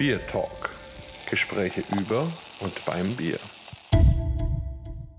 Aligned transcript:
Beer 0.00 0.26
Talk. 0.28 0.70
Gespräche 1.28 1.82
über 2.00 2.26
und 2.60 2.86
beim 2.86 3.16
Bier. 3.16 3.36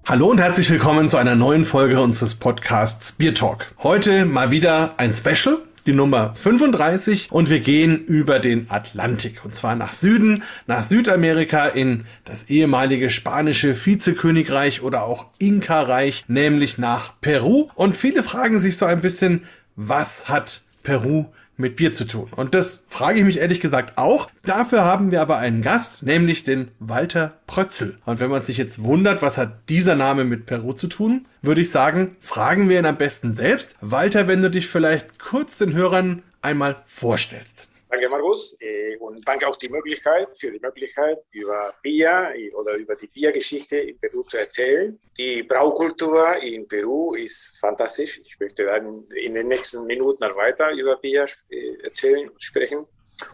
Hallo 0.08 0.26
und 0.32 0.40
herzlich 0.40 0.72
willkommen 0.72 1.08
zu 1.08 1.18
einer 1.18 1.36
neuen 1.36 1.66
Folge 1.66 2.02
unseres 2.02 2.34
Podcasts 2.34 3.12
Beer 3.12 3.36
Talk. 3.36 3.68
Heute 3.84 4.26
mal 4.26 4.50
wieder 4.50 4.96
ein 4.98 5.14
Special, 5.14 5.60
die 5.86 5.94
Nummer 5.94 6.34
35 6.34 7.32
und 7.32 7.52
wir 7.52 7.60
gehen 7.60 8.04
über 8.06 8.40
den 8.40 8.72
Atlantik 8.72 9.46
und 9.46 9.54
zwar 9.54 9.76
nach 9.76 9.94
Süden, 9.94 10.42
nach 10.66 10.82
Südamerika 10.82 11.68
in 11.68 12.06
das 12.26 12.50
ehemalige 12.50 13.12
spanische 13.12 13.76
Vizekönigreich 13.76 14.82
oder 14.82 15.04
auch 15.04 15.28
Inka-Reich, 15.38 16.26
nämlich 16.28 16.80
nach 16.80 17.22
Peru. 17.22 17.70
Und 17.76 17.96
viele 17.96 18.24
fragen 18.24 18.58
sich 18.58 18.78
so 18.78 18.88
ein 18.88 19.02
bisschen, 19.02 19.44
was 19.76 20.28
hat 20.28 20.64
Peru 20.82 21.28
mit 21.62 21.78
Bier 21.78 21.94
zu 21.94 22.06
tun? 22.06 22.30
Und 22.36 22.54
das 22.54 22.84
frage 22.88 23.20
ich 23.20 23.26
mich 23.26 23.40
ehrlich 23.40 23.62
gesagt 23.62 23.98
auch. 23.98 24.30
Dafür 24.44 24.84
haben 24.84 25.12
wir 25.12 25.22
aber 25.22 25.38
einen 25.38 25.62
Gast, 25.62 26.04
nämlich 26.04 26.44
den 26.44 26.70
Walter 26.80 27.34
Prötzel. 27.48 27.98
Und 28.06 28.20
wenn 28.20 28.30
man 28.30 28.42
sich 28.42 28.58
jetzt 28.58 28.84
wundert, 28.84 29.22
was 29.22 29.38
hat 29.38 29.70
dieser 29.70 29.96
Name 29.96 30.26
mit 30.26 30.46
Peru 30.46 30.74
zu 30.74 30.88
tun, 30.88 31.28
würde 31.42 31.62
ich 31.62 31.72
sagen, 31.72 32.16
fragen 32.20 32.68
wir 32.68 32.80
ihn 32.80 32.86
am 32.86 32.98
besten 32.98 33.34
selbst. 33.34 33.76
Walter, 33.80 34.28
wenn 34.28 34.42
du 34.42 34.50
dich 34.50 34.68
vielleicht 34.68 35.20
kurz 35.20 35.58
den 35.58 35.74
Hörern 35.74 36.24
einmal 36.42 36.78
vorstellst. 36.86 37.71
Danke, 37.92 38.08
Markus. 38.08 38.56
Äh, 38.62 38.96
und 39.00 39.28
danke 39.28 39.46
auch 39.46 39.58
die 39.58 39.68
Möglichkeit, 39.68 40.30
für 40.38 40.50
die 40.50 40.62
Möglichkeit, 40.62 41.18
über 41.32 41.74
Bier 41.82 42.32
äh, 42.34 42.50
oder 42.54 42.76
über 42.76 42.96
die 42.96 43.08
Biergeschichte 43.08 43.80
in 43.80 44.00
Peru 44.00 44.24
zu 44.24 44.38
erzählen. 44.38 44.98
Die 45.18 45.44
Braukultur 45.44 46.38
in 46.38 46.66
Peru 46.70 47.16
ist 47.16 47.52
fantastisch. 47.60 48.22
Ich 48.24 48.40
möchte 48.40 48.64
dann 48.64 49.04
in 49.14 49.34
den 49.34 49.50
nächsten 49.50 49.86
Minuten 49.86 50.24
weiter 50.24 50.72
über 50.72 50.96
Bier 50.96 51.26
äh, 51.50 51.84
erzählen 51.84 52.30
und 52.30 52.42
sprechen. 52.42 52.86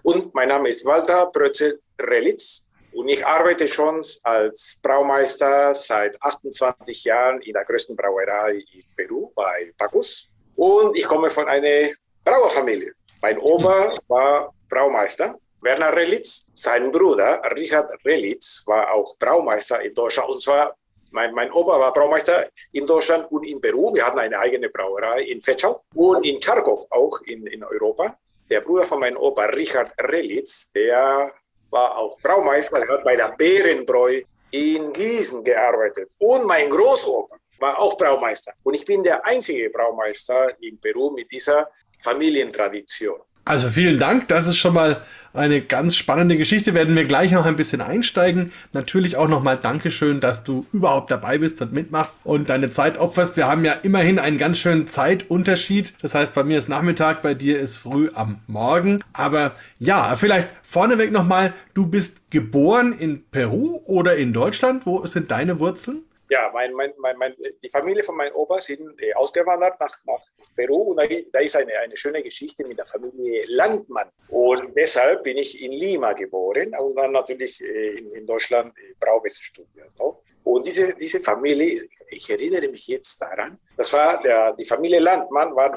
Und 0.01 0.33
mein 0.33 0.47
Name 0.47 0.69
ist 0.69 0.83
Walter 0.85 1.27
Brötzel 1.27 1.79
Relitz. 1.99 2.63
Und 2.93 3.09
ich 3.09 3.23
arbeite 3.23 3.67
schon 3.67 4.03
als 4.23 4.75
Braumeister 4.81 5.75
seit 5.75 6.19
28 6.19 7.03
Jahren 7.03 7.41
in 7.43 7.53
der 7.53 7.63
größten 7.63 7.95
Brauerei 7.95 8.63
in 8.73 8.83
Peru, 8.95 9.31
bei 9.35 9.71
Pacus. 9.77 10.27
Und 10.55 10.97
ich 10.97 11.03
komme 11.03 11.29
von 11.29 11.47
einer 11.47 11.91
Brauerfamilie. 12.23 12.96
Mein 13.21 13.39
Opa 13.39 13.97
war 14.07 14.53
Braumeister. 14.69 15.39
Werner 15.61 15.95
Relitz, 15.95 16.49
sein 16.53 16.91
Bruder 16.91 17.41
Richard 17.55 17.89
Relitz, 18.05 18.61
war 18.67 18.93
auch 18.93 19.17
Braumeister 19.17 19.81
in 19.81 19.93
Deutschland. 19.93 20.29
Und 20.29 20.43
zwar, 20.43 20.75
mein, 21.11 21.33
mein 21.33 21.51
Opa 21.51 21.79
war 21.79 21.91
Braumeister 21.91 22.47
in 22.71 22.85
Deutschland 22.85 23.31
und 23.31 23.43
in 23.43 23.59
Peru. 23.59 23.93
Wir 23.93 24.05
hatten 24.05 24.19
eine 24.19 24.37
eigene 24.37 24.69
Brauerei 24.69 25.23
in 25.23 25.41
Fetschau 25.41 25.81
und 25.95 26.25
in 26.25 26.39
Charkow 26.39 26.85
auch 26.91 27.21
in, 27.21 27.47
in 27.47 27.63
Europa. 27.63 28.17
Der 28.49 28.61
Bruder 28.61 28.85
von 28.85 28.99
meinem 28.99 29.17
Opa, 29.17 29.45
Richard 29.45 29.91
Relitz, 29.99 30.71
der 30.71 31.33
war 31.71 31.97
auch 31.97 32.19
Braumeister, 32.21 32.79
der 32.79 32.89
hat 32.89 33.03
bei 33.03 33.15
der 33.15 33.29
Bärenbräu 33.29 34.21
in 34.51 34.93
Gießen 34.93 35.43
gearbeitet. 35.43 36.11
Und 36.19 36.45
mein 36.45 36.69
Großopa 36.69 37.35
war 37.59 37.79
auch 37.79 37.97
Braumeister. 37.97 38.53
Und 38.63 38.75
ich 38.75 38.85
bin 38.85 39.03
der 39.03 39.25
einzige 39.25 39.69
Braumeister 39.71 40.55
in 40.61 40.79
Peru 40.79 41.11
mit 41.11 41.31
dieser 41.31 41.67
Familientradition. 41.99 43.19
Also 43.47 43.69
vielen 43.69 43.97
Dank, 43.97 44.27
das 44.27 44.45
ist 44.47 44.57
schon 44.57 44.73
mal 44.73 45.01
eine 45.33 45.61
ganz 45.61 45.95
spannende 45.95 46.35
Geschichte. 46.35 46.73
Werden 46.73 46.95
wir 46.95 47.05
gleich 47.05 47.31
noch 47.31 47.45
ein 47.45 47.55
bisschen 47.55 47.79
einsteigen. 47.79 48.51
Natürlich 48.73 49.15
auch 49.15 49.29
nochmal 49.29 49.57
Dankeschön, 49.57 50.19
dass 50.19 50.43
du 50.43 50.65
überhaupt 50.73 51.11
dabei 51.11 51.37
bist 51.37 51.61
und 51.61 51.71
mitmachst 51.71 52.17
und 52.25 52.49
deine 52.49 52.69
Zeit 52.69 52.97
opferst. 52.97 53.37
Wir 53.37 53.47
haben 53.47 53.63
ja 53.63 53.71
immerhin 53.71 54.19
einen 54.19 54.37
ganz 54.37 54.57
schönen 54.57 54.87
Zeitunterschied. 54.87 55.93
Das 56.01 56.13
heißt, 56.13 56.33
bei 56.33 56.43
mir 56.43 56.57
ist 56.57 56.67
Nachmittag, 56.67 57.21
bei 57.21 57.33
dir 57.35 57.57
ist 57.59 57.77
früh 57.77 58.09
am 58.13 58.41
Morgen. 58.47 59.01
Aber 59.13 59.53
ja, 59.79 60.15
vielleicht 60.15 60.49
vorneweg 60.63 61.11
nochmal, 61.11 61.53
du 61.73 61.87
bist 61.87 62.29
geboren 62.31 62.91
in 62.91 63.23
Peru 63.29 63.81
oder 63.85 64.17
in 64.17 64.33
Deutschland. 64.33 64.85
Wo 64.85 65.05
sind 65.05 65.31
deine 65.31 65.59
Wurzeln? 65.59 66.01
Ja, 66.29 66.51
mein, 66.53 66.73
mein, 66.73 66.93
mein, 67.17 67.33
die 67.63 67.69
Familie 67.69 68.03
von 68.03 68.15
meinem 68.15 68.35
Opa 68.35 68.59
sind 68.59 69.01
äh, 69.01 69.13
ausgewandert 69.13 69.79
nach, 69.79 69.95
nach 70.05 70.21
Peru 70.55 70.91
und 70.91 70.97
da, 70.97 71.39
ist 71.39 71.55
eine, 71.55 71.77
eine 71.79 71.95
schöne 71.95 72.21
Geschichte 72.21 72.65
mit 72.65 72.77
der 72.77 72.85
Familie 72.85 73.45
Landmann. 73.47 74.09
Und 74.29 74.75
deshalb 74.75 75.23
bin 75.23 75.37
ich 75.37 75.61
in 75.61 75.71
Lima 75.71 76.13
geboren 76.13 76.73
und 76.77 76.95
dann 76.95 77.11
natürlich 77.11 77.61
äh, 77.61 77.97
in, 77.97 78.11
in 78.11 78.25
Deutschland 78.25 78.77
äh, 78.77 78.93
Brauwesen 78.99 79.41
studiert. 79.41 79.91
No? 79.97 80.21
Und 80.43 80.65
diese, 80.65 80.93
diese 80.93 81.19
Familie, 81.19 81.87
ich 82.09 82.29
erinnere 82.29 82.69
mich 82.69 82.87
jetzt 82.87 83.21
daran, 83.21 83.59
das 83.75 83.91
war 83.91 84.21
der, 84.21 84.53
die 84.53 84.63
Familie 84.63 84.99
Landmann, 84.99 85.53
waren 85.55 85.75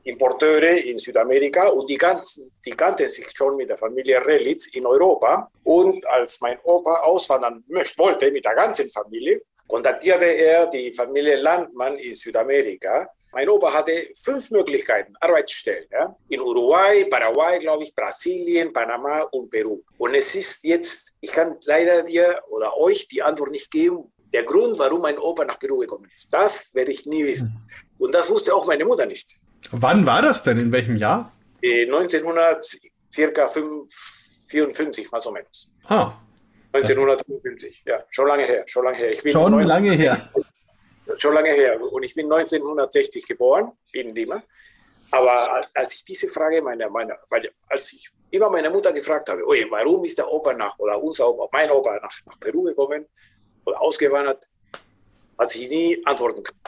Hopfenimporteure 0.00 0.78
in 0.86 0.98
Südamerika 0.98 1.68
und 1.68 1.88
die, 1.88 1.96
ganzen, 1.96 2.50
die 2.64 2.70
kannten 2.70 3.08
sich 3.08 3.30
schon 3.34 3.56
mit 3.56 3.68
der 3.68 3.78
Familie 3.78 4.24
Relitz 4.24 4.66
in 4.68 4.86
Europa. 4.86 5.50
Und 5.64 6.06
als 6.06 6.40
mein 6.40 6.58
Opa 6.64 7.00
auswandern 7.00 7.64
wollte 7.96 8.30
mit 8.30 8.44
der 8.44 8.54
ganzen 8.54 8.88
Familie, 8.90 9.42
kontaktierte 9.66 10.24
er 10.24 10.66
die 10.66 10.90
Familie 10.92 11.36
Landmann 11.36 11.96
in 11.98 12.14
Südamerika. 12.14 13.08
Mein 13.32 13.48
Opa 13.48 13.72
hatte 13.72 14.08
fünf 14.20 14.50
Möglichkeiten, 14.50 15.14
Arbeitsstellen. 15.20 15.86
Ja? 15.92 16.16
In 16.28 16.40
Uruguay, 16.40 17.04
Paraguay, 17.04 17.60
glaube 17.60 17.84
ich, 17.84 17.94
Brasilien, 17.94 18.72
Panama 18.72 19.20
und 19.30 19.48
Peru. 19.50 19.82
Und 19.98 20.14
es 20.14 20.34
ist 20.34 20.64
jetzt, 20.64 21.12
ich 21.20 21.30
kann 21.30 21.56
leider 21.64 22.02
dir 22.02 22.40
oder 22.48 22.76
euch 22.76 23.06
die 23.06 23.22
Antwort 23.22 23.52
nicht 23.52 23.70
geben, 23.70 24.12
der 24.32 24.44
Grund, 24.44 24.78
warum 24.78 25.02
mein 25.02 25.18
Opa 25.18 25.44
nach 25.44 25.58
Peru 25.58 25.78
gekommen 25.78 26.08
ist. 26.12 26.32
Das 26.32 26.72
werde 26.74 26.90
ich 26.90 27.06
nie 27.06 27.24
wissen. 27.24 27.48
Hm. 27.48 27.80
Und 27.98 28.12
das 28.12 28.30
wusste 28.30 28.54
auch 28.54 28.66
meine 28.66 28.84
Mutter 28.84 29.06
nicht. 29.06 29.39
Wann 29.72 30.06
war 30.06 30.22
das 30.22 30.42
denn? 30.42 30.58
In 30.58 30.72
welchem 30.72 30.96
Jahr? 30.96 31.32
1900, 31.62 32.74
äh, 32.74 32.78
circa 33.12 33.48
54, 33.48 35.10
mal 35.10 35.20
so 35.20 35.30
menos. 35.30 35.70
Ah, 35.86 36.14
1955, 36.72 37.82
ja, 37.84 38.04
schon 38.10 38.28
lange 38.28 38.44
her, 38.44 38.64
schon 38.66 38.84
lange 38.84 38.98
her. 38.98 39.12
Ich 39.12 39.22
bin 39.22 39.32
schon 39.32 39.50
19, 39.50 39.68
lange 39.68 39.92
her. 39.92 40.30
Schon 41.16 41.34
lange 41.34 41.50
her. 41.50 41.80
Und 41.80 42.02
ich 42.04 42.14
bin 42.14 42.26
1960 42.26 43.26
geboren 43.26 43.72
in 43.92 44.14
Lima. 44.14 44.42
Aber 45.10 45.66
als 45.74 45.94
ich 45.94 46.04
diese 46.04 46.28
Frage 46.28 46.62
meiner, 46.62 46.88
meiner, 46.88 47.18
als 47.68 47.92
ich 47.92 48.08
immer 48.30 48.48
meine 48.48 48.70
Mutter 48.70 48.92
gefragt 48.92 49.28
habe, 49.28 49.44
oje, 49.44 49.66
warum 49.68 50.04
ist 50.04 50.18
der 50.18 50.30
Opa 50.30 50.52
nach, 50.52 50.78
oder 50.78 51.02
unser 51.02 51.28
Opa, 51.28 51.48
mein 51.50 51.68
Opa 51.70 51.98
nach, 52.00 52.12
nach 52.26 52.38
Peru 52.38 52.62
gekommen 52.62 53.06
oder 53.64 53.80
ausgewandert, 53.80 54.46
hat 55.36 55.50
sie 55.50 55.66
nie 55.66 56.00
antworten 56.04 56.44
können. 56.44 56.60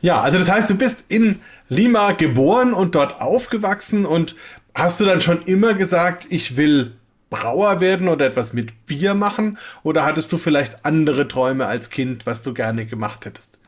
Ja, 0.00 0.20
also 0.20 0.38
das 0.38 0.50
heißt, 0.50 0.70
du 0.70 0.76
bist 0.76 1.04
in 1.10 1.40
Lima 1.68 2.12
geboren 2.12 2.72
und 2.72 2.94
dort 2.94 3.20
aufgewachsen 3.20 4.06
und 4.06 4.36
hast 4.74 5.00
du 5.00 5.04
dann 5.04 5.20
schon 5.20 5.42
immer 5.42 5.74
gesagt, 5.74 6.26
ich 6.30 6.56
will 6.56 6.96
Brauer 7.30 7.80
werden 7.80 8.08
oder 8.08 8.26
etwas 8.26 8.52
mit 8.52 8.86
Bier 8.86 9.14
machen? 9.14 9.58
Oder 9.82 10.04
hattest 10.04 10.32
du 10.32 10.38
vielleicht 10.38 10.84
andere 10.84 11.26
Träume 11.26 11.66
als 11.66 11.90
Kind, 11.90 12.24
was 12.26 12.42
du 12.42 12.54
gerne 12.54 12.86
gemacht 12.86 13.24
hättest? 13.24 13.58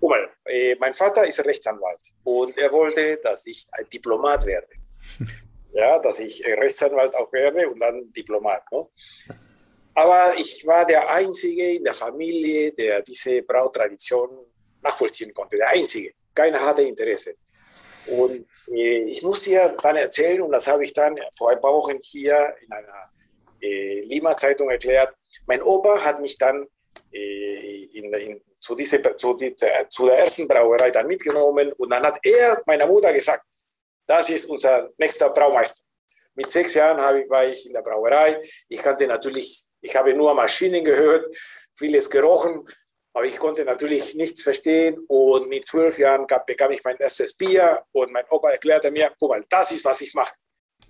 Guck 0.00 0.10
mal, 0.10 0.28
äh, 0.46 0.74
mein 0.78 0.92
Vater 0.92 1.26
ist 1.26 1.44
Rechtsanwalt 1.44 2.00
und 2.24 2.56
er 2.58 2.70
wollte, 2.72 3.18
dass 3.22 3.46
ich 3.46 3.66
ein 3.72 3.88
Diplomat 3.92 4.44
werde. 4.44 4.66
ja, 5.72 5.98
dass 5.98 6.20
ich 6.20 6.44
Rechtsanwalt 6.44 7.14
auch 7.14 7.32
werde 7.32 7.68
und 7.68 7.78
dann 7.80 8.12
Diplomat. 8.12 8.62
Ne? 8.72 8.86
Aber 9.94 10.34
ich 10.36 10.66
war 10.66 10.84
der 10.84 11.08
Einzige 11.10 11.76
in 11.76 11.84
der 11.84 11.94
Familie, 11.94 12.72
der 12.72 13.02
diese 13.02 13.42
Brautradition 13.42 14.28
nachvollziehen 14.86 15.32
konnte. 15.32 15.56
Der 15.56 15.68
Einzige. 15.68 16.12
Keiner 16.34 16.60
hatte 16.60 16.82
Interesse. 16.82 17.34
Und 18.06 18.46
äh, 18.68 19.02
ich 19.12 19.22
muss 19.22 19.42
dir 19.42 19.74
dann 19.82 19.96
erzählen, 19.96 20.42
und 20.42 20.52
das 20.52 20.66
habe 20.66 20.84
ich 20.84 20.92
dann 20.92 21.18
vor 21.36 21.50
ein 21.50 21.60
paar 21.60 21.72
Wochen 21.72 21.98
hier 22.02 22.54
in 22.60 22.72
einer 22.72 23.10
äh, 23.60 24.00
Lima-Zeitung 24.02 24.70
erklärt, 24.70 25.14
mein 25.46 25.62
Opa 25.62 26.00
hat 26.04 26.20
mich 26.20 26.36
dann 26.38 26.66
äh, 27.12 27.84
in, 27.84 28.12
in, 28.12 28.40
zu, 28.58 28.74
diese, 28.74 29.02
zu, 29.16 29.34
diese, 29.34 29.68
zu 29.88 30.06
der 30.06 30.18
ersten 30.18 30.46
Brauerei 30.46 30.90
dann 30.90 31.06
mitgenommen 31.06 31.72
und 31.72 31.90
dann 31.90 32.04
hat 32.04 32.18
er 32.22 32.62
meiner 32.66 32.86
Mutter 32.86 33.12
gesagt, 33.12 33.44
das 34.06 34.30
ist 34.30 34.46
unser 34.46 34.90
nächster 34.98 35.30
Braumeister. 35.30 35.82
Mit 36.34 36.50
sechs 36.50 36.74
Jahren 36.74 37.16
ich, 37.18 37.28
war 37.30 37.46
ich 37.46 37.66
in 37.66 37.72
der 37.72 37.82
Brauerei. 37.82 38.42
Ich 38.68 38.82
kannte 38.82 39.06
natürlich, 39.06 39.64
ich 39.80 39.96
habe 39.96 40.14
nur 40.14 40.34
Maschinen 40.34 40.84
gehört, 40.84 41.34
vieles 41.74 42.08
gerochen 42.08 42.64
aber 43.16 43.24
ich 43.24 43.38
konnte 43.38 43.64
natürlich 43.64 44.14
nichts 44.14 44.42
verstehen 44.42 45.02
und 45.08 45.48
mit 45.48 45.66
zwölf 45.66 45.98
Jahren 45.98 46.26
gab, 46.26 46.44
bekam 46.44 46.70
ich 46.72 46.84
mein 46.84 46.98
erstes 46.98 47.32
Bier 47.32 47.82
und 47.92 48.12
mein 48.12 48.26
Opa 48.28 48.50
erklärte 48.50 48.90
mir, 48.90 49.10
guck 49.18 49.30
mal, 49.30 49.42
das 49.48 49.72
ist, 49.72 49.86
was 49.86 50.02
ich 50.02 50.12
mache. 50.12 50.34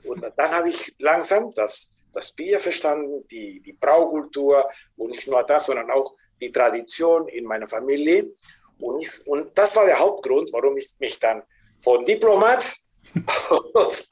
Und 0.02 0.26
dann 0.36 0.50
habe 0.50 0.68
ich 0.68 0.92
langsam 0.98 1.54
das, 1.54 1.88
das 2.12 2.32
Bier 2.32 2.58
verstanden, 2.58 3.24
die, 3.30 3.60
die 3.60 3.74
Braukultur 3.74 4.68
und 4.96 5.10
nicht 5.10 5.28
nur 5.28 5.40
das, 5.44 5.66
sondern 5.66 5.88
auch 5.92 6.16
die 6.40 6.50
Tradition 6.50 7.28
in 7.28 7.44
meiner 7.44 7.68
Familie. 7.68 8.32
Und, 8.80 9.02
ich, 9.02 9.24
und 9.28 9.56
das 9.56 9.76
war 9.76 9.86
der 9.86 10.00
Hauptgrund, 10.00 10.52
warum 10.52 10.76
ich 10.78 10.96
mich 10.98 11.20
dann 11.20 11.44
von 11.78 12.04
Diplomat 12.04 12.74
auf 13.72 14.02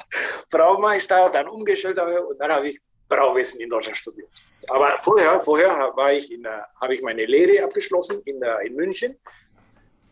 Braumeister 0.48 1.30
dann 1.30 1.48
umgestellt 1.48 1.98
habe 1.98 2.24
und 2.24 2.38
dann 2.38 2.52
habe 2.52 2.68
ich 2.68 2.80
Brauwesen 3.14 3.60
in 3.60 3.68
Deutschland 3.68 3.96
studiert. 3.96 4.28
Aber 4.68 4.88
vorher, 5.00 5.40
vorher 5.40 5.92
war 5.94 6.12
ich 6.12 6.30
in 6.32 6.42
der, 6.42 6.66
habe 6.80 6.94
ich 6.94 7.02
meine 7.02 7.24
Lehre 7.26 7.62
abgeschlossen 7.64 8.22
in, 8.24 8.40
der, 8.40 8.60
in 8.60 8.74
München, 8.74 9.16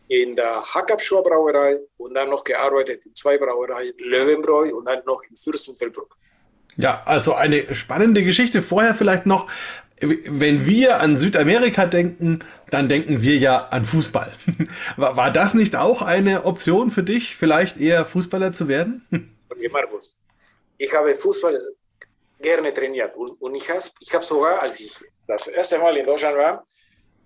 in 0.07 0.35
der 0.35 0.61
Hackabschor 0.61 1.23
Brauerei 1.23 1.79
und 1.97 2.13
dann 2.13 2.29
noch 2.29 2.43
gearbeitet 2.43 3.05
in 3.05 3.15
zwei 3.15 3.37
Brauereien, 3.37 3.93
Löwenbräu 3.97 4.75
und 4.75 4.85
dann 4.85 4.99
noch 5.05 5.23
in 5.29 5.35
Fürstenfeldbruck. 5.35 6.15
Ja, 6.75 7.03
also 7.05 7.33
eine 7.33 7.73
spannende 7.75 8.23
Geschichte. 8.23 8.61
Vorher 8.61 8.95
vielleicht 8.95 9.25
noch, 9.25 9.47
wenn 9.99 10.65
wir 10.65 10.99
an 10.99 11.17
Südamerika 11.17 11.85
denken, 11.85 12.39
dann 12.69 12.89
denken 12.89 13.21
wir 13.21 13.37
ja 13.37 13.67
an 13.67 13.85
Fußball. 13.85 14.31
War, 14.97 15.15
war 15.17 15.31
das 15.31 15.53
nicht 15.53 15.75
auch 15.75 16.01
eine 16.01 16.45
Option 16.45 16.89
für 16.89 17.03
dich, 17.03 17.35
vielleicht 17.35 17.79
eher 17.79 18.05
Fußballer 18.05 18.53
zu 18.53 18.67
werden? 18.67 19.05
Okay, 19.55 19.69
Markus, 19.69 20.17
ich 20.79 20.91
habe 20.95 21.15
Fußball 21.15 21.61
gerne 22.43 22.71
trainiert 22.73 23.15
und, 23.15 23.41
und 23.41 23.55
ich 23.55 23.67
habe 23.69 23.81
ich 23.99 24.13
hab 24.13 24.23
sogar, 24.23 24.61
als 24.61 24.79
ich 24.79 24.93
das 25.27 25.47
erste 25.47 25.79
Mal 25.79 25.97
in 25.97 26.05
Deutschland 26.05 26.37
war, 26.37 26.65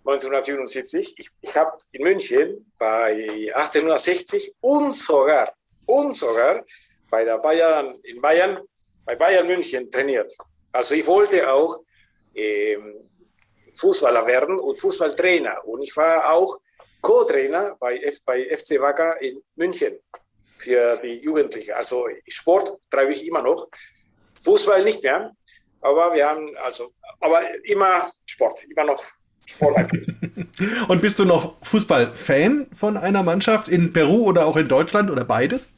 1977, 0.05 1.15
ich, 1.17 1.29
ich 1.41 1.55
habe 1.57 1.77
in 1.91 2.03
München 2.03 2.71
bei 2.77 3.51
1860 3.53 4.55
und 4.61 4.95
sogar, 4.95 5.53
und 5.85 6.15
sogar 6.15 6.63
bei 7.09 7.25
der 7.25 7.39
Bayern, 7.39 7.99
in 8.03 8.21
Bayern, 8.21 8.59
bei 9.03 9.15
Bayern 9.15 9.45
München 9.45 9.91
trainiert. 9.91 10.31
Also 10.71 10.95
ich 10.95 11.05
wollte 11.05 11.51
auch 11.51 11.81
ähm, 12.33 13.09
Fußballer 13.73 14.25
werden 14.25 14.59
und 14.59 14.79
Fußballtrainer. 14.79 15.65
Und 15.65 15.81
ich 15.81 15.95
war 15.97 16.33
auch 16.33 16.57
Co-Trainer 17.01 17.75
bei, 17.79 17.99
bei 18.25 18.55
FC 18.55 18.79
Wacker 18.79 19.21
in 19.21 19.41
München 19.55 19.99
für 20.57 20.97
die 20.97 21.19
Jugendlichen. 21.19 21.73
Also 21.73 22.07
Sport 22.27 22.79
treibe 22.89 23.11
ich 23.11 23.25
immer 23.27 23.41
noch, 23.41 23.67
Fußball 24.43 24.83
nicht 24.83 25.03
mehr, 25.03 25.31
aber 25.81 26.13
wir 26.13 26.27
haben 26.27 26.55
also, 26.63 26.91
aber 27.19 27.41
immer 27.65 28.11
Sport, 28.25 28.63
immer 28.63 28.85
noch 28.85 29.03
Sportaktiv. 29.45 30.07
Und 30.87 31.01
bist 31.01 31.19
du 31.19 31.25
noch 31.25 31.55
Fußballfan 31.65 32.67
von 32.75 32.97
einer 32.97 33.23
Mannschaft 33.23 33.69
in 33.69 33.93
Peru 33.93 34.25
oder 34.25 34.45
auch 34.45 34.57
in 34.57 34.67
Deutschland 34.67 35.09
oder 35.09 35.23
beides? 35.23 35.73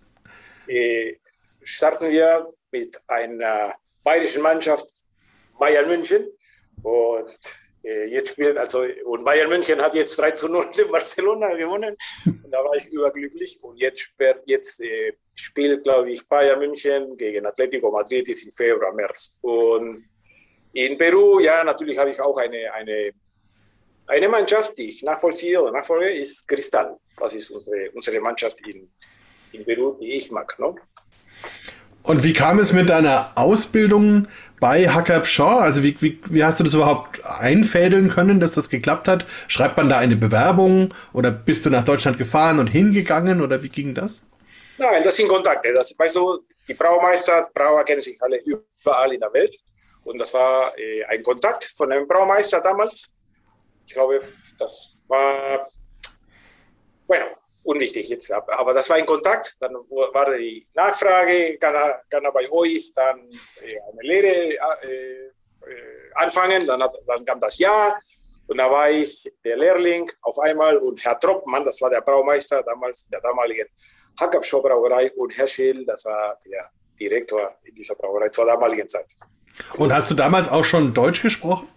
Äh, 0.67 1.15
starten 1.63 2.09
wir 2.09 2.47
mit 2.71 2.99
einer 3.07 3.75
bayerischen 4.03 4.41
Mannschaft 4.41 4.85
Bayern 5.59 5.87
München 5.87 6.25
und 6.81 7.37
jetzt 7.83 8.29
spielt 8.29 8.57
also, 8.57 8.83
und 9.05 9.23
Bayern 9.23 9.49
München 9.49 9.81
hat 9.81 9.95
jetzt 9.95 10.17
3 10.17 10.31
zu 10.31 10.47
0 10.49 10.69
in 10.77 10.91
Barcelona 10.91 11.53
gewonnen. 11.55 11.95
Und 12.25 12.51
da 12.51 12.63
war 12.63 12.75
ich 12.75 12.87
überglücklich. 12.87 13.57
Und 13.61 13.77
jetzt, 13.77 14.13
jetzt 14.45 14.81
äh, 14.81 15.13
spielt, 15.33 15.83
glaube 15.83 16.11
ich, 16.11 16.27
Bayern 16.27 16.59
München 16.59 17.15
gegen 17.17 17.45
Atletico 17.45 17.91
Madrid 17.91 18.27
ist 18.27 18.45
im 18.45 18.51
Februar, 18.51 18.93
März. 18.93 19.37
Und 19.41 20.05
in 20.73 20.97
Peru, 20.97 21.39
ja, 21.39 21.63
natürlich 21.63 21.97
habe 21.97 22.11
ich 22.11 22.19
auch 22.19 22.37
eine, 22.37 22.73
eine, 22.73 23.11
eine 24.07 24.29
Mannschaft, 24.29 24.77
die 24.77 24.89
ich 24.89 25.03
nachvollziehe 25.03 25.61
oder 25.61 25.71
nachfolge, 25.71 26.11
ist 26.11 26.47
Cristal. 26.47 26.97
Das 27.17 27.33
ist 27.33 27.49
unsere, 27.49 27.91
unsere 27.91 28.19
Mannschaft 28.19 28.59
in, 28.67 28.91
in 29.51 29.63
Peru, 29.63 29.97
die 29.99 30.13
ich 30.13 30.29
mag. 30.31 30.57
Ne? 30.59 30.75
Und 32.09 32.23
wie 32.23 32.33
kam 32.33 32.57
es 32.57 32.73
mit 32.73 32.89
deiner 32.89 33.33
Ausbildung 33.35 34.27
bei 34.59 34.89
Hackab 34.89 35.27
Shaw? 35.27 35.59
Also 35.59 35.83
wie, 35.83 35.95
wie, 36.01 36.19
wie 36.25 36.43
hast 36.43 36.59
du 36.59 36.63
das 36.63 36.73
überhaupt 36.73 37.23
einfädeln 37.23 38.09
können, 38.09 38.39
dass 38.39 38.53
das 38.53 38.71
geklappt 38.71 39.07
hat? 39.07 39.27
Schreibt 39.47 39.77
man 39.77 39.89
da 39.89 39.99
eine 39.99 40.15
Bewerbung 40.15 40.91
oder 41.13 41.29
bist 41.29 41.67
du 41.67 41.69
nach 41.69 41.85
Deutschland 41.85 42.17
gefahren 42.17 42.57
und 42.57 42.65
hingegangen 42.65 43.43
oder 43.43 43.61
wie 43.61 43.69
ging 43.69 43.93
das? 43.93 44.25
Nein, 44.79 45.03
das 45.03 45.17
sind 45.17 45.27
Kontakte. 45.27 45.71
Das, 45.71 45.93
weißt 45.95 46.15
du, 46.15 46.39
die 46.67 46.73
Braumeister, 46.73 47.47
Brauer 47.53 47.83
kennen 47.85 48.01
sich 48.01 48.19
alle 48.23 48.39
überall 48.39 49.13
in 49.13 49.19
der 49.19 49.31
Welt. 49.31 49.55
Und 50.03 50.17
das 50.17 50.33
war 50.33 50.75
äh, 50.79 51.05
ein 51.05 51.21
Kontakt 51.21 51.63
von 51.77 51.91
einem 51.91 52.07
Braumeister 52.07 52.59
damals. 52.59 53.11
Ich 53.85 53.93
glaube, 53.93 54.15
das 54.15 55.03
war, 55.07 55.31
bueno, 57.05 57.25
unwichtig 57.63 58.09
jetzt, 58.09 58.31
aber 58.31 58.73
das 58.73 58.89
war 58.89 58.97
ein 58.97 59.05
Kontakt. 59.05 59.55
Dann 59.59 59.73
war 59.73 60.37
die 60.37 60.67
Nachfrage, 60.73 61.57
kann 61.57 61.75
er, 61.75 62.01
kann 62.09 62.23
er 62.23 62.31
bei 62.31 62.49
euch 62.51 62.91
dann 62.95 63.19
äh, 63.61 63.77
eine 63.91 64.01
Lehre 64.01 64.27
äh, 64.27 65.27
äh, 65.27 65.31
anfangen? 66.15 66.65
Dann, 66.65 66.81
hat, 66.81 66.93
dann 67.05 67.25
kam 67.25 67.39
das 67.39 67.57
Jahr 67.57 67.99
und 68.47 68.57
da 68.57 68.69
war 68.69 68.89
ich 68.89 69.31
der 69.43 69.57
Lehrling 69.57 70.11
auf 70.21 70.39
einmal 70.39 70.77
und 70.77 71.03
Herr 71.03 71.19
Troppmann, 71.19 71.65
das 71.65 71.81
war 71.81 71.89
der 71.89 72.01
Braumeister 72.01 72.63
damals, 72.63 73.07
der 73.07 73.21
damaligen 73.21 73.67
Hackabschau 74.19 74.61
Brauerei 74.61 75.11
und 75.13 75.37
Herr 75.37 75.47
Scheel, 75.47 75.85
das 75.85 76.03
war 76.05 76.37
der 76.45 76.69
Direktor 76.99 77.55
in 77.63 77.75
dieser 77.75 77.95
Brauerei 77.95 78.27
zur 78.29 78.45
damaligen 78.45 78.87
Zeit. 78.87 79.15
Und 79.77 79.93
hast 79.93 80.09
du 80.11 80.15
damals 80.15 80.49
auch 80.49 80.63
schon 80.63 80.93
Deutsch 80.93 81.21
gesprochen? 81.21 81.67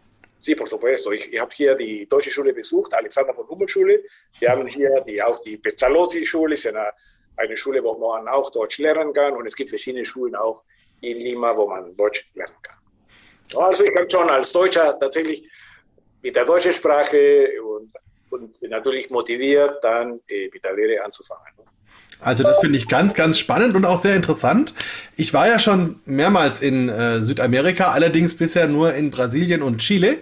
Sí, 0.42 0.56
por 0.56 0.68
supuesto. 0.68 1.12
Ich, 1.12 1.32
ich 1.32 1.40
habe 1.40 1.54
hier 1.54 1.76
die 1.76 2.04
deutsche 2.08 2.32
Schule 2.32 2.52
besucht, 2.52 2.92
Alexander 2.94 3.32
von 3.32 3.48
Humboldt 3.48 3.70
Schule. 3.70 4.02
Wir 4.40 4.50
haben 4.50 4.66
hier 4.66 4.92
die, 5.06 5.22
auch 5.22 5.40
die 5.40 5.56
Pezzalozzi 5.56 6.26
Schule, 6.26 6.54
ist 6.54 6.66
eine, 6.66 6.90
eine 7.36 7.56
Schule, 7.56 7.80
wo 7.84 7.96
man 7.96 8.26
auch 8.26 8.50
Deutsch 8.50 8.78
lernen 8.78 9.12
kann. 9.12 9.36
Und 9.36 9.46
es 9.46 9.54
gibt 9.54 9.70
verschiedene 9.70 10.04
Schulen 10.04 10.34
auch 10.34 10.64
in 11.00 11.18
Lima, 11.18 11.56
wo 11.56 11.68
man 11.68 11.96
Deutsch 11.96 12.28
lernen 12.34 12.56
kann. 12.60 12.76
Also 13.54 13.84
ich 13.84 13.94
habe 13.94 14.10
schon 14.10 14.28
als 14.30 14.50
Deutscher 14.52 14.98
tatsächlich 14.98 15.48
mit 16.20 16.34
der 16.34 16.44
deutschen 16.44 16.72
Sprache 16.72 17.48
und, 17.62 17.92
und 18.30 18.62
natürlich 18.62 19.10
motiviert, 19.10 19.82
dann 19.84 20.20
äh, 20.26 20.50
mit 20.52 20.64
der 20.64 20.74
Lehre 20.74 21.04
anzufangen. 21.04 21.54
Also 22.22 22.44
das 22.44 22.58
finde 22.58 22.78
ich 22.78 22.88
ganz, 22.88 23.14
ganz 23.14 23.38
spannend 23.38 23.74
und 23.74 23.84
auch 23.84 24.00
sehr 24.00 24.16
interessant. 24.16 24.74
Ich 25.16 25.34
war 25.34 25.48
ja 25.48 25.58
schon 25.58 25.96
mehrmals 26.04 26.60
in 26.60 26.88
äh, 26.88 27.20
Südamerika, 27.20 27.90
allerdings 27.90 28.36
bisher 28.36 28.68
nur 28.68 28.94
in 28.94 29.10
Brasilien 29.10 29.62
und 29.62 29.78
Chile 29.78 30.18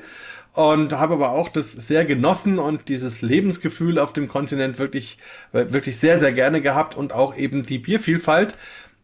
und 0.54 0.92
habe 0.92 1.14
aber 1.14 1.30
auch 1.30 1.48
das 1.48 1.72
sehr 1.72 2.04
genossen 2.04 2.58
und 2.58 2.88
dieses 2.88 3.22
Lebensgefühl 3.22 3.98
auf 3.98 4.12
dem 4.12 4.28
Kontinent 4.28 4.78
wirklich, 4.78 5.18
wirklich 5.52 5.98
sehr, 5.98 6.18
sehr 6.18 6.32
gerne 6.32 6.60
gehabt 6.60 6.96
und 6.96 7.12
auch 7.12 7.36
eben 7.36 7.64
die 7.64 7.78
Biervielfalt. 7.78 8.54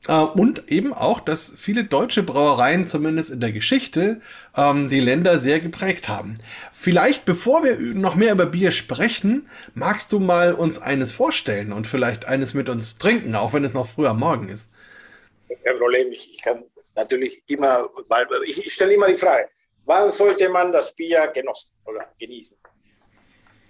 Äh, 0.08 0.12
und 0.12 0.70
eben 0.70 0.92
auch, 0.92 1.20
dass 1.20 1.54
viele 1.56 1.84
deutsche 1.84 2.22
Brauereien 2.22 2.86
zumindest 2.86 3.30
in 3.30 3.40
der 3.40 3.52
Geschichte 3.52 4.20
ähm, 4.56 4.88
die 4.88 5.00
Länder 5.00 5.38
sehr 5.38 5.60
geprägt 5.60 6.08
haben. 6.08 6.34
Vielleicht 6.72 7.24
bevor 7.24 7.64
wir 7.64 7.76
noch 7.76 8.14
mehr 8.14 8.32
über 8.32 8.46
Bier 8.46 8.70
sprechen, 8.70 9.48
magst 9.74 10.12
du 10.12 10.20
mal 10.20 10.54
uns 10.54 10.78
eines 10.78 11.12
vorstellen 11.12 11.72
und 11.72 11.86
vielleicht 11.86 12.26
eines 12.26 12.54
mit 12.54 12.68
uns 12.68 12.98
trinken, 12.98 13.34
auch 13.34 13.52
wenn 13.52 13.64
es 13.64 13.74
noch 13.74 13.86
früh 13.86 14.06
am 14.06 14.20
Morgen 14.20 14.48
ist. 14.48 14.70
Kein 15.64 15.78
Problem, 15.78 16.10
ich, 16.10 16.32
ich 16.32 16.42
kann 16.42 16.64
natürlich 16.94 17.42
immer, 17.46 17.88
weil 18.08 18.26
ich, 18.44 18.66
ich 18.66 18.72
stelle 18.72 18.94
immer 18.94 19.08
die 19.08 19.14
Frage, 19.14 19.48
wann 19.84 20.10
sollte 20.10 20.48
man 20.48 20.72
das 20.72 20.94
Bier 20.94 21.26
genossen 21.28 21.70
oder 21.84 22.12
genießen? 22.18 22.56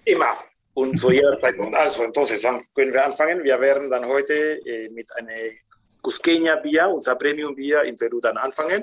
Immer. 0.05 0.33
Und 0.73 0.99
zu 0.99 1.11
jeder 1.11 1.39
Zeit. 1.39 1.55
Also, 1.73 2.03
entonces, 2.03 2.41
dann 2.41 2.61
können 2.75 2.93
wir 2.93 3.03
anfangen. 3.03 3.43
Wir 3.43 3.59
werden 3.59 3.89
dann 3.89 4.05
heute 4.05 4.33
äh, 4.33 4.89
mit 4.89 5.07
einer 5.15 5.33
Cusqueña 6.07 6.55
Bier, 6.55 6.87
unser 6.87 7.17
Premium 7.17 7.53
Bier 7.53 7.83
in 7.83 7.97
Peru 7.97 8.21
dann 8.21 8.37
anfangen. 8.37 8.81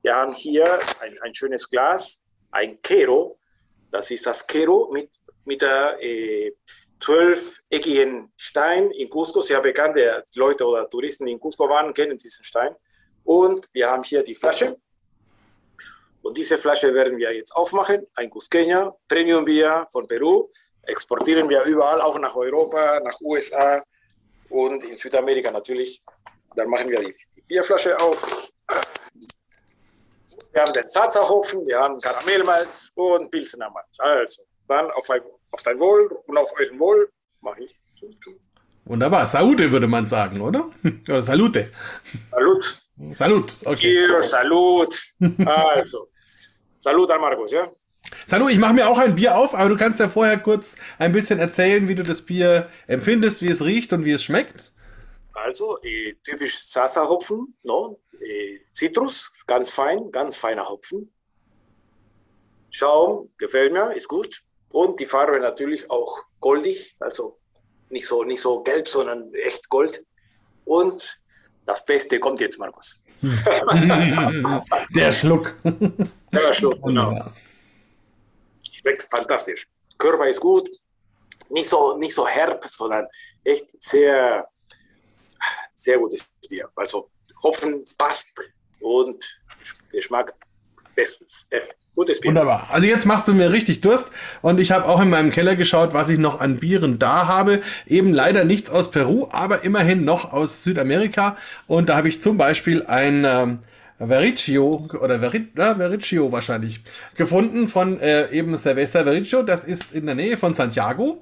Wir 0.00 0.14
haben 0.14 0.32
hier 0.32 0.78
ein, 1.00 1.18
ein 1.20 1.34
schönes 1.34 1.68
Glas, 1.68 2.20
ein 2.52 2.80
Quero. 2.80 3.36
Das 3.90 4.12
ist 4.12 4.24
das 4.24 4.46
Quero 4.46 4.88
mit, 4.92 5.10
mit 5.44 5.60
der 5.60 6.00
äh, 6.00 6.52
zwölfeckigen 7.00 8.32
Stein 8.36 8.92
in 8.92 9.10
Cusco, 9.10 9.40
sehr 9.40 9.60
bekannt. 9.60 9.96
Die 9.96 10.38
Leute 10.38 10.64
oder 10.64 10.88
Touristen, 10.88 11.26
die 11.26 11.32
in 11.32 11.40
Cusco 11.40 11.68
waren, 11.68 11.92
kennen 11.92 12.16
diesen 12.16 12.44
Stein. 12.44 12.76
Und 13.24 13.68
wir 13.72 13.90
haben 13.90 14.04
hier 14.04 14.22
die 14.22 14.36
Flasche. 14.36 14.76
Und 16.22 16.38
diese 16.38 16.58
Flasche 16.58 16.94
werden 16.94 17.18
wir 17.18 17.34
jetzt 17.34 17.50
aufmachen. 17.56 18.06
Ein 18.14 18.30
Cusqueña 18.30 18.94
Premium 19.08 19.44
Bier 19.44 19.84
von 19.90 20.06
Peru. 20.06 20.48
Exportieren 20.84 21.48
wir 21.48 21.64
überall, 21.64 22.00
auch 22.00 22.20
nach 22.20 22.36
Europa, 22.36 23.00
nach 23.00 23.20
USA 23.20 23.82
und 24.48 24.84
in 24.84 24.96
Südamerika 24.96 25.50
natürlich. 25.50 26.02
Dann 26.56 26.68
machen 26.68 26.88
wir 26.88 27.00
die 27.00 27.14
Bierflasche 27.46 27.98
auf. 27.98 28.50
Wir 30.52 30.62
haben 30.62 30.72
den 30.72 30.88
Zaza-Hopfen, 30.88 31.66
wir 31.66 31.78
haben 31.78 31.98
Karamellmalz 31.98 32.90
und 32.94 33.30
Pilsener 33.30 33.70
Malz. 33.70 33.98
Also, 33.98 34.42
dann 34.68 34.90
auf, 34.90 35.08
ein, 35.10 35.22
auf 35.50 35.62
dein 35.62 35.78
Wohl 35.78 36.08
und 36.26 36.36
auf 36.36 36.50
euren 36.58 36.78
Wohl 36.78 37.10
mache 37.40 37.64
ich. 37.64 37.80
Wunderbar. 38.84 39.26
Salute 39.26 39.70
würde 39.70 39.86
man 39.86 40.06
sagen, 40.06 40.40
oder? 40.40 40.70
Oder 41.08 41.22
Salute. 41.22 41.70
Salut. 42.30 42.82
Salut. 43.14 43.56
Okay. 43.64 43.76
Cheers, 43.76 44.30
Salut. 44.30 45.00
Also, 45.46 46.08
Salut 46.78 47.10
an 47.12 47.20
Markus, 47.20 47.52
ja? 47.52 47.70
Salut, 48.26 48.50
ich 48.50 48.58
mache 48.58 48.74
mir 48.74 48.88
auch 48.88 48.98
ein 48.98 49.14
Bier 49.14 49.36
auf, 49.36 49.54
aber 49.54 49.68
du 49.68 49.76
kannst 49.76 50.00
ja 50.00 50.08
vorher 50.08 50.36
kurz 50.38 50.74
ein 50.98 51.12
bisschen 51.12 51.38
erzählen, 51.38 51.86
wie 51.86 51.94
du 51.94 52.02
das 52.02 52.22
Bier 52.22 52.68
empfindest, 52.88 53.40
wie 53.42 53.48
es 53.48 53.64
riecht 53.64 53.92
und 53.92 54.04
wie 54.04 54.10
es 54.10 54.24
schmeckt. 54.24 54.72
Also 55.34 55.80
äh, 55.82 56.14
typisch 56.24 56.64
Sasa-Hopfen, 56.66 57.56
no? 57.62 57.98
äh, 58.22 58.60
Zitrus, 58.70 59.30
ganz 59.46 59.70
fein, 59.70 60.10
ganz 60.10 60.36
feiner 60.36 60.68
Hopfen. 60.68 61.12
Schaum, 62.70 63.30
gefällt 63.36 63.72
mir, 63.72 63.92
ist 63.92 64.08
gut. 64.08 64.42
Und 64.70 64.98
die 65.00 65.06
Farbe 65.06 65.38
natürlich 65.40 65.90
auch 65.90 66.24
goldig, 66.40 66.96
also 66.98 67.38
nicht 67.90 68.06
so, 68.06 68.24
nicht 68.24 68.40
so 68.40 68.62
gelb, 68.62 68.88
sondern 68.88 69.32
echt 69.34 69.68
Gold. 69.68 70.04
Und 70.64 71.20
das 71.66 71.84
Beste 71.84 72.18
kommt 72.18 72.40
jetzt, 72.40 72.58
Markus. 72.58 73.02
Der 74.94 75.12
Schluck. 75.12 75.54
Der 76.32 76.54
Schluck, 76.54 76.82
genau. 76.82 77.32
Schmeckt 78.70 79.02
fantastisch. 79.02 79.66
Körper 79.98 80.26
ist 80.26 80.40
gut, 80.40 80.70
nicht 81.50 81.68
so, 81.68 81.96
nicht 81.98 82.14
so 82.14 82.26
herb, 82.26 82.64
sondern 82.64 83.06
echt 83.44 83.66
sehr, 83.82 84.48
sehr 85.74 85.98
gutes 85.98 86.28
Bier. 86.48 86.68
Also 86.76 87.10
Hopfen 87.42 87.84
passt 87.98 88.32
und 88.80 89.22
Geschmack 89.90 90.34
bestens. 90.94 91.46
Gutes 91.94 92.20
Bier. 92.20 92.30
Wunderbar. 92.30 92.68
Also 92.70 92.86
jetzt 92.86 93.04
machst 93.04 93.28
du 93.28 93.34
mir 93.34 93.52
richtig 93.52 93.82
Durst 93.82 94.10
und 94.40 94.60
ich 94.60 94.72
habe 94.72 94.86
auch 94.88 95.00
in 95.00 95.10
meinem 95.10 95.30
Keller 95.30 95.56
geschaut, 95.56 95.92
was 95.92 96.08
ich 96.08 96.18
noch 96.18 96.40
an 96.40 96.56
Bieren 96.56 96.98
da 96.98 97.26
habe. 97.26 97.60
Eben 97.86 98.14
leider 98.14 98.44
nichts 98.44 98.70
aus 98.70 98.90
Peru, 98.90 99.28
aber 99.30 99.62
immerhin 99.64 100.04
noch 100.04 100.32
aus 100.32 100.64
Südamerika. 100.64 101.36
Und 101.66 101.88
da 101.88 101.96
habe 101.96 102.08
ich 102.08 102.22
zum 102.22 102.38
Beispiel 102.38 102.84
ein 102.86 103.24
ähm, 103.26 103.58
Vericchio 103.98 104.88
oder 105.00 105.20
Verit, 105.20 105.56
ja, 105.56 105.74
Vericchio 105.74 106.32
wahrscheinlich 106.32 106.80
gefunden 107.14 107.68
von 107.68 108.00
äh, 108.00 108.30
eben 108.30 108.56
Cerveza 108.56 109.04
Vericchio. 109.04 109.42
Das 109.42 109.64
ist 109.64 109.92
in 109.92 110.06
der 110.06 110.14
Nähe 110.14 110.38
von 110.38 110.54
Santiago 110.54 111.20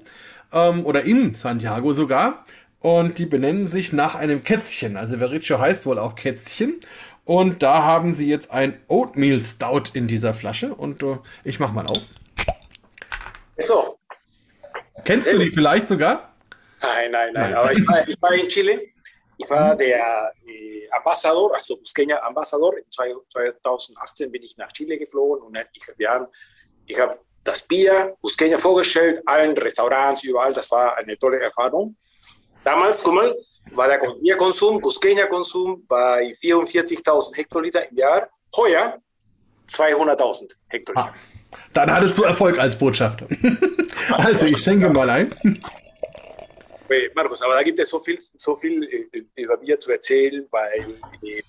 ähm, 0.53 0.85
oder 0.85 1.03
in 1.03 1.33
Santiago 1.33 1.91
sogar. 1.91 2.45
Und 2.81 3.19
die 3.19 3.27
benennen 3.27 3.65
sich 3.65 3.93
nach 3.93 4.15
einem 4.15 4.43
Kätzchen. 4.43 4.97
Also 4.97 5.19
Vericchio 5.19 5.59
heißt 5.59 5.85
wohl 5.85 5.99
auch 5.99 6.15
Kätzchen. 6.15 6.79
Und 7.25 7.61
da 7.61 7.83
haben 7.83 8.13
sie 8.13 8.27
jetzt 8.27 8.49
ein 8.51 8.81
Oatmeal 8.87 9.43
Stout 9.43 9.91
in 9.93 10.07
dieser 10.07 10.33
Flasche. 10.33 10.73
Und 10.73 11.03
äh, 11.03 11.17
ich 11.43 11.59
mach 11.59 11.71
mal 11.71 11.85
auf. 11.85 12.01
So. 13.63 13.97
Kennst 15.05 15.31
du 15.31 15.37
die 15.37 15.51
vielleicht 15.51 15.85
sogar? 15.85 16.33
Nein, 16.81 17.11
nein, 17.11 17.33
nein. 17.33 17.53
Aber 17.53 17.71
ich 17.71 17.87
war, 17.87 18.07
ich 18.07 18.19
war 18.19 18.33
in 18.33 18.47
Chile. 18.47 18.81
Ich 19.37 19.49
war 19.49 19.75
der 19.75 20.33
äh, 20.47 20.89
Ambassador, 20.91 21.53
also 21.53 21.75
Busqueña 21.75 22.15
Ambassador. 22.17 22.73
2018 22.89 24.31
bin 24.31 24.41
ich 24.43 24.57
nach 24.57 24.71
Chile 24.71 24.97
geflogen 24.97 25.45
und 25.45 25.57
ich, 25.73 25.83
wir 25.97 26.29
ich 26.85 26.99
habe 26.99 27.19
das 27.43 27.61
Bier 27.61 28.15
Busqueña 28.21 28.57
vorgestellt, 28.57 29.21
allen 29.25 29.57
Restaurants, 29.57 30.23
überall. 30.23 30.53
Das 30.53 30.69
war 30.71 30.97
eine 30.97 31.17
tolle 31.17 31.39
Erfahrung. 31.39 31.95
Damals, 32.63 33.01
guck 33.03 33.13
mal, 33.13 33.35
war 33.71 33.87
der 33.87 33.99
Bierkonsum, 34.21 34.81
Cusqueña-Konsum 34.81 35.85
bei 35.87 36.31
44.000 36.41 37.35
Hektoliter 37.35 37.89
im 37.89 37.97
Jahr. 37.97 38.29
Heuer 38.55 38.97
200.000 39.71 40.51
Hektoliter. 40.67 41.13
Ah, 41.13 41.13
dann 41.73 41.91
hattest 41.91 42.17
du 42.17 42.23
Erfolg 42.23 42.59
als 42.59 42.77
Botschafter. 42.77 43.27
also, 44.17 44.45
ich 44.45 44.57
schenke 44.57 44.89
mal 44.89 45.09
ein. 45.09 45.31
Markus, 47.15 47.41
aber 47.41 47.55
da 47.55 47.63
gibt 47.63 47.79
es 47.79 47.89
so 47.89 47.99
viel, 47.99 48.19
so 48.35 48.55
viel 48.57 48.83
äh, 48.83 49.41
über 49.41 49.57
Bier 49.57 49.79
zu 49.79 49.91
erzählen, 49.91 50.45
weil 50.51 50.99
äh, 51.23 51.41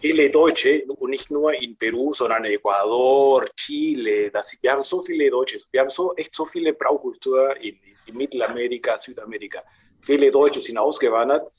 viele 0.00 0.28
Deutsche, 0.28 0.82
und 0.88 1.10
nicht 1.10 1.30
nur 1.30 1.54
in 1.54 1.76
Peru, 1.76 2.12
sondern 2.12 2.44
Ecuador, 2.44 3.46
Chile, 3.56 4.30
das, 4.30 4.56
wir 4.60 4.72
haben 4.72 4.82
so 4.82 5.00
viele 5.00 5.30
Deutsche, 5.30 5.60
wir 5.70 5.80
haben 5.80 5.90
so, 5.90 6.14
echt 6.16 6.34
so 6.34 6.44
viele 6.44 6.72
Braukultur 6.72 7.56
in, 7.60 7.78
in 8.06 8.16
Mittelamerika, 8.16 8.98
Südamerika. 8.98 9.62
Viele 10.00 10.30
Deutsche 10.30 10.60
sind 10.60 10.78
ausgewandert 10.78 11.50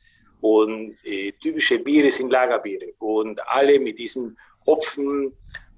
und 0.41 0.95
äh, 1.03 1.31
typische 1.33 1.79
Biere 1.79 2.11
sind 2.11 2.31
Lagerbiere 2.31 2.93
und 2.99 3.39
alle 3.47 3.79
mit 3.79 3.97
diesen 3.99 4.37
Hopfen 4.65 5.33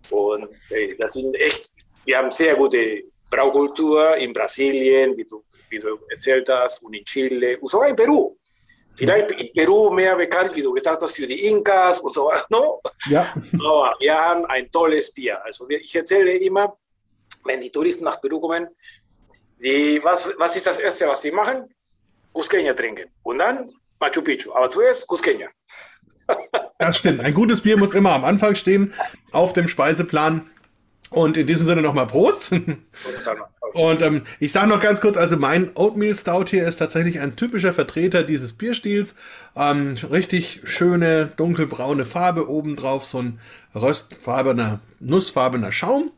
und 0.10 0.50
äh, 0.70 0.96
das 0.98 1.14
sind 1.14 1.36
echt, 1.36 1.70
wir 2.06 2.18
haben 2.18 2.32
sehr 2.32 2.56
gute 2.56 3.04
Braukultur 3.30 4.16
in 4.18 4.34
Brasilien, 4.34 5.16
wie 5.16 5.26
du, 5.26 5.44
wie 5.70 5.80
du 5.80 6.00
erzählt 6.10 6.50
hast, 6.50 6.82
und 6.82 6.94
in 6.94 7.06
Chile 7.06 7.58
und 7.60 7.70
sogar 7.70 7.90
in 7.90 7.96
Peru. 7.96 8.36
Vielleicht 8.96 9.32
in 9.32 9.54
Peru 9.54 9.92
mehr 9.92 10.16
bekannt, 10.16 10.54
wie 10.56 10.62
du 10.62 10.74
gesagt 10.74 11.02
hast, 11.02 11.16
für 11.16 11.28
die 11.28 11.46
Inkas 11.46 12.02
und 12.02 12.12
so. 12.12 12.32
No? 12.50 12.82
Ja. 13.10 13.34
Aber 13.54 13.96
wir 14.00 14.14
haben 14.14 14.46
ein 14.46 14.70
tolles 14.70 15.14
Bier. 15.14 15.42
Also 15.46 15.70
ich 15.70 15.96
erzähle 15.96 16.38
immer, 16.38 16.78
wenn 17.46 17.62
die 17.62 17.72
Touristen 17.72 18.04
nach 18.04 18.20
Peru 18.20 18.42
kommen, 18.42 18.68
die, 19.58 20.02
was, 20.04 20.30
was 20.38 20.56
ist 20.56 20.68
das 20.68 20.80
Erste, 20.80 21.08
was 21.08 21.22
sie 21.22 21.32
machen? 21.32 21.74
Cusqueña 22.34 22.74
trinken. 22.74 23.10
Und 23.24 23.40
dann 23.40 23.70
Machu 24.00 24.22
Picchu. 24.22 24.54
Aber 24.54 24.70
zuerst 24.70 25.08
Cusqueña. 25.08 25.48
das 26.78 26.98
stimmt. 26.98 27.22
Ein 27.22 27.34
gutes 27.34 27.62
Bier 27.62 27.78
muss 27.78 27.94
immer 27.94 28.14
am 28.14 28.24
Anfang 28.24 28.56
stehen, 28.56 28.94
auf 29.32 29.54
dem 29.54 29.68
Speiseplan. 29.68 30.50
Und 31.10 31.38
in 31.38 31.48
diesem 31.48 31.66
Sinne 31.66 31.82
nochmal 31.82 32.08
Prost. 32.08 32.52
Und 33.74 34.02
ähm, 34.02 34.24
ich 34.40 34.52
sage 34.52 34.68
noch 34.68 34.82
ganz 34.82 35.00
kurz, 35.00 35.16
also 35.18 35.38
mein 35.38 35.72
Oatmeal 35.76 36.16
Stout 36.16 36.46
hier 36.50 36.68
ist 36.68 36.78
tatsächlich 36.78 37.20
ein 37.20 37.36
typischer 37.36 37.74
Vertreter 37.74 38.24
dieses 38.24 38.54
Bierstils. 38.54 39.16
Ähm, 39.56 39.96
richtig 40.10 40.62
schöne 40.64 41.28
dunkelbraune 41.38 42.06
Farbe 42.06 42.50
obendrauf, 42.50 43.06
so 43.06 43.22
ein 43.22 43.40
röstfarbener, 43.76 44.80
nussfarbener 45.00 45.72
Schaum. 45.72 46.12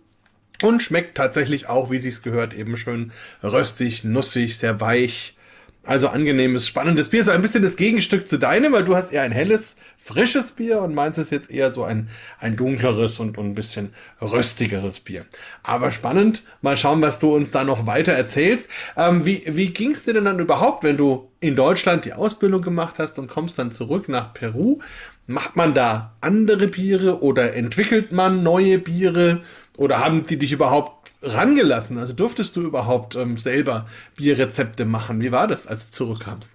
Und 0.62 0.82
schmeckt 0.82 1.18
tatsächlich 1.18 1.68
auch, 1.68 1.90
wie 1.90 1.98
sich's 1.98 2.22
gehört, 2.22 2.54
eben 2.54 2.78
schön 2.78 3.12
röstig, 3.42 4.04
nussig, 4.04 4.58
sehr 4.58 4.80
weich. 4.80 5.36
Also 5.84 6.10
angenehmes, 6.10 6.68
spannendes 6.68 7.10
Bier. 7.10 7.22
Ist 7.22 7.30
ein 7.30 7.42
bisschen 7.42 7.64
das 7.64 7.76
Gegenstück 7.76 8.28
zu 8.28 8.38
deinem, 8.38 8.72
weil 8.72 8.84
du 8.84 8.96
hast 8.96 9.12
eher 9.12 9.24
ein 9.24 9.32
helles, 9.32 9.78
frisches 9.98 10.52
Bier 10.52 10.80
und 10.80 10.94
meinst 10.94 11.18
es 11.18 11.32
jetzt 11.32 11.50
eher 11.50 11.72
so 11.72 11.84
ein, 11.84 12.08
ein 12.40 12.56
dunkleres 12.56 13.20
und, 13.20 13.36
ein 13.40 13.56
bisschen 13.56 13.94
röstigeres 14.22 15.00
Bier. 15.00 15.26
Aber 15.64 15.90
spannend. 15.90 16.44
Mal 16.62 16.78
schauen, 16.78 17.02
was 17.02 17.18
du 17.18 17.34
uns 17.34 17.50
da 17.50 17.64
noch 17.64 17.88
weiter 17.88 18.14
erzählst. 18.14 18.70
Ähm, 18.96 19.26
wie 19.26 19.42
wie 19.48 19.74
ging 19.74 19.92
es 19.92 20.04
dir 20.04 20.14
denn 20.14 20.26
dann 20.26 20.38
überhaupt, 20.38 20.84
wenn 20.84 20.98
du 20.98 21.32
in 21.40 21.56
Deutschland 21.56 22.06
die 22.06 22.14
Ausbildung 22.14 22.62
gemacht 22.62 23.00
hast 23.00 23.18
und 23.18 23.28
kommst 23.28 23.58
dann 23.58 23.72
zurück 23.72 24.08
nach 24.08 24.36
Peru? 24.36 24.80
Macht 25.26 25.56
man 25.56 25.74
da 25.74 26.16
andere 26.22 26.68
Biere 26.68 27.24
oder 27.24 27.56
entwickelt 27.56 28.12
man 28.12 28.44
neue 28.44 28.78
Biere? 28.78 29.42
Oder 29.78 30.00
haben 30.00 30.28
die 30.28 30.38
dich 30.38 30.52
überhaupt 30.52 31.01
rangelassen? 31.22 31.98
Also 31.98 32.14
durftest 32.14 32.56
du 32.56 32.62
überhaupt 32.62 33.16
ähm, 33.16 33.38
selber 33.38 33.88
Bierrezepte 34.16 34.86
machen? 34.86 35.22
Wie 35.22 35.32
war 35.32 35.48
das, 35.48 35.68
als 35.68 35.90
du 35.90 35.98
zurückkamst? 35.98 36.52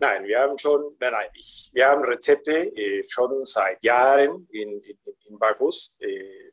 Nein, 0.00 0.24
wir 0.24 0.40
haben 0.40 0.58
schon, 0.58 0.82
nein, 0.98 1.12
nein, 1.12 1.28
ich, 1.34 1.70
wir 1.72 1.86
haben 1.86 2.02
Rezepte 2.04 2.76
äh, 2.76 3.04
schon 3.08 3.44
seit 3.44 3.82
Jahren 3.82 4.46
in, 4.50 4.80
in, 4.82 4.98
in 5.26 5.38
Bacchus. 5.38 5.92
Äh, 5.98 6.50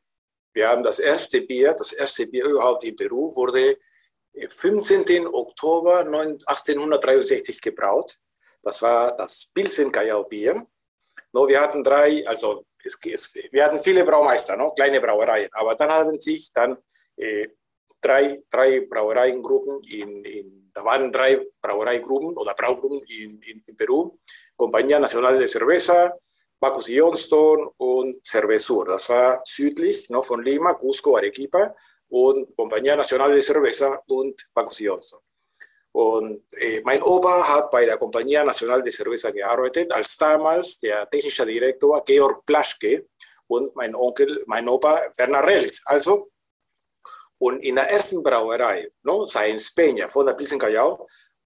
wir 0.54 0.70
haben 0.70 0.84
das 0.84 1.00
erste 1.00 1.42
Bier, 1.42 1.74
das 1.74 1.92
erste 1.94 2.28
Bier 2.28 2.46
überhaupt 2.46 2.84
in 2.84 2.96
Peru 2.96 3.36
wurde 3.36 3.78
15. 4.48 5.08
Äh, 5.08 5.26
Oktober 5.26 6.00
1863 6.00 7.62
gebraut. 7.62 8.18
Das 8.62 8.82
war 8.82 9.16
das 9.18 9.48
Pilsen 9.54 9.92
Callao 9.92 10.24
Bier. 10.24 10.66
No, 11.34 11.48
wir 11.48 11.62
hatten 11.62 11.84
drei, 11.84 12.26
also 12.28 12.66
es, 12.84 12.98
es, 13.06 13.34
wir 13.34 13.66
hatten 13.66 13.80
viele 13.80 14.04
Braumeister, 14.04 14.56
no? 14.58 14.72
kleine 14.72 15.00
Brauereien, 15.00 15.50
aber 15.54 15.76
dann 15.76 15.90
haben 15.90 16.20
sich 16.20 16.52
dann 16.54 16.78
drei, 18.02 18.44
drei 18.50 18.82
Brauereiengruppen, 18.82 19.84
in, 19.84 20.26
in, 20.26 20.72
da 20.74 20.84
waren 20.84 21.12
drei 21.12 21.40
Brauereigruppen 21.62 22.38
oder 22.38 22.54
Braugruppen 22.54 23.02
in, 23.08 23.42
in, 23.42 23.64
in 23.66 23.76
Peru, 23.76 24.18
Compañía 24.56 25.00
Nacional 25.00 25.38
de 25.38 25.48
Cerveza, 25.48 26.14
Bacchus 26.60 26.90
y 26.90 26.96
Johnston 26.96 27.72
und 27.78 28.24
Cervesur. 28.26 28.86
Das 28.86 29.10
war 29.10 29.42
südlich 29.46 30.10
no, 30.10 30.22
von 30.22 30.44
Lima, 30.44 30.76
Cusco, 30.76 31.18
Arequipa 31.18 31.76
und 32.10 32.56
Compañía 32.56 32.96
Nacional 32.96 33.34
de 33.34 33.42
Cerveza 33.42 34.02
und 34.08 34.48
Bacchus 34.54 34.82
y 34.82 34.86
Johnston. 34.86 35.20
Und 35.94 36.46
äh, 36.54 36.82
mein 36.86 37.02
Opa 37.02 37.46
hat 37.48 37.70
bei 37.70 37.86
der 37.86 37.98
Compañía 37.98 38.46
Nacional 38.46 38.82
de 38.82 38.92
Cerveza 38.92 39.32
gearbeitet, 39.32 39.92
als 39.92 40.16
damals 40.18 40.80
der 40.80 41.10
technische 41.10 41.46
Direktor 41.46 42.04
Georg 42.06 42.46
Plaschke 42.46 43.08
und 43.48 43.76
mein 43.76 43.94
Onkel, 43.94 44.44
mein 44.46 44.70
Opa 44.70 45.12
Werner 45.18 45.46
Relitz. 45.46 45.82
Also 45.84 46.32
und 47.42 47.64
in 47.64 47.76
der 47.76 47.90
ersten 47.90 48.22
Brauerei, 48.22 48.88
no, 49.02 49.26
Science 49.26 49.74
Peña 49.76 50.08
von 50.08 50.28
der 50.28 50.34
Pilsen 50.34 50.60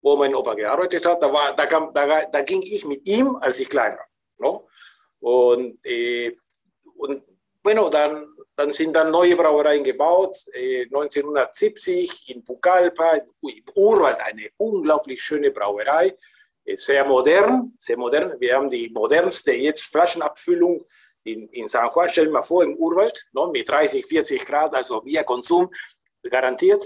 wo 0.01 0.17
mein 0.17 0.35
Opa 0.35 0.53
gearbeitet 0.53 1.05
hat, 1.05 1.23
da, 1.23 1.31
war, 1.31 1.55
da, 1.55 1.65
kam, 1.65 1.93
da, 1.93 2.25
da 2.25 2.41
ging 2.41 2.61
ich 2.61 2.83
mit 2.85 3.07
ihm, 3.07 3.37
als 3.37 3.59
ich 3.59 3.69
klein 3.69 3.93
war. 3.97 4.07
No? 4.37 4.67
Und, 5.19 5.79
äh, 5.85 6.35
und 6.97 7.23
bueno, 7.63 7.89
dann, 7.89 8.27
dann 8.57 8.73
sind 8.73 8.93
dann 8.93 9.09
neue 9.09 9.37
Brauereien 9.37 9.85
gebaut. 9.85 10.35
Äh, 10.51 10.83
1970 10.83 12.29
in 12.29 12.43
Pucallpa, 12.43 13.21
in 13.41 13.63
Urwald, 13.73 14.19
eine 14.19 14.49
unglaublich 14.57 15.23
schöne 15.23 15.49
Brauerei. 15.49 16.13
Äh, 16.65 16.75
sehr 16.75 17.05
modern, 17.05 17.73
sehr 17.77 17.97
modern. 17.97 18.37
Wir 18.37 18.55
haben 18.55 18.69
die 18.69 18.89
modernste 18.89 19.53
jetzt 19.53 19.83
Flaschenabfüllung 19.83 20.85
in, 21.25 21.49
in 21.49 21.67
San 21.67 21.89
Juan, 21.93 22.09
stell 22.09 22.25
dir 22.25 22.31
mal 22.31 22.41
vor, 22.41 22.63
im 22.63 22.75
Urwald, 22.75 23.27
no, 23.33 23.51
mit 23.51 23.67
30, 23.67 24.05
40 24.05 24.45
Grad, 24.45 24.75
also 24.75 25.01
Bierkonsum 25.01 25.69
garantiert. 26.23 26.85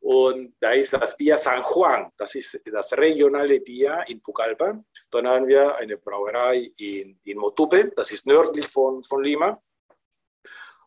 Und 0.00 0.54
da 0.60 0.70
ist 0.70 0.92
das 0.92 1.16
Bier 1.16 1.36
San 1.36 1.62
Juan, 1.62 2.12
das 2.16 2.34
ist 2.36 2.60
das 2.64 2.92
regionale 2.96 3.60
Bier 3.60 4.04
in 4.06 4.20
Pucallpa. 4.20 4.84
Dann 5.10 5.26
haben 5.26 5.48
wir 5.48 5.74
eine 5.76 5.96
Brauerei 5.96 6.70
in, 6.78 7.18
in 7.24 7.38
Motupe, 7.38 7.92
das 7.96 8.12
ist 8.12 8.24
nördlich 8.26 8.66
von, 8.68 9.02
von 9.02 9.22
Lima. 9.22 9.60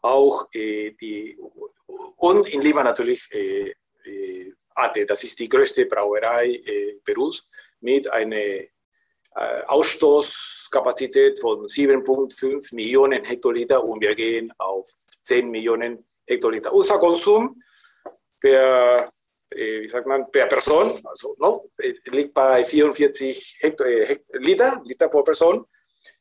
Auch 0.02 0.48
äh, 0.54 0.92
die, 0.92 1.38
und 2.16 2.48
in 2.48 2.62
Lima 2.62 2.82
natürlich 2.84 3.28
äh, 3.34 3.74
äh, 4.06 4.54
Ate, 4.74 5.06
das 5.06 5.26
ist 5.26 5.38
die 5.38 5.50
größte 5.50 5.86
Brauerei 5.86 6.62
äh, 6.66 7.00
Perus 7.04 7.50
mit 7.82 8.10
einer 8.10 8.64
äh, 9.40 9.64
Ausstoß 9.68 10.68
Kapazität 10.70 11.40
von 11.40 11.66
7,5 11.66 12.76
Millionen 12.76 13.24
Hektoliter 13.24 13.84
und 13.84 14.02
wir 14.02 14.14
gehen 14.14 14.52
auf 14.58 14.90
10 15.24 15.50
Millionen 15.50 16.06
Hektoliter. 16.28 16.74
Unser 16.74 17.00
Konsum 17.00 17.62
per, 18.42 19.10
äh, 19.50 19.82
wie 19.82 19.90
sagt 19.90 20.08
man, 20.08 20.30
per 20.30 20.48
Person 20.48 21.02
also, 21.06 21.36
no, 21.40 21.70
liegt 22.06 22.34
bei 22.34 22.66
44 22.66 23.58
Hekto, 23.62 23.84
äh, 23.84 24.20
Liter, 24.34 24.82
Liter 24.84 25.08
pro 25.08 25.24
Person. 25.24 25.66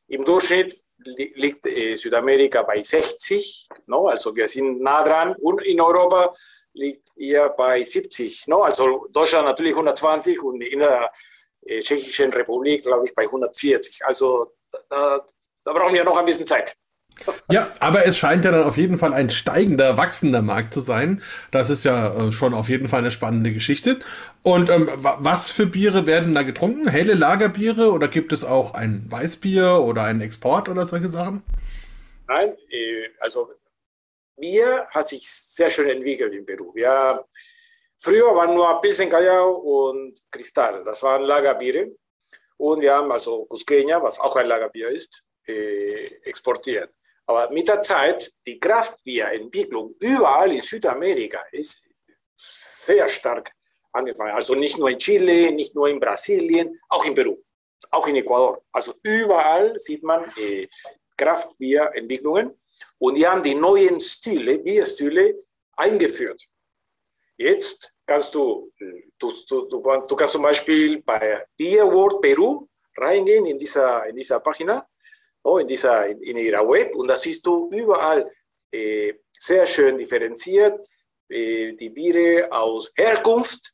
Im 0.07 0.25
Durchschnitt 0.25 0.73
liegt 1.05 1.65
äh, 1.65 1.95
Südamerika 1.95 2.63
bei 2.63 2.81
60, 2.81 3.67
no? 3.85 4.07
also 4.07 4.35
wir 4.35 4.47
sind 4.47 4.81
nah 4.81 5.03
dran. 5.03 5.35
Und 5.39 5.61
in 5.65 5.79
Europa 5.79 6.33
liegt 6.73 7.07
ihr 7.15 7.49
bei 7.49 7.83
70. 7.83 8.47
No? 8.47 8.63
Also 8.63 9.07
Deutschland 9.11 9.45
natürlich 9.45 9.73
120 9.73 10.41
und 10.41 10.61
in 10.61 10.79
der 10.79 11.11
äh, 11.69 11.81
Tschechischen 11.81 12.33
Republik, 12.33 12.83
glaube 12.83 13.05
ich, 13.05 13.13
bei 13.13 13.23
140. 13.23 14.05
Also 14.05 14.51
da, 14.89 15.25
da 15.63 15.73
brauchen 15.73 15.93
wir 15.93 16.03
noch 16.03 16.17
ein 16.17 16.25
bisschen 16.25 16.45
Zeit. 16.45 16.75
Ja, 17.49 17.73
aber 17.79 18.05
es 18.05 18.17
scheint 18.17 18.45
ja 18.45 18.51
dann 18.51 18.63
auf 18.63 18.77
jeden 18.77 18.97
Fall 18.97 19.13
ein 19.13 19.29
steigender, 19.29 19.97
wachsender 19.97 20.41
Markt 20.41 20.73
zu 20.73 20.79
sein. 20.79 21.21
Das 21.51 21.69
ist 21.69 21.83
ja 21.83 22.27
äh, 22.27 22.31
schon 22.31 22.53
auf 22.53 22.69
jeden 22.69 22.87
Fall 22.87 22.99
eine 22.99 23.11
spannende 23.11 23.51
Geschichte. 23.51 23.99
Und 24.41 24.69
ähm, 24.69 24.89
was 24.95 25.51
für 25.51 25.65
Biere 25.65 26.05
werden 26.05 26.33
da 26.33 26.43
getrunken? 26.43 26.87
Helle 26.87 27.13
Lagerbiere 27.13 27.91
oder 27.91 28.07
gibt 28.07 28.31
es 28.31 28.43
auch 28.43 28.73
ein 28.73 29.05
Weißbier 29.09 29.81
oder 29.81 30.03
einen 30.03 30.21
Export 30.21 30.69
oder 30.69 30.85
solche 30.85 31.09
Sachen? 31.09 31.43
Nein, 32.27 32.55
äh, 32.69 33.09
also 33.19 33.49
Bier 34.37 34.87
hat 34.91 35.09
sich 35.09 35.29
sehr 35.29 35.69
schön 35.69 35.89
entwickelt 35.89 36.33
in 36.33 36.45
Peru. 36.45 36.73
Wir, 36.73 37.25
früher 37.99 38.35
waren 38.35 38.55
nur 38.55 38.81
Pilsen 38.81 39.09
Callao 39.09 39.51
und 39.57 40.19
Cristal, 40.31 40.83
das 40.83 41.01
waren 41.03 41.23
Lagerbiere. 41.23 41.91
Und 42.57 42.81
wir 42.81 42.93
haben 42.93 43.11
also 43.11 43.47
Cusqueña, 43.47 44.01
was 44.01 44.19
auch 44.19 44.35
ein 44.35 44.47
Lagerbier 44.47 44.89
ist, 44.89 45.23
äh, 45.47 46.07
exportiert. 46.23 46.91
Aber 47.25 47.49
mit 47.51 47.67
der 47.67 47.81
Zeit, 47.81 48.31
die 48.45 48.59
Kraftbierentwicklung 48.59 49.95
überall 49.99 50.51
in 50.51 50.61
Südamerika 50.61 51.45
ist 51.51 51.81
sehr 52.35 53.07
stark 53.07 53.51
angefangen. 53.91 54.31
Also 54.31 54.55
nicht 54.55 54.77
nur 54.77 54.89
in 54.89 54.97
Chile, 54.97 55.51
nicht 55.51 55.75
nur 55.75 55.87
in 55.89 55.99
Brasilien, 55.99 56.79
auch 56.89 57.05
in 57.05 57.13
Peru, 57.13 57.37
auch 57.91 58.07
in 58.07 58.15
Ecuador. 58.15 58.63
Also 58.71 58.95
überall 59.03 59.79
sieht 59.79 60.03
man 60.03 60.31
äh, 60.37 60.67
Kraftbierentwicklungen 61.15 62.59
und 62.97 63.15
die 63.15 63.27
haben 63.27 63.43
die 63.43 63.55
neuen 63.55 63.99
Stile, 64.01 64.59
Bierstile 64.59 65.43
eingeführt. 65.75 66.48
Jetzt 67.39 67.93
kannst 68.05 68.35
du, 68.35 68.69
du, 69.17 69.31
du, 69.47 69.65
du, 69.69 70.15
kannst 70.15 70.33
zum 70.33 70.41
Beispiel 70.41 71.01
bei 71.01 71.45
Beer 71.55 71.85
World 71.85 72.19
Peru 72.19 72.67
reingehen 72.97 73.45
in 73.45 73.57
dieser, 73.57 74.05
in 74.07 74.15
dieser 74.17 74.41
Pagina 74.41 74.85
oh, 75.43 75.57
in, 75.57 75.67
dieser, 75.67 76.05
in, 76.07 76.21
in, 76.21 76.37
ihrer 76.37 76.67
Web 76.67 76.93
und 76.95 77.07
da 77.07 77.15
siehst 77.15 77.45
du 77.45 77.69
überall 77.71 78.29
äh, 78.71 79.13
sehr 79.31 79.65
schön 79.65 79.97
differenziert 79.97 80.79
äh, 81.29 81.73
die 81.73 81.89
Biere 81.89 82.51
aus 82.51 82.91
Herkunft, 82.95 83.73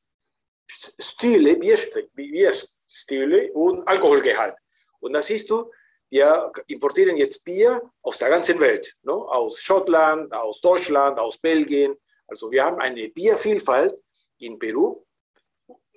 Stile, 0.99 1.55
Bierstile 1.55 3.51
und 3.53 3.87
Alkoholgehalt. 3.87 4.55
Und 4.99 5.13
da 5.13 5.21
siehst 5.21 5.49
du, 5.49 5.71
wir 6.09 6.51
importieren 6.67 7.17
jetzt 7.17 7.43
Bier 7.43 7.81
aus 8.01 8.19
der 8.19 8.29
ganzen 8.29 8.59
Welt, 8.59 8.95
no? 9.03 9.25
aus 9.27 9.59
Schottland, 9.59 10.31
aus 10.33 10.61
Deutschland, 10.61 11.17
aus 11.19 11.37
Belgien. 11.37 11.95
Also 12.27 12.51
wir 12.51 12.63
haben 12.63 12.79
eine 12.79 13.09
Biervielfalt 13.09 13.95
in 14.39 14.57
Peru, 14.57 15.05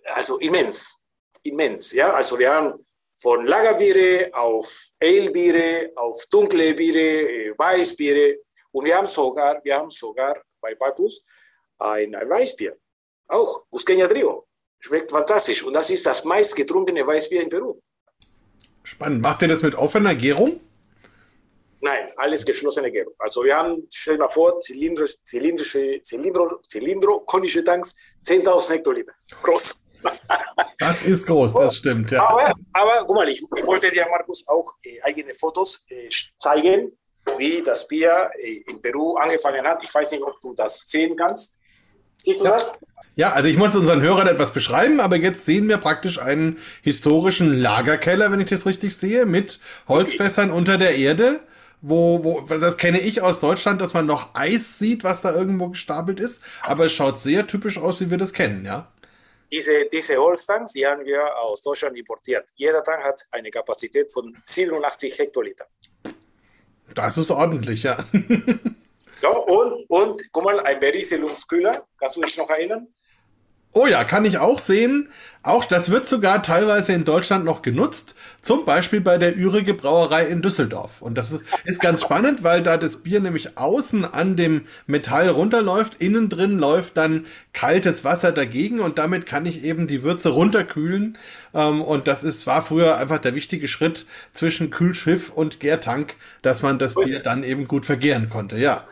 also 0.05 0.39
immens, 0.39 1.01
immens. 1.43 1.93
Ja? 1.93 2.13
Also 2.13 2.39
wir 2.39 2.53
haben 2.53 2.87
von 3.15 3.47
Lagerbiere 3.47 4.31
auf 4.33 4.91
Ale-Biere, 5.01 5.91
auf 5.97 6.27
dunkle 6.27 6.75
Biere, 6.75 6.99
äh, 6.99 7.59
Weißbiere. 7.59 8.39
Und 8.71 8.85
wir 8.85 8.97
haben 8.97 9.09
sogar, 9.09 9.61
wir 9.65 9.77
haben 9.77 9.91
sogar 9.91 10.41
bei 10.61 10.75
Bacchus 10.75 11.25
ein, 11.79 12.15
ein 12.15 12.29
Weißbier. 12.29 12.77
Auch 13.29 13.65
Cusqueña 13.71 14.09
Trio. 14.09 14.47
Schmeckt 14.79 15.11
fantastisch. 15.11 15.65
Und 15.65 15.73
das 15.73 15.91
ist 15.91 16.07
das 16.07 16.25
meistgetrunkene 16.25 17.05
Weißbier 17.07 17.43
in 17.43 17.49
Peru. 17.49 17.81
Spannend. 18.85 19.21
Macht 19.21 19.43
ihr 19.43 19.49
das 19.49 19.63
mit 19.63 19.75
offener 19.75 20.15
Gärung? 20.15 20.61
Nein, 21.81 22.13
alles 22.17 22.45
geschlossene 22.45 22.91
Gärung. 22.91 23.15
Also 23.19 23.45
wir 23.45 23.57
haben, 23.57 23.87
stell 23.93 24.17
dir 24.17 24.25
mal 24.25 24.29
vor, 24.29 24.61
zylindrische, 24.61 25.17
zylindrische, 25.23 26.01
zylindro, 26.03 26.61
zylindro-konische 26.69 27.65
Tanks, 27.65 27.95
10.000 28.27 28.71
Hektoliter. 28.71 29.13
Groß. 29.43 29.79
Das 30.79 31.05
ist 31.05 31.27
groß, 31.27 31.55
das 31.55 31.77
stimmt, 31.77 32.13
ja. 32.13 32.23
Aber, 32.23 32.55
aber 32.73 33.05
guck 33.05 33.17
mal, 33.17 33.29
ich, 33.29 33.43
ich 33.57 33.67
wollte 33.67 33.91
dir, 33.91 34.07
Markus, 34.09 34.47
auch 34.47 34.75
äh, 34.85 35.03
eigene 35.03 35.35
Fotos 35.35 35.85
äh, 35.91 36.09
zeigen, 36.39 36.93
wie 37.37 37.63
das 37.63 37.89
Bier 37.89 38.31
äh, 38.41 38.63
in 38.71 38.81
Peru 38.81 39.17
angefangen 39.17 39.67
hat. 39.67 39.83
Ich 39.83 39.93
weiß 39.93 40.13
nicht, 40.13 40.23
ob 40.23 40.41
du 40.41 40.55
das 40.55 40.85
sehen 40.87 41.17
kannst. 41.17 41.59
Siehst 42.19 42.41
du 42.41 42.45
ja. 42.45 42.53
das? 42.53 42.79
Ja, 43.17 43.33
also 43.33 43.49
ich 43.49 43.57
muss 43.57 43.75
unseren 43.75 44.01
Hörern 44.01 44.29
etwas 44.29 44.53
beschreiben, 44.53 45.01
aber 45.01 45.17
jetzt 45.17 45.45
sehen 45.45 45.69
wir 45.69 45.79
praktisch 45.79 46.21
einen 46.21 46.59
historischen 46.83 47.53
Lagerkeller, 47.53 48.31
wenn 48.31 48.41
ich 48.41 48.49
das 48.49 48.65
richtig 48.65 48.97
sehe, 48.97 49.27
mit 49.27 49.59
Holzfässern 49.89 50.51
okay. 50.51 50.59
unter 50.59 50.79
der 50.79 50.95
Erde. 50.95 51.41
Wo, 51.81 52.25
wo, 52.25 52.41
das 52.41 52.77
kenne 52.77 53.01
ich 53.01 53.23
aus 53.23 53.39
Deutschland, 53.39 53.81
dass 53.81 53.95
man 53.95 54.05
noch 54.05 54.35
Eis 54.35 54.79
sieht, 54.79 55.05
was 55.05 55.21
da 55.21 55.33
irgendwo 55.33 55.69
gestapelt 55.69 56.19
ist. 56.19 56.43
Aber 56.63 56.87
es 56.87 56.93
schaut 56.93 57.21
sehr 57.21 57.47
typisch 57.47 57.79
aus, 57.79 58.01
wie 58.01 58.11
wir 58.11 58.19
das 58.19 58.33
kennen, 58.33 58.65
ja. 58.65 58.91
Diese, 59.51 59.87
diese 59.91 60.17
Holztanks, 60.17 60.73
die 60.73 60.87
haben 60.87 61.05
wir 61.05 61.37
aus 61.39 61.63
Deutschland 61.63 61.97
importiert. 61.97 62.51
Jeder 62.57 62.83
Tank 62.83 63.03
hat 63.03 63.23
eine 63.31 63.51
Kapazität 63.51 64.13
von 64.13 64.37
87 64.47 65.19
Hektoliter. 65.19 65.67
Das 66.95 67.17
ist 67.17 67.31
ordentlich, 67.31 67.85
ja. 67.85 68.05
ja 69.23 69.29
und, 69.31 69.85
und 69.89 70.23
guck 70.33 70.45
mal, 70.45 70.61
ein 70.61 70.81
Berieselungskühler, 70.81 71.87
kannst 71.99 72.17
du 72.17 72.21
dich 72.23 72.37
noch 72.37 72.51
erinnern? 72.51 72.89
Oh 73.73 73.87
ja, 73.87 74.03
kann 74.05 74.25
ich 74.25 74.39
auch 74.39 74.59
sehen. 74.59 75.11
Auch 75.43 75.65
das 75.65 75.91
wird 75.91 76.07
sogar 76.07 76.43
teilweise 76.43 76.95
in 76.95 77.05
Deutschland 77.05 77.45
noch 77.45 77.63
genutzt. 77.63 78.15
Zum 78.41 78.65
Beispiel 78.65 79.01
bei 79.01 79.19
der 79.19 79.37
Ürige 79.37 79.75
Brauerei 79.75 80.25
in 80.25 80.43
Düsseldorf. 80.43 81.03
Und 81.03 81.17
das 81.17 81.33
ist, 81.33 81.45
ist 81.65 81.81
ganz 81.81 82.01
spannend, 82.01 82.43
weil 82.43 82.63
da 82.63 82.77
das 82.77 83.03
Bier 83.03 83.21
nämlich 83.21 83.57
außen 83.59 84.05
an 84.05 84.37
dem 84.37 84.67
Metall 84.87 85.29
runterläuft. 85.29 86.03
Innen 86.03 86.29
drin 86.29 86.59
läuft 86.59 86.97
dann 86.97 87.27
kaltes 87.53 88.05
Wasser 88.05 88.33
dagegen 88.33 88.81
und 88.81 88.99
damit 88.99 89.27
kann 89.27 89.45
ich 89.47 89.63
eben 89.65 89.87
die 89.87 90.03
Würze 90.03 90.31
runterkühlen. 90.31 91.19
Ähm, 91.55 91.83
und 91.83 92.09
das 92.09 92.25
ist, 92.25 92.47
war 92.47 92.63
früher 92.63 92.97
einfach 92.97 93.19
der 93.19 93.35
wichtige 93.35 93.69
Schritt 93.69 94.07
zwischen 94.33 94.71
Kühlschiff 94.71 95.31
und 95.31 95.61
Gärtank, 95.61 96.17
dass 96.43 96.63
man 96.63 96.79
das 96.79 96.95
Bier 96.95 97.21
dann 97.21 97.45
eben 97.45 97.69
gut 97.69 97.85
vergehren 97.85 98.29
konnte. 98.31 98.57
Ja. 98.57 98.89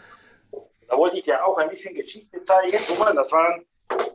Da 0.88 0.96
wollte 0.96 1.16
ich 1.16 1.22
dir 1.22 1.44
auch 1.44 1.58
ein 1.58 1.70
bisschen 1.70 1.94
Geschichte 1.94 2.42
zeigen. 2.44 2.72
Guck 2.88 2.98
mal, 3.00 3.14
das 3.14 3.32
waren 3.32 3.64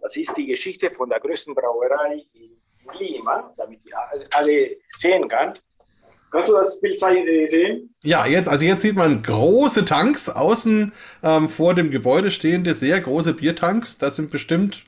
das 0.01 0.15
ist 0.15 0.35
die 0.35 0.47
Geschichte 0.47 0.89
von 0.91 1.09
der 1.09 1.19
größten 1.19 1.53
Brauerei 1.53 2.25
in 2.33 2.57
Lima, 2.99 3.53
damit 3.57 3.79
ihr 3.85 3.97
alle 4.31 4.77
sehen 4.97 5.27
kann. 5.27 5.53
Kannst 6.31 6.47
du 6.47 6.53
das 6.53 6.79
Bild 6.79 7.01
äh, 7.03 7.47
sehen? 7.47 7.93
Ja, 8.03 8.25
jetzt, 8.25 8.47
also 8.47 8.63
jetzt 8.63 8.81
sieht 8.81 8.95
man 8.95 9.21
große 9.21 9.83
Tanks, 9.83 10.29
außen 10.29 10.93
ähm, 11.23 11.49
vor 11.49 11.75
dem 11.75 11.91
Gebäude 11.91 12.31
stehende 12.31 12.73
sehr 12.73 13.01
große 13.01 13.33
Biertanks. 13.33 13.97
Das 13.97 14.15
sind 14.15 14.31
bestimmt 14.31 14.85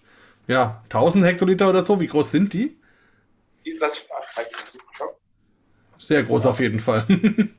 ja, 0.48 0.82
1000 0.86 1.26
Hektoliter 1.26 1.70
oder 1.70 1.82
so. 1.82 2.00
Wie 2.00 2.08
groß 2.08 2.32
sind 2.32 2.54
die? 2.54 2.78
Das, 3.80 4.04
sehr 5.98 6.24
groß 6.24 6.46
auf 6.46 6.60
jeden 6.60 6.80
Fall. 6.80 7.06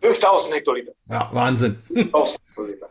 5000 0.00 0.54
Hektoliter. 0.54 0.92
Ja, 1.08 1.28
Wahnsinn. 1.32 1.82
5000 1.88 2.40
Hektoliter. 2.48 2.90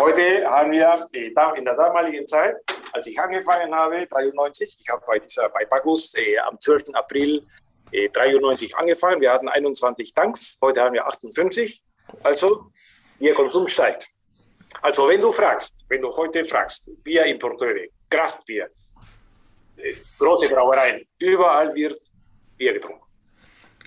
Heute 0.00 0.48
haben 0.48 0.70
wir 0.70 1.08
in 1.56 1.64
der 1.64 1.74
damaligen 1.74 2.24
Zeit, 2.28 2.54
als 2.92 3.04
ich 3.08 3.18
angefangen 3.18 3.74
habe, 3.74 4.06
93, 4.06 4.78
ich 4.80 4.88
habe 4.88 5.02
bei, 5.04 5.18
dieser, 5.18 5.48
bei 5.48 5.64
Bagus 5.64 6.14
äh, 6.14 6.38
am 6.38 6.60
12. 6.60 6.94
April 6.94 7.44
äh, 7.90 8.08
93 8.08 8.76
angefangen. 8.76 9.20
Wir 9.20 9.32
hatten 9.32 9.48
21 9.48 10.14
Tanks, 10.14 10.56
heute 10.62 10.82
haben 10.82 10.94
wir 10.94 11.04
58. 11.04 11.82
Also, 12.22 12.70
Ihr 13.18 13.34
Konsum 13.34 13.66
steigt. 13.66 14.08
Also, 14.82 15.08
wenn 15.08 15.20
du 15.20 15.32
fragst, 15.32 15.84
wenn 15.88 16.00
du 16.00 16.16
heute 16.16 16.44
fragst, 16.44 16.88
Bierimporteure, 17.02 17.88
Kraftbier, 18.08 18.70
äh, 19.78 19.94
große 20.16 20.48
Brauereien, 20.48 21.08
überall 21.18 21.74
wird 21.74 22.00
Bier 22.56 22.72
getrunken. 22.72 23.07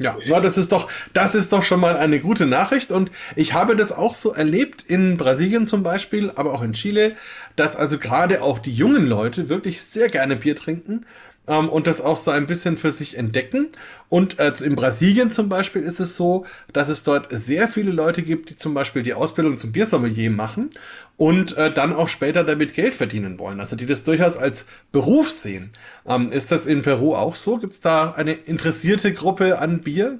Ja, 0.02 0.18
so, 0.20 0.40
das 0.40 0.58
ist 0.58 0.72
doch, 0.72 0.90
das 1.14 1.36
ist 1.36 1.54
doch 1.54 1.64
schon 1.64 1.80
mal 1.80 1.98
eine 1.98 2.20
gute 2.20 2.46
Nachricht. 2.46 2.92
Und 2.92 3.12
ich 3.36 3.54
habe 3.54 3.76
das 3.76 3.92
auch 3.92 4.16
so 4.16 4.34
erlebt 4.34 4.84
in 4.88 5.18
Brasilien 5.18 5.68
zum 5.68 5.84
Beispiel, 5.84 6.32
aber 6.36 6.54
auch 6.54 6.62
in 6.62 6.74
Chile, 6.74 7.16
dass 7.56 7.76
also 7.76 7.98
gerade 7.98 8.42
auch 8.42 8.60
die 8.60 8.74
jungen 8.74 9.06
Leute 9.06 9.50
wirklich 9.50 9.84
sehr 9.84 10.10
gerne 10.10 10.36
Bier 10.36 10.56
trinken 10.56 11.06
ähm, 11.48 11.70
und 11.70 11.88
das 11.88 12.02
auch 12.02 12.18
so 12.18 12.32
ein 12.32 12.48
bisschen 12.48 12.78
für 12.78 12.92
sich 12.92 13.18
entdecken. 13.18 13.70
Und 14.10 14.40
äh, 14.40 14.54
in 14.64 14.76
Brasilien 14.76 15.30
zum 15.30 15.50
Beispiel 15.50 15.84
ist 15.84 16.00
es 16.00 16.16
so, 16.16 16.46
dass 16.74 16.90
es 16.90 17.04
dort 17.04 17.28
sehr 17.32 17.68
viele 17.68 17.92
Leute 17.92 18.24
gibt, 18.24 18.50
die 18.50 18.56
zum 18.56 18.74
Beispiel 18.74 19.04
die 19.04 19.14
Ausbildung 19.14 19.58
zum 19.58 19.72
Biersommelier 19.72 20.32
machen 20.32 20.70
und 21.18 21.58
äh, 21.58 21.74
dann 21.74 21.94
auch 21.94 22.10
später 22.10 22.44
damit 22.44 22.74
Geld 22.74 22.96
verdienen 22.96 23.40
wollen. 23.40 23.60
Also 23.60 23.76
die 23.76 23.86
das 23.86 24.04
durchaus 24.04 24.38
als 24.38 24.66
Beruf 24.92 25.32
sehen. 25.32 25.72
Ähm, 26.06 26.28
ist 26.32 26.52
das 26.52 26.66
in 26.66 26.82
Peru 26.82 27.16
auch 27.16 27.36
so? 27.36 27.58
Gibt 27.58 27.74
es 27.74 27.82
da 27.82 28.12
eine 28.12 28.34
interessierte 28.34 29.14
Gruppe 29.14 29.60
an 29.60 29.82
Bier? 29.82 30.20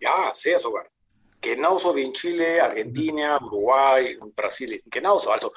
Ja, 0.00 0.32
sehr 0.34 0.58
sogar. 0.58 0.86
Genauso 1.40 1.94
wie 1.96 2.02
in 2.02 2.12
Chile, 2.14 2.62
Argentina, 2.62 3.40
Uruguay 3.42 4.16
und 4.20 4.34
Brasilien. 4.36 4.82
Genauso. 4.90 5.30
Also 5.30 5.52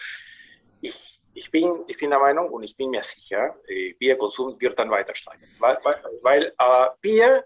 ich 0.81 1.12
ich 1.33 1.49
bin, 1.49 1.83
ich 1.87 1.97
bin 1.97 2.09
der 2.09 2.19
Meinung 2.19 2.49
und 2.49 2.63
ich 2.63 2.75
bin 2.75 2.89
mir 2.89 3.01
sicher, 3.01 3.55
äh, 3.67 3.93
Bierkonsum 3.93 4.59
wird 4.59 4.77
dann 4.77 4.89
weiter 4.89 5.15
steigen. 5.15 5.43
Weil, 5.59 5.77
weil, 6.21 6.53
äh, 6.57 6.87
Bier 7.01 7.45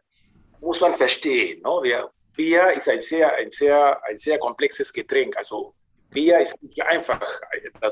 muss 0.60 0.80
man 0.82 0.94
verstehen. 0.94 1.62
No? 1.62 1.82
Wir, 1.84 2.10
Bier 2.36 2.72
ist 2.74 2.90
ein 2.90 3.02
sehr, 3.02 3.34
ein 3.36 3.52
sehr, 3.52 4.02
ein 4.04 4.18
sehr 4.18 4.38
komplexes 4.38 4.92
Getränk. 4.92 5.38
Also 5.38 5.74
Bier 6.10 6.40
ist 6.40 6.62
nicht 6.62 6.82
einfach. 6.84 7.42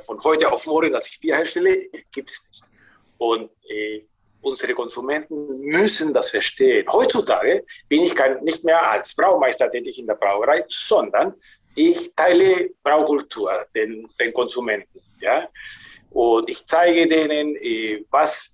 Von 0.05 0.23
heute 0.23 0.51
auf 0.51 0.65
morgen, 0.65 0.91
dass 0.91 1.07
ich 1.07 1.19
Bier 1.19 1.37
herstelle, 1.37 1.89
gibt 2.11 2.29
es 2.29 2.43
nicht. 2.47 2.63
Und 3.17 3.51
äh, 3.69 4.05
unsere 4.41 4.73
Konsumenten 4.73 5.59
müssen 5.59 6.13
das 6.13 6.29
verstehen. 6.29 6.85
Heutzutage 6.91 7.65
bin 7.87 8.03
ich 8.03 8.15
kein, 8.15 8.43
nicht 8.43 8.63
mehr 8.63 8.89
als 8.89 9.15
Braumeister 9.15 9.69
tätig 9.69 9.97
in 9.99 10.07
der 10.07 10.15
Brauerei, 10.15 10.63
sondern 10.67 11.33
ich 11.75 12.13
teile 12.15 12.69
Braukultur 12.83 13.51
den, 13.73 14.07
den 14.19 14.31
Konsumenten. 14.31 15.01
Ja? 15.19 15.47
Und 16.09 16.49
ich 16.49 16.65
zeige 16.65 17.07
denen, 17.07 17.55
äh, 17.57 18.05
was 18.09 18.51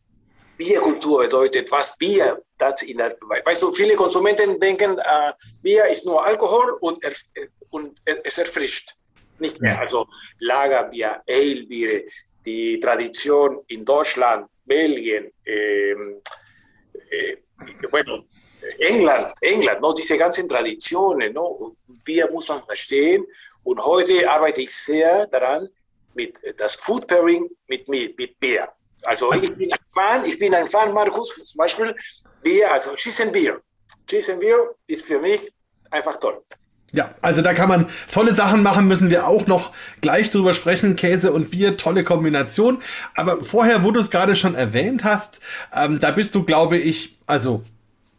Bierkultur 0.58 1.22
bedeutet, 1.22 1.72
was 1.72 1.98
Bier 1.98 2.44
das 2.58 2.84
in 2.84 2.98
der, 2.98 3.16
weißt 3.46 3.64
du, 3.64 3.72
viele 3.72 3.96
Konsumenten 3.96 4.60
denken, 4.60 4.98
äh, 4.98 5.34
Bier 5.64 5.86
ist 5.86 6.06
nur 6.06 6.24
Alkohol 6.24 6.78
und, 6.82 7.04
er, 7.04 7.14
und 7.72 8.00
es 8.24 8.38
erfrischt. 8.38 8.96
Nicht 9.40 9.60
mehr. 9.60 9.80
Also 9.80 10.08
Lagerbier, 10.40 11.24
Ale-Biere, 11.28 12.04
die 12.46 12.80
Tradition 12.80 13.64
in 13.68 13.84
Deutschland, 13.84 14.48
Belgien, 14.64 15.32
ähm, 15.46 16.22
äh, 17.10 17.38
bueno, 17.90 18.26
England, 18.78 19.34
England, 19.42 19.82
no, 19.82 19.94
diese 19.94 20.18
ganzen 20.18 20.48
Traditionen, 20.48 21.34
no, 21.34 21.76
Bier 22.04 22.30
muss 22.32 22.48
man 22.48 22.64
verstehen. 22.64 23.26
Und 23.64 23.84
heute 23.84 24.30
arbeite 24.30 24.62
ich 24.62 24.74
sehr 24.74 25.28
daran, 25.28 25.68
mit 26.16 26.36
das 26.58 26.76
Food 26.76 27.08
Pairing 27.08 27.50
mit, 27.68 27.88
mit, 27.88 28.18
mit 28.18 28.40
Bier. 28.40 28.68
Also 29.04 29.34
ich 29.34 29.54
bin 29.56 29.72
ein 29.72 29.80
Fan, 29.88 30.26
ich 30.26 30.38
bin 30.38 30.54
ein 30.54 30.68
Fan, 30.68 30.94
Markus, 30.94 31.36
zum 31.36 31.58
Beispiel 31.58 31.96
Bier, 32.44 32.72
also 32.72 32.96
Cheese 32.96 33.24
and 33.24 33.34
Beer. 33.34 33.60
Cheese 34.08 34.34
and 34.34 34.42
Beer 34.42 34.76
ist 34.88 35.06
für 35.06 35.20
mich 35.20 35.52
einfach 35.90 36.18
toll. 36.18 36.42
Ja, 36.94 37.16
also 37.22 37.42
da 37.42 37.54
kann 37.54 37.70
man 37.70 37.90
tolle 38.12 38.34
Sachen 38.34 38.64
machen, 38.64 38.88
müssen 38.88 39.10
wir 39.10 39.26
auch 39.26 39.48
noch 39.48 39.72
gleich 40.02 40.30
drüber 40.30 40.54
sprechen. 40.54 40.98
Käse 40.98 41.32
und 41.32 41.52
Bier, 41.52 41.78
tolle 41.78 42.04
Kombination. 42.04 42.82
Aber 43.16 43.44
vorher, 43.44 43.84
wo 43.84 43.92
du 43.92 44.02
es 44.02 44.12
gerade 44.12 44.36
schon 44.36 44.56
erwähnt 44.56 45.06
hast, 45.06 45.40
ähm, 45.74 46.00
da 46.00 46.12
bist 46.12 46.36
du, 46.36 46.44
glaube 46.44 46.78
ich, 46.78 47.18
also 47.28 47.64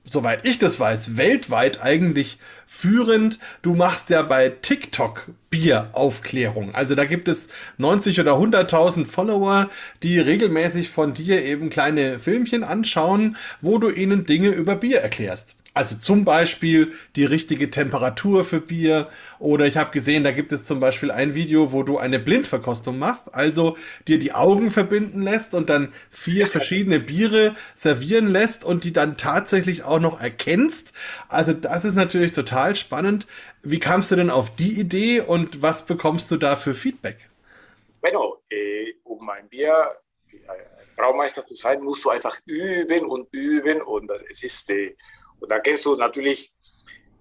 soweit 0.04 0.46
ich 0.46 0.58
das 0.58 0.78
weiß, 0.80 1.16
weltweit 1.16 1.82
eigentlich 1.82 2.38
führend. 2.66 3.38
Du 3.62 3.74
machst 3.74 4.10
ja 4.10 4.22
bei 4.22 4.48
TikTok 4.50 5.28
Bieraufklärung. 5.50 6.74
Also 6.74 6.94
da 6.94 7.04
gibt 7.04 7.28
es 7.28 7.48
90 7.78 8.20
oder 8.20 8.32
100.000 8.32 9.06
Follower, 9.06 9.70
die 10.02 10.18
regelmäßig 10.18 10.90
von 10.90 11.14
dir 11.14 11.44
eben 11.44 11.70
kleine 11.70 12.18
Filmchen 12.18 12.64
anschauen, 12.64 13.36
wo 13.60 13.78
du 13.78 13.90
ihnen 13.90 14.26
Dinge 14.26 14.48
über 14.48 14.76
Bier 14.76 15.00
erklärst. 15.00 15.54
Also 15.74 15.96
zum 15.96 16.24
Beispiel 16.26 16.92
die 17.16 17.24
richtige 17.24 17.70
Temperatur 17.70 18.44
für 18.44 18.60
Bier. 18.60 19.08
Oder 19.38 19.66
ich 19.66 19.78
habe 19.78 19.90
gesehen, 19.90 20.22
da 20.22 20.30
gibt 20.30 20.52
es 20.52 20.66
zum 20.66 20.80
Beispiel 20.80 21.10
ein 21.10 21.34
Video, 21.34 21.72
wo 21.72 21.82
du 21.82 21.96
eine 21.96 22.18
Blindverkostung 22.18 22.98
machst, 22.98 23.34
also 23.34 23.76
dir 24.06 24.18
die 24.18 24.32
Augen 24.32 24.70
verbinden 24.70 25.22
lässt 25.22 25.54
und 25.54 25.70
dann 25.70 25.92
vier 26.10 26.46
verschiedene 26.46 27.00
Biere 27.00 27.54
servieren 27.74 28.26
lässt 28.26 28.64
und 28.64 28.84
die 28.84 28.92
dann 28.92 29.16
tatsächlich 29.16 29.82
auch 29.84 30.00
noch 30.00 30.20
erkennst. 30.20 30.92
Also 31.28 31.54
das 31.54 31.86
ist 31.86 31.94
natürlich 31.94 32.32
total 32.32 32.74
spannend. 32.74 33.26
Wie 33.62 33.78
kamst 33.78 34.10
du 34.10 34.16
denn 34.16 34.30
auf 34.30 34.54
die 34.54 34.78
Idee 34.78 35.20
und 35.20 35.62
was 35.62 35.86
bekommst 35.86 36.30
du 36.30 36.36
da 36.36 36.56
für 36.56 36.74
Feedback? 36.74 37.16
Bueno, 38.02 38.42
eh, 38.50 38.92
um 39.04 39.28
ein 39.30 39.48
Bier 39.48 39.96
Braumeister 40.96 41.44
zu 41.44 41.54
sein, 41.54 41.82
musst 41.82 42.04
du 42.04 42.10
einfach 42.10 42.38
üben 42.44 43.06
und 43.06 43.28
üben 43.32 43.82
und 43.82 44.10
es 44.30 44.42
ist 44.42 44.70
äh, 44.70 44.94
und 45.42 45.50
da 45.50 45.58
kennst 45.58 45.84
du 45.84 45.96
natürlich, 45.96 46.52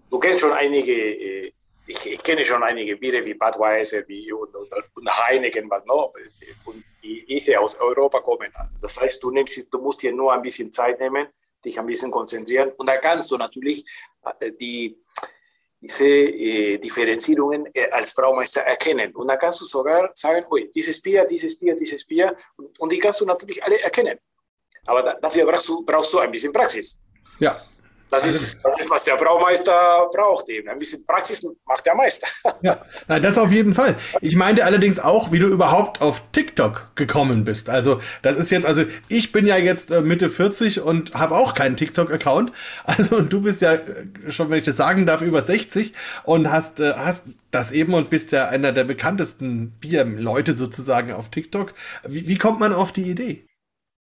du 0.09 0.19
kennst 0.19 0.41
schon 0.41 0.53
einige, 0.53 0.93
äh, 0.93 1.51
ich, 1.87 2.05
ich 2.05 2.23
kenne 2.23 2.45
schon 2.45 2.63
einige 2.63 2.95
Biere 2.95 3.25
wie 3.25 3.33
Budweiser 3.33 4.07
wie 4.07 4.31
und, 4.31 4.55
und, 4.55 4.71
und 4.71 5.25
Heineken, 5.25 5.69
was 5.69 5.83
noch, 5.85 6.13
und 6.65 6.83
die 7.03 7.25
diese 7.25 7.59
aus 7.59 7.75
Europa 7.79 8.19
kommen. 8.21 8.51
Das 8.79 9.01
heißt, 9.01 9.21
du, 9.23 9.31
nimmst, 9.31 9.59
du 9.71 9.79
musst 9.79 10.03
dir 10.03 10.13
nur 10.13 10.31
ein 10.31 10.41
bisschen 10.43 10.71
Zeit 10.71 10.99
nehmen, 10.99 11.27
dich 11.65 11.79
ein 11.79 11.85
bisschen 11.87 12.11
konzentrieren 12.11 12.71
und 12.77 12.87
da 12.87 12.97
kannst 12.97 13.31
du 13.31 13.37
natürlich 13.37 13.83
äh, 14.39 14.51
die, 14.51 15.03
diese 15.81 16.05
äh, 16.05 16.77
Differenzierungen 16.77 17.67
äh, 17.73 17.89
als 17.89 18.13
Braumeister 18.13 18.61
erkennen. 18.61 19.15
Und 19.15 19.27
da 19.27 19.35
kannst 19.35 19.61
du 19.61 19.65
sogar 19.65 20.11
sagen, 20.13 20.45
ui, 20.51 20.69
dieses 20.69 21.01
Bier, 21.01 21.25
dieses 21.25 21.57
Bier, 21.57 21.75
dieses 21.75 22.05
Bier, 22.05 22.35
und, 22.55 22.79
und 22.79 22.91
die 22.91 22.99
kannst 22.99 23.21
du 23.21 23.25
natürlich 23.25 23.63
alle 23.63 23.81
erkennen. 23.81 24.19
Aber 24.85 25.01
da, 25.01 25.13
dafür 25.15 25.45
brauchst 25.45 25.67
du, 25.67 25.83
brauchst 25.83 26.13
du 26.13 26.19
ein 26.19 26.31
bisschen 26.31 26.53
Praxis. 26.53 26.99
Ja, 27.39 27.65
das 28.11 28.25
ist, 28.25 28.57
das 28.61 28.77
ist, 28.77 28.91
was 28.91 29.05
der 29.05 29.15
Braumeister 29.15 30.09
braucht 30.13 30.49
eben. 30.49 30.67
Ein 30.67 30.77
bisschen 30.77 31.05
Praxis 31.05 31.41
macht 31.65 31.85
der 31.85 31.95
Meister. 31.95 32.27
Ja, 32.63 32.83
das 33.07 33.37
auf 33.39 33.51
jeden 33.51 33.73
Fall. 33.73 33.95
Ich 34.19 34.35
meinte 34.35 34.65
allerdings 34.65 34.99
auch, 34.99 35.31
wie 35.31 35.39
du 35.39 35.47
überhaupt 35.47 35.99
auf 36.01 36.21
TikTok 36.31 36.91
gekommen 36.95 37.43
bist. 37.43 37.69
Also, 37.69 37.99
das 38.21 38.35
ist 38.35 38.51
jetzt, 38.51 38.65
also 38.65 38.83
ich 39.07 39.31
bin 39.31 39.47
ja 39.47 39.57
jetzt 39.57 39.91
äh, 39.91 40.01
Mitte 40.01 40.29
40 40.29 40.81
und 40.81 41.15
habe 41.15 41.35
auch 41.35 41.55
keinen 41.55 41.75
TikTok-Account. 41.77 42.51
Also, 42.83 43.21
du 43.21 43.41
bist 43.41 43.61
ja 43.61 43.75
äh, 43.75 43.81
schon, 44.29 44.49
wenn 44.49 44.59
ich 44.59 44.65
das 44.65 44.75
sagen 44.75 45.05
darf, 45.05 45.21
über 45.21 45.41
60 45.41 45.93
und 46.23 46.51
hast, 46.51 46.79
äh, 46.81 46.93
hast 46.95 47.23
das 47.49 47.71
eben 47.71 47.93
und 47.93 48.09
bist 48.09 48.31
ja 48.31 48.49
einer 48.49 48.71
der 48.71 48.83
bekanntesten 48.83 49.71
Bier-Leute 49.79 50.53
sozusagen 50.53 51.13
auf 51.13 51.29
TikTok. 51.29 51.73
Wie, 52.07 52.27
wie 52.27 52.37
kommt 52.37 52.59
man 52.59 52.73
auf 52.73 52.91
die 52.91 53.03
Idee? 53.03 53.45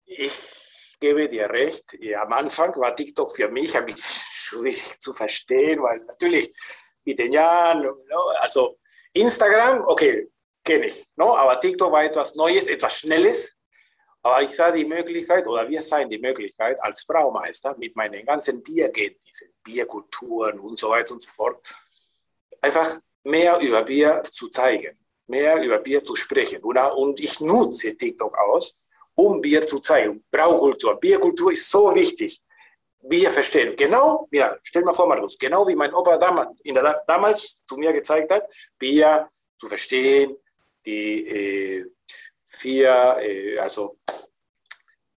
Ich 0.05 0.56
gebe 0.99 1.29
dir 1.29 1.49
recht. 1.49 1.85
Ja, 1.99 2.23
am 2.23 2.33
Anfang 2.33 2.75
war 2.77 2.95
TikTok 2.95 3.35
für 3.35 3.49
mich 3.49 3.75
ein 3.75 3.85
bisschen 3.85 4.21
schwierig 4.33 4.99
zu 4.99 5.13
verstehen, 5.13 5.81
weil 5.81 5.99
natürlich 5.99 6.55
mit 7.03 7.19
den 7.19 7.33
Jahren, 7.33 7.89
also 8.39 8.79
Instagram, 9.13 9.83
okay, 9.87 10.29
kenne 10.63 10.87
ich, 10.87 11.07
no? 11.15 11.35
aber 11.35 11.59
TikTok 11.59 11.91
war 11.91 12.03
etwas 12.03 12.35
Neues, 12.35 12.67
etwas 12.67 12.99
Schnelles. 12.99 13.57
Aber 14.21 14.41
ich 14.41 14.51
sah 14.51 14.71
die 14.71 14.83
Möglichkeit, 14.83 15.47
oder 15.47 15.69
wir 15.69 15.81
sahen 15.81 16.09
die 16.09 16.17
Möglichkeit 16.17 16.81
als 16.83 17.05
Braumeister 17.05 17.77
mit 17.77 17.95
meinen 17.95 18.25
ganzen 18.25 18.61
Bierkenntnissen, 18.61 19.53
Bierkulturen 19.63 20.59
und 20.59 20.77
so 20.77 20.89
weiter 20.89 21.13
und 21.13 21.21
so 21.21 21.29
fort, 21.29 21.73
einfach 22.59 22.99
mehr 23.23 23.57
über 23.59 23.83
Bier 23.83 24.23
zu 24.31 24.49
zeigen, 24.49 24.97
mehr 25.27 25.61
über 25.61 25.77
Bier 25.79 26.03
zu 26.03 26.15
sprechen. 26.15 26.61
Und 26.61 27.19
ich 27.19 27.39
nutze 27.39 27.95
TikTok 27.95 28.37
aus, 28.37 28.77
um 29.17 29.41
Bier 29.41 29.65
zu 29.65 29.79
zeigen. 29.79 30.23
Braukultur. 30.29 30.99
Bierkultur 30.99 31.51
ist 31.51 31.69
so 31.69 31.93
wichtig. 31.93 32.39
Bier 33.01 33.31
verstehen. 33.31 33.75
Genau, 33.75 34.27
ja, 34.31 34.57
stell 34.61 34.83
mal 34.83 34.93
vor, 34.93 35.07
Markus, 35.07 35.37
genau 35.37 35.67
wie 35.67 35.75
mein 35.75 35.93
Opa 35.93 36.17
damals, 36.17 36.61
der, 36.63 37.03
damals 37.07 37.57
zu 37.65 37.77
mir 37.77 37.93
gezeigt 37.93 38.31
hat, 38.31 38.43
Bier 38.77 39.29
zu 39.57 39.67
verstehen, 39.67 40.37
die 40.85 41.27
äh, 41.27 41.85
vier, 42.43 43.17
äh, 43.19 43.57
also 43.57 43.97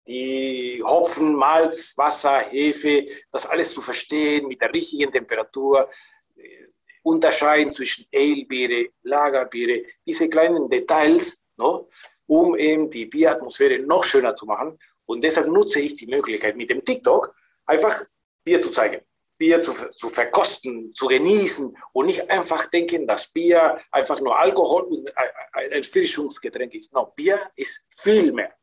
die 0.08 0.82
Hopfen, 0.84 1.36
Malz, 1.36 1.94
Wasser, 1.98 2.40
Hefe, 2.40 3.08
das 3.32 3.46
alles 3.46 3.74
zu 3.74 3.82
verstehen 3.82 4.48
mit 4.48 4.62
der 4.62 4.74
richtigen 4.74 5.12
Temperatur, 5.12 5.90
äh, 6.36 6.68
unterscheiden 7.04 7.74
zwischen 7.74 8.06
Ale-Biere, 8.14 8.90
Lagerbiere, 9.04 9.84
diese 10.06 10.30
kleinen 10.30 10.70
Details, 10.70 11.42
no? 11.58 11.90
Um 12.30 12.56
eben 12.56 12.92
die 12.92 13.08
Bieratmosphäre 13.08 13.80
noch 13.80 14.04
schöner 14.04 14.36
zu 14.36 14.46
machen. 14.46 14.78
Und 15.06 15.24
deshalb 15.24 15.48
nutze 15.48 15.80
ich 15.80 15.96
die 15.96 16.06
Möglichkeit 16.06 16.56
mit 16.56 16.70
dem 16.70 16.86
TikTok 16.86 17.34
einfach 17.66 18.06
Bier 18.44 18.62
zu 18.62 18.70
zeigen, 18.70 19.02
Bier 19.36 19.64
zu, 19.64 19.74
zu 19.90 20.10
verkosten, 20.10 20.94
zu 20.94 21.08
genießen 21.08 21.76
und 21.92 22.06
nicht 22.06 22.30
einfach 22.30 22.68
denken, 22.68 23.08
dass 23.08 23.32
Bier 23.32 23.82
einfach 23.92 24.22
nur 24.22 24.38
Alkohol 24.38 24.84
und 24.84 25.12
ein 25.54 25.72
Erfrischungsgetränk 25.72 26.76
ist. 26.76 26.94
No, 26.94 27.12
Bier 27.16 27.40
ist 27.56 27.84
viel 27.90 28.32
mehr. 28.32 28.54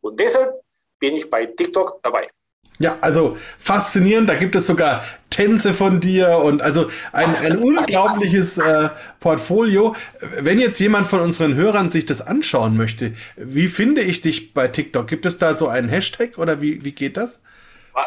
Und 0.00 0.18
deshalb 0.18 0.54
bin 0.98 1.14
ich 1.16 1.28
bei 1.28 1.44
TikTok 1.44 2.02
dabei. 2.02 2.30
Ja, 2.80 2.96
also 3.02 3.36
faszinierend. 3.58 4.26
Da 4.30 4.34
gibt 4.34 4.56
es 4.56 4.66
sogar 4.66 5.04
Tänze 5.28 5.74
von 5.74 6.00
dir 6.00 6.38
und 6.38 6.62
also 6.62 6.90
ein, 7.12 7.36
ein 7.36 7.58
unglaubliches 7.62 8.56
äh, 8.56 8.88
Portfolio. 9.20 9.94
Wenn 10.20 10.58
jetzt 10.58 10.80
jemand 10.80 11.06
von 11.06 11.20
unseren 11.20 11.54
Hörern 11.54 11.90
sich 11.90 12.06
das 12.06 12.26
anschauen 12.26 12.78
möchte, 12.78 13.12
wie 13.36 13.68
finde 13.68 14.00
ich 14.00 14.22
dich 14.22 14.54
bei 14.54 14.66
TikTok? 14.66 15.08
Gibt 15.08 15.26
es 15.26 15.36
da 15.36 15.52
so 15.52 15.68
einen 15.68 15.90
Hashtag 15.90 16.38
oder 16.38 16.62
wie, 16.62 16.82
wie 16.82 16.92
geht 16.92 17.18
das? 17.18 17.42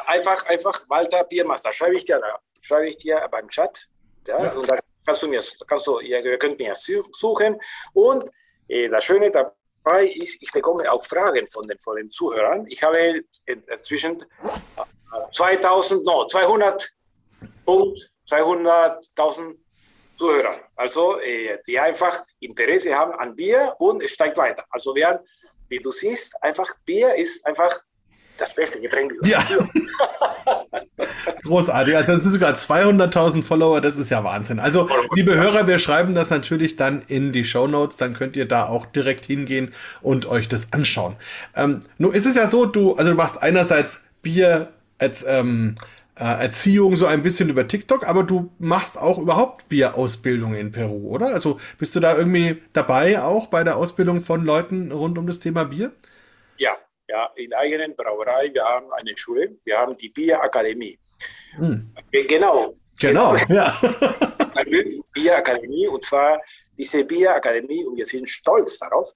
Einfach, 0.08 0.44
einfach 0.48 0.74
Walter 0.90 1.24
Biermaster. 1.24 1.72
Schreibe 1.72 1.96
ich 1.96 2.06
dir 2.06 2.20
da. 2.20 2.40
Schreibe 2.60 2.90
ich 2.90 2.98
dir 2.98 3.22
beim 3.30 3.48
Chat. 3.50 3.88
Ja, 4.28 4.44
ja. 4.44 4.52
Und 4.54 4.68
da 4.68 4.80
kannst 5.06 5.22
du 5.22 5.28
mir, 5.28 5.42
kannst 5.68 5.86
du, 5.86 6.00
ihr 6.00 6.38
könnt 6.40 6.58
mir 6.58 6.74
suchen. 6.76 7.62
Und 7.94 8.24
äh, 8.68 8.90
das 8.90 9.04
Schöne 9.04 9.30
dabei 9.30 9.52
dabei 9.84 10.06
ist, 10.06 10.41
ich 10.41 10.52
bekomme 10.52 10.91
auch 10.91 11.04
Fragen 11.04 11.48
von 11.48 11.63
den, 11.63 11.78
von 11.78 11.96
den 11.96 12.10
Zuhörern. 12.10 12.65
Ich 12.69 12.82
habe 12.84 13.24
inzwischen 13.46 14.24
2000, 15.32 16.06
no, 16.06 16.26
200 16.26 16.93
200.000 18.30 19.58
Zuhörer. 20.17 20.60
Also, 20.76 21.19
äh, 21.19 21.60
die 21.65 21.80
einfach 21.80 22.24
Interesse 22.39 22.96
haben 22.96 23.13
an 23.13 23.36
Bier 23.36 23.76
und 23.80 24.04
es 24.04 24.12
steigt 24.12 24.38
weiter. 24.38 24.65
Also, 24.69 24.96
wir, 24.96 25.24
wie 25.67 25.80
du 25.80 25.91
siehst, 25.91 26.34
einfach 26.41 26.74
Bier 26.86 27.15
ist 27.15 27.46
einfach 27.46 27.82
das 28.38 28.54
beste 28.54 28.80
Getränk. 28.80 29.13
Ja. 29.26 29.43
Großartig. 31.43 31.96
Also 31.96 32.13
das 32.13 32.24
sind 32.24 32.32
sogar 32.32 32.54
200.000 32.54 33.43
Follower. 33.43 33.82
Das 33.82 33.98
ist 33.98 34.10
ja 34.10 34.24
Wahnsinn. 34.24 34.60
Also, 34.60 34.89
liebe 35.13 35.36
Hörer, 35.36 35.67
wir 35.67 35.80
schreiben 35.80 36.13
das 36.13 36.30
natürlich 36.30 36.76
dann 36.76 37.04
in 37.08 37.32
die 37.32 37.43
Show 37.43 37.67
Notes. 37.67 37.98
Dann 37.98 38.13
könnt 38.13 38.36
ihr 38.36 38.48
da 38.48 38.67
auch 38.67 38.86
direkt 38.86 39.26
hingehen 39.26 39.74
und 40.02 40.26
euch 40.26 40.48
das 40.48 40.72
anschauen. 40.72 41.15
Ähm, 41.56 41.82
nun 41.98 42.13
ist 42.13 42.26
es 42.26 42.36
ja 42.36 42.48
so, 42.48 42.65
du, 42.65 42.96
also 42.96 43.12
du 43.12 43.17
machst 43.17 43.41
einerseits 43.41 44.02
Bier 44.22 44.69
als 45.00 45.26
ähm, 45.28 45.76
äh, 46.15 46.24
Erziehung 46.24 46.96
so 46.96 47.06
ein 47.06 47.24
bisschen 47.24 47.50
über 47.50 47.67
TikTok, 47.67 48.08
aber 48.08 48.24
du 48.24 48.52
machst 48.60 48.98
auch 48.98 49.17
überhaupt 49.17 49.67
Bierausbildung 49.69 50.56
in 50.56 50.72
Peru, 50.72 51.10
oder? 51.10 51.28
Also 51.28 51.60
bist 51.78 51.96
du 51.96 52.00
da 52.00 52.15
irgendwie 52.15 52.62
dabei 52.72 53.22
auch 53.22 53.48
bei 53.48 53.63
der 53.63 53.78
Ausbildung 53.78 54.22
von 54.22 54.46
Leuten 54.46 54.91
rund 54.91 55.17
um 55.17 55.28
das 55.28 55.39
Thema 55.39 55.65
Bier? 55.65 55.91
Ja, 56.58 56.78
ja, 57.13 57.30
in 57.36 57.54
eigenen 57.54 57.95
Brauerei. 57.95 58.49
Wir 58.52 58.63
haben 58.63 58.91
eine 58.93 59.15
Schule, 59.15 59.58
wir 59.63 59.78
haben 59.78 59.95
die 59.95 60.10
Bierakademie. 60.10 60.97
Hm. 61.56 61.93
Genau. 62.12 62.73
Genau, 62.99 63.34
genau. 63.34 63.36
ja. 63.49 63.73
Bierakademie 65.13 65.88
und 65.88 66.04
zwar 66.04 66.41
diese 66.78 67.04
Bierakademie 67.04 67.86
und 67.86 67.95
wir 67.97 68.06
sind 68.06 68.28
stolz 68.30 68.80
darauf. 68.80 69.08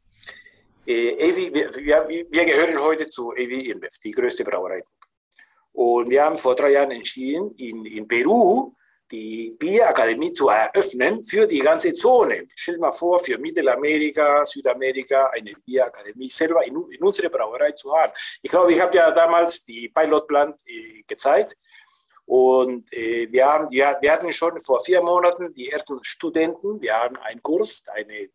Äh, 0.86 1.12
Evi, 1.28 1.54
wir, 1.54 1.68
wir, 1.76 2.26
wir, 2.30 2.46
gehören 2.46 2.80
heute 2.80 3.10
zu 3.10 3.34
EWI 3.36 3.72
InBev, 3.72 3.96
die 4.04 4.12
größte 4.12 4.44
Brauerei. 4.44 4.82
Und 5.74 6.10
wir 6.10 6.24
haben 6.24 6.38
vor 6.38 6.56
drei 6.56 6.72
Jahren 6.74 6.92
entschieden, 6.92 7.54
in, 7.58 7.86
in 7.86 8.08
Peru 8.08 8.74
die 9.10 9.56
Bierakademie 9.58 10.34
zu 10.34 10.50
eröffnen 10.50 11.24
für 11.24 11.48
die 11.48 11.60
ganze 11.60 11.94
Zone. 11.94 12.48
Stell 12.56 12.76
dir 12.76 12.82
mal 12.82 12.92
vor, 12.92 13.20
für 13.20 13.38
Mittelamerika, 13.38 14.46
Südamerika 14.46 15.28
eine 15.28 15.54
Bierakademie 15.66 16.30
selber 16.30 16.66
in, 16.66 16.76
in 16.92 17.04
unserer 17.04 17.30
Brauerei 17.30 17.72
zu 17.72 17.96
haben. 17.96 18.12
Ich 18.42 18.52
glaube, 18.52 18.74
ich 18.74 18.80
habe 18.80 18.96
ja 18.96 19.12
damals 19.12 19.64
die 19.64 19.90
Pilotplan 19.90 20.54
äh, 20.66 21.04
gezeigt. 21.08 21.58
Und 22.26 22.92
äh, 22.92 23.32
wir, 23.32 23.46
haben, 23.46 23.72
wir, 23.72 23.98
wir 24.02 24.12
hatten 24.12 24.34
schon 24.34 24.60
vor 24.60 24.82
vier 24.82 25.02
Monaten 25.02 25.54
die 25.54 25.70
ersten 25.70 26.04
Studenten. 26.04 26.82
Wir 26.82 26.96
haben 26.96 27.16
einen 27.18 27.42
Kurs, 27.42 27.84
eine 27.94 28.30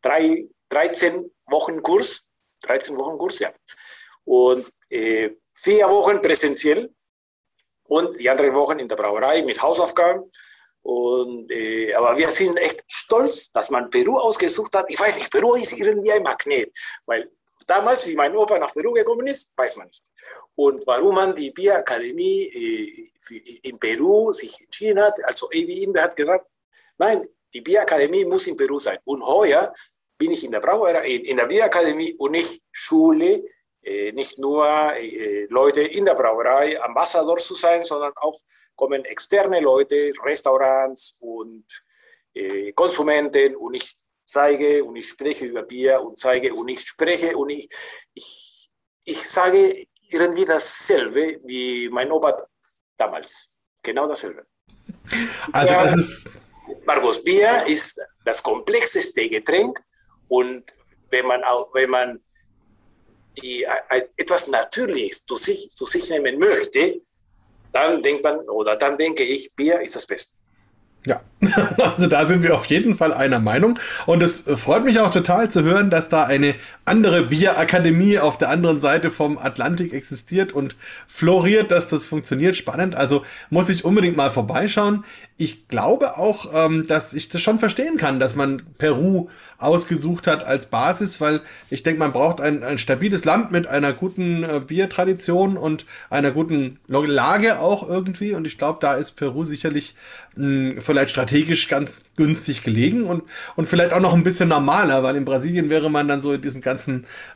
drei, 0.00 0.48
13 0.68 1.28
Wochen 1.46 1.82
Kurs, 1.82 2.24
13 2.62 2.96
Wochen 2.96 3.18
Kurs, 3.18 3.40
ja. 3.40 3.52
Und 4.24 4.72
äh, 4.88 5.30
vier 5.54 5.88
Wochen 5.88 6.20
präsentiell 6.22 6.94
und 7.92 8.18
die 8.18 8.30
anderen 8.30 8.54
Wochen 8.54 8.78
in 8.78 8.88
der 8.88 8.96
Brauerei 8.96 9.42
mit 9.42 9.60
Hausaufgaben. 9.60 10.22
Und, 10.80 11.50
äh, 11.50 11.92
aber 11.92 12.16
wir 12.16 12.30
sind 12.30 12.56
echt 12.56 12.82
stolz, 12.88 13.52
dass 13.52 13.68
man 13.68 13.90
Peru 13.90 14.16
ausgesucht 14.16 14.74
hat. 14.74 14.86
Ich 14.88 14.98
weiß 14.98 15.14
nicht, 15.16 15.30
Peru 15.30 15.54
ist 15.56 15.72
irgendwie 15.78 16.10
ein 16.10 16.22
Magnet, 16.22 16.70
weil 17.04 17.30
damals, 17.66 18.06
wie 18.06 18.16
mein 18.16 18.34
Opa 18.34 18.58
nach 18.58 18.72
Peru 18.72 18.92
gekommen 18.92 19.26
ist, 19.26 19.50
weiß 19.54 19.76
man 19.76 19.88
nicht. 19.88 20.02
Und 20.54 20.86
warum 20.86 21.14
man 21.14 21.36
die 21.36 21.50
Bierakademie 21.50 23.10
äh, 23.30 23.58
in 23.62 23.78
Peru 23.78 24.32
sich 24.32 24.58
entschieden 24.62 25.00
hat, 25.00 25.22
also 25.24 25.50
Evi 25.50 25.84
Inbe 25.84 26.00
hat 26.02 26.16
gesagt, 26.16 26.46
nein, 26.96 27.28
die 27.52 27.60
Bierakademie 27.60 28.24
muss 28.24 28.46
in 28.46 28.56
Peru 28.56 28.80
sein. 28.80 28.98
Und 29.04 29.22
heuer 29.22 29.74
bin 30.16 30.30
ich 30.30 30.42
in 30.44 30.52
der 30.52 30.60
Brauerei, 30.60 31.10
in 31.10 31.36
der 31.36 31.46
Bierakademie 31.46 32.14
und 32.14 32.32
nicht 32.32 32.62
Schule 32.72 33.44
nicht 34.12 34.38
nur 34.38 34.66
äh, 34.94 35.46
Leute 35.50 35.82
in 35.82 36.04
der 36.04 36.14
Brauerei 36.14 36.80
Ambassador 36.80 37.38
zu 37.38 37.54
sein, 37.54 37.84
sondern 37.84 38.12
auch 38.16 38.40
kommen 38.76 39.04
externe 39.04 39.60
Leute, 39.60 40.12
Restaurants 40.22 41.14
und 41.18 41.66
äh, 42.34 42.72
Konsumenten 42.72 43.56
und 43.56 43.74
ich 43.74 43.96
zeige 44.24 44.82
und 44.84 44.96
ich 44.96 45.08
spreche 45.08 45.44
über 45.44 45.62
Bier 45.62 46.00
und 46.00 46.18
zeige 46.18 46.54
und 46.54 46.68
ich 46.68 46.80
spreche 46.80 47.36
und 47.36 47.50
ich, 47.50 47.68
ich, 48.14 48.70
ich 49.04 49.28
sage 49.28 49.86
irgendwie 50.08 50.44
dasselbe 50.44 51.40
wie 51.44 51.88
mein 51.90 52.10
Opa 52.10 52.46
damals. 52.96 53.50
Genau 53.82 54.06
dasselbe. 54.06 54.46
Also 55.52 55.72
das 55.72 55.96
ist... 55.96 56.28
Markus, 56.84 57.22
Bier 57.22 57.64
ist 57.66 58.00
das 58.24 58.42
komplexeste 58.42 59.28
Getränk 59.28 59.82
und 60.28 60.64
wenn 61.10 61.26
man, 61.26 61.44
auch, 61.44 61.74
wenn 61.74 61.90
man 61.90 62.24
die 63.40 63.64
äh, 63.64 64.02
etwas 64.16 64.48
Natürliches 64.48 65.24
zu 65.24 65.36
sich, 65.36 65.70
zu 65.70 65.86
sich 65.86 66.08
nehmen 66.10 66.38
möchte, 66.38 67.00
dann 67.72 68.02
denkt 68.02 68.22
man, 68.22 68.40
oder 68.48 68.76
dann 68.76 68.98
denke 68.98 69.22
ich, 69.22 69.54
Bier 69.54 69.80
ist 69.80 69.96
das 69.96 70.06
Beste. 70.06 70.34
Ja, 71.04 71.20
also 71.78 72.06
da 72.06 72.24
sind 72.26 72.42
wir 72.42 72.54
auf 72.54 72.66
jeden 72.66 72.94
Fall 72.94 73.12
einer 73.12 73.40
Meinung. 73.40 73.78
Und 74.06 74.22
es 74.22 74.42
freut 74.42 74.84
mich 74.84 75.00
auch 75.00 75.10
total 75.10 75.50
zu 75.50 75.62
hören, 75.62 75.90
dass 75.90 76.08
da 76.08 76.24
eine 76.24 76.54
andere 76.84 77.24
Bierakademie 77.24 78.18
auf 78.18 78.38
der 78.38 78.48
anderen 78.48 78.80
Seite 78.80 79.10
vom 79.10 79.38
Atlantik 79.38 79.92
existiert 79.92 80.52
und 80.52 80.76
floriert, 81.06 81.70
dass 81.70 81.88
das 81.88 82.04
funktioniert. 82.04 82.56
Spannend. 82.56 82.96
Also 82.96 83.22
muss 83.50 83.68
ich 83.68 83.84
unbedingt 83.84 84.16
mal 84.16 84.30
vorbeischauen. 84.30 85.04
Ich 85.36 85.68
glaube 85.68 86.18
auch, 86.18 86.50
ähm, 86.52 86.86
dass 86.88 87.14
ich 87.14 87.28
das 87.28 87.40
schon 87.40 87.58
verstehen 87.58 87.96
kann, 87.96 88.20
dass 88.20 88.34
man 88.34 88.62
Peru 88.78 89.28
ausgesucht 89.58 90.26
hat 90.26 90.44
als 90.44 90.66
Basis, 90.66 91.20
weil 91.20 91.40
ich 91.70 91.82
denke, 91.82 92.00
man 92.00 92.12
braucht 92.12 92.40
ein, 92.40 92.64
ein 92.64 92.78
stabiles 92.78 93.24
Land 93.24 93.52
mit 93.52 93.66
einer 93.66 93.92
guten 93.92 94.42
äh, 94.42 94.60
Biertradition 94.66 95.56
und 95.56 95.86
einer 96.10 96.32
guten 96.32 96.80
Lage 96.88 97.60
auch 97.60 97.88
irgendwie. 97.88 98.34
Und 98.34 98.46
ich 98.46 98.58
glaube, 98.58 98.78
da 98.80 98.94
ist 98.94 99.12
Peru 99.12 99.44
sicherlich 99.44 99.94
mh, 100.36 100.80
vielleicht 100.80 101.10
strategisch 101.10 101.68
ganz 101.68 102.02
günstig 102.16 102.62
gelegen 102.62 103.04
und, 103.04 103.22
und 103.56 103.66
vielleicht 103.66 103.92
auch 103.92 104.00
noch 104.00 104.14
ein 104.14 104.24
bisschen 104.24 104.48
normaler, 104.48 105.02
weil 105.02 105.16
in 105.16 105.24
Brasilien 105.24 105.70
wäre 105.70 105.90
man 105.90 106.08
dann 106.08 106.20
so 106.20 106.32
in 106.32 106.42
diesem 106.42 106.60
ganzen, 106.60 106.71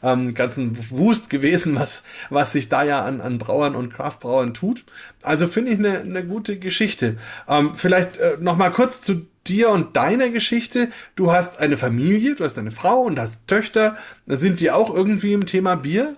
ähm, 0.02 0.34
ganzen 0.34 0.90
Wust 0.90 1.30
gewesen, 1.30 1.76
was, 1.76 2.02
was 2.30 2.52
sich 2.52 2.68
da 2.68 2.84
ja 2.84 3.04
an, 3.04 3.20
an 3.20 3.38
Brauern 3.38 3.74
und 3.74 3.92
Kraftbrauern 3.92 4.54
tut. 4.54 4.84
Also 5.22 5.46
finde 5.46 5.72
ich 5.72 5.78
eine, 5.78 6.00
eine 6.00 6.24
gute 6.24 6.58
Geschichte. 6.58 7.18
Ähm, 7.48 7.74
vielleicht 7.74 8.18
äh, 8.18 8.36
noch 8.40 8.56
mal 8.56 8.70
kurz 8.70 9.02
zu 9.02 9.26
dir 9.46 9.70
und 9.70 9.96
deiner 9.96 10.28
Geschichte. 10.30 10.88
Du 11.14 11.32
hast 11.32 11.60
eine 11.60 11.76
Familie, 11.76 12.34
du 12.34 12.44
hast 12.44 12.58
eine 12.58 12.70
Frau 12.70 13.02
und 13.02 13.18
hast 13.18 13.46
Töchter. 13.46 13.96
Sind 14.26 14.60
die 14.60 14.70
auch 14.70 14.92
irgendwie 14.92 15.32
im 15.32 15.46
Thema 15.46 15.76
Bier? 15.76 16.16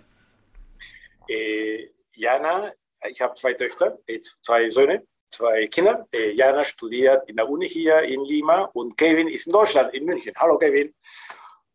Äh, 1.29 1.89
Jana, 2.13 2.73
ich 3.11 3.21
habe 3.21 3.35
zwei 3.35 3.55
Töchter, 3.55 3.99
äh, 4.07 4.21
zwei 4.43 4.71
Söhne 4.71 5.03
zwei 5.31 5.67
Kinder. 5.67 6.07
Äh, 6.13 6.33
Jana 6.33 6.65
studiert 6.65 7.29
in 7.29 7.37
der 7.37 7.49
Uni 7.49 7.69
hier 7.69 8.01
in 8.03 8.25
Lima 8.25 8.63
und 8.73 8.97
Kevin 8.97 9.29
ist 9.29 9.47
in 9.47 9.53
Deutschland, 9.53 9.95
in 9.95 10.05
München. 10.05 10.33
Hallo 10.37 10.59
Kevin. 10.59 10.95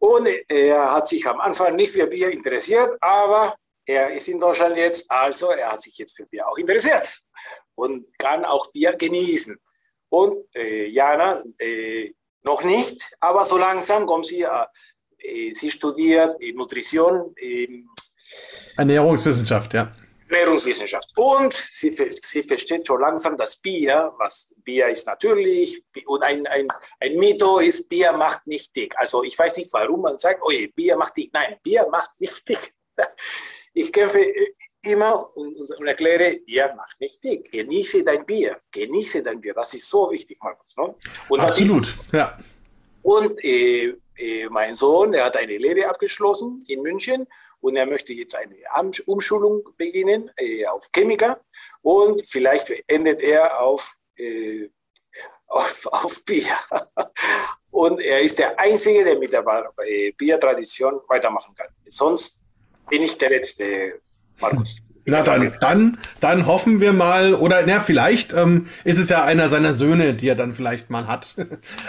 Und 0.03 0.27
er 0.49 0.91
hat 0.91 1.07
sich 1.07 1.25
am 1.25 1.39
Anfang 1.39 1.77
nicht 1.77 1.93
für 1.93 2.05
Bier 2.07 2.29
interessiert, 2.29 2.91
aber 2.99 3.55
er 3.85 4.11
ist 4.11 4.27
in 4.27 4.37
Deutschland 4.37 4.75
jetzt, 4.75 5.09
also 5.09 5.51
er 5.51 5.71
hat 5.71 5.81
sich 5.81 5.97
jetzt 5.97 6.13
für 6.13 6.25
Bier 6.25 6.45
auch 6.45 6.57
interessiert 6.57 7.21
und 7.75 8.07
kann 8.19 8.43
auch 8.43 8.69
Bier 8.73 8.97
genießen. 8.97 9.55
Und 10.09 10.43
äh, 10.55 10.87
Jana 10.87 11.41
äh, 11.57 12.11
noch 12.41 12.65
nicht, 12.65 13.01
aber 13.21 13.45
so 13.45 13.57
langsam 13.57 14.05
kommt 14.05 14.25
sie, 14.25 14.41
äh, 14.41 15.53
sie 15.53 15.71
studiert 15.71 16.35
Nutrition. 16.53 17.33
Ernährungswissenschaft, 18.75 19.73
ja. 19.73 19.95
Ernährungswissenschaft. 20.33 21.09
Und 21.15 21.53
sie, 21.53 21.89
sie 21.89 22.43
versteht 22.43 22.87
schon 22.87 23.01
langsam 23.01 23.37
das 23.37 23.57
Bier, 23.57 24.13
was 24.17 24.47
Bier 24.63 24.87
ist 24.87 25.05
natürlich. 25.05 25.83
Und 26.05 26.23
ein, 26.23 26.47
ein, 26.47 26.67
ein 26.99 27.17
Mito 27.17 27.59
ist, 27.59 27.87
Bier 27.87 28.13
macht 28.13 28.45
nicht 28.47 28.75
dick. 28.75 28.95
Also 28.97 29.23
ich 29.23 29.37
weiß 29.37 29.57
nicht, 29.57 29.71
warum 29.73 30.01
man 30.01 30.17
sagt, 30.17 30.41
oh 30.43 30.51
je, 30.51 30.67
Bier 30.67 30.97
macht 30.97 31.15
dick. 31.17 31.31
Nein, 31.33 31.57
Bier 31.63 31.87
macht 31.89 32.11
nicht 32.19 32.47
dick. 32.47 32.73
Ich 33.75 33.91
kämpfe 33.91 34.23
immer 34.83 35.35
und, 35.35 35.59
und 35.71 35.87
erkläre, 35.87 36.37
Bier 36.45 36.71
macht 36.77 36.99
nicht 36.99 37.23
dick. 37.23 37.51
Genieße 37.51 38.03
dein 38.03 38.23
Bier. 38.23 38.61
Genieße 38.69 39.23
dein 39.23 39.41
Bier. 39.41 39.55
Das 39.55 39.73
ist 39.73 39.89
so 39.89 40.11
wichtig, 40.11 40.37
Markus. 40.39 40.77
Ne? 40.77 40.93
Und 41.27 41.39
Absolut, 41.39 41.87
ist, 41.87 41.97
ja. 42.11 42.37
Und 43.01 43.43
äh, 43.43 43.95
äh, 44.15 44.47
mein 44.49 44.75
Sohn, 44.75 45.11
der 45.11 45.25
hat 45.25 45.37
eine 45.37 45.57
Lehre 45.57 45.89
abgeschlossen 45.89 46.63
in 46.67 46.83
München 46.83 47.25
und 47.63 47.77
er 47.77 47.85
möchte 47.85 48.11
jetzt 48.11 48.35
eine 48.35 48.57
Umschulung 49.05 49.63
beginnen 49.77 50.29
äh, 50.35 50.65
auf 50.65 50.89
Chemiker 50.93 51.39
und 51.81 52.21
vielleicht 52.25 52.69
endet 52.87 53.21
er 53.21 53.61
auf, 53.61 53.95
äh, 54.17 54.67
auf, 55.47 55.87
auf 55.87 56.25
Bier. 56.25 56.57
Und 57.71 57.99
er 58.01 58.21
ist 58.21 58.37
der 58.37 58.59
Einzige, 58.59 59.03
der 59.03 59.17
mit 59.17 59.33
der 59.33 59.43
äh, 59.87 60.11
Biertradition 60.11 61.01
weitermachen 61.07 61.55
kann. 61.55 61.69
Sonst 61.85 62.39
bin 62.87 63.01
ich 63.01 63.17
der 63.17 63.31
Letzte, 63.31 63.99
Markus. 64.39 64.75
Na 65.05 65.21
dann, 65.21 65.53
dann, 65.59 65.97
dann 66.21 66.47
hoffen 66.47 66.79
wir 66.79 66.93
mal, 66.93 67.33
oder 67.33 67.63
na, 67.65 67.81
vielleicht 67.81 68.31
ähm, 68.31 68.67
ist 68.85 68.99
es 68.99 69.09
ja 69.09 69.23
einer 69.25 69.49
seiner 69.49 69.73
Söhne, 69.73 70.13
die 70.13 70.29
er 70.29 70.35
dann 70.35 70.53
vielleicht 70.53 70.89
mal 70.89 71.07
hat. 71.07 71.35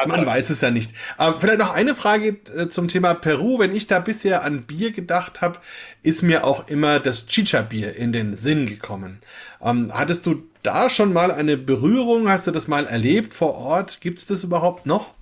Man 0.07 0.27
weiß 0.27 0.51
es 0.51 0.61
ja 0.61 0.73
nicht. 0.73 0.93
Ähm, 1.21 1.35
vielleicht 1.39 1.61
noch 1.61 1.73
eine 1.73 1.95
Frage 1.95 2.37
äh, 2.57 2.69
zum 2.69 2.89
Thema 2.89 3.15
Peru. 3.15 3.61
Wenn 3.61 3.75
ich 3.75 3.87
da 3.87 4.01
bisher 4.01 4.43
an 4.43 4.63
Bier 4.63 4.91
gedacht 4.91 5.43
habe, 5.43 5.61
ist 6.03 6.23
mir 6.23 6.45
auch 6.45 6.69
immer 6.69 6.99
das 6.99 7.27
Chicha-Bier 7.27 7.95
in 7.95 8.13
den 8.13 8.35
Sinn 8.35 8.67
gekommen. 8.67 9.21
Ähm, 9.63 9.93
hattest 9.95 10.27
du 10.27 10.43
da 10.65 10.91
schon 10.91 11.13
mal 11.13 11.31
eine 11.31 11.57
Berührung? 11.57 12.29
Hast 12.29 12.49
du 12.49 12.51
das 12.51 12.67
mal 12.67 12.85
erlebt 12.85 13.33
vor 13.33 13.55
Ort? 13.55 14.01
Gibt 14.01 14.19
es 14.19 14.27
das 14.27 14.43
überhaupt 14.43 14.87
noch? 14.87 15.15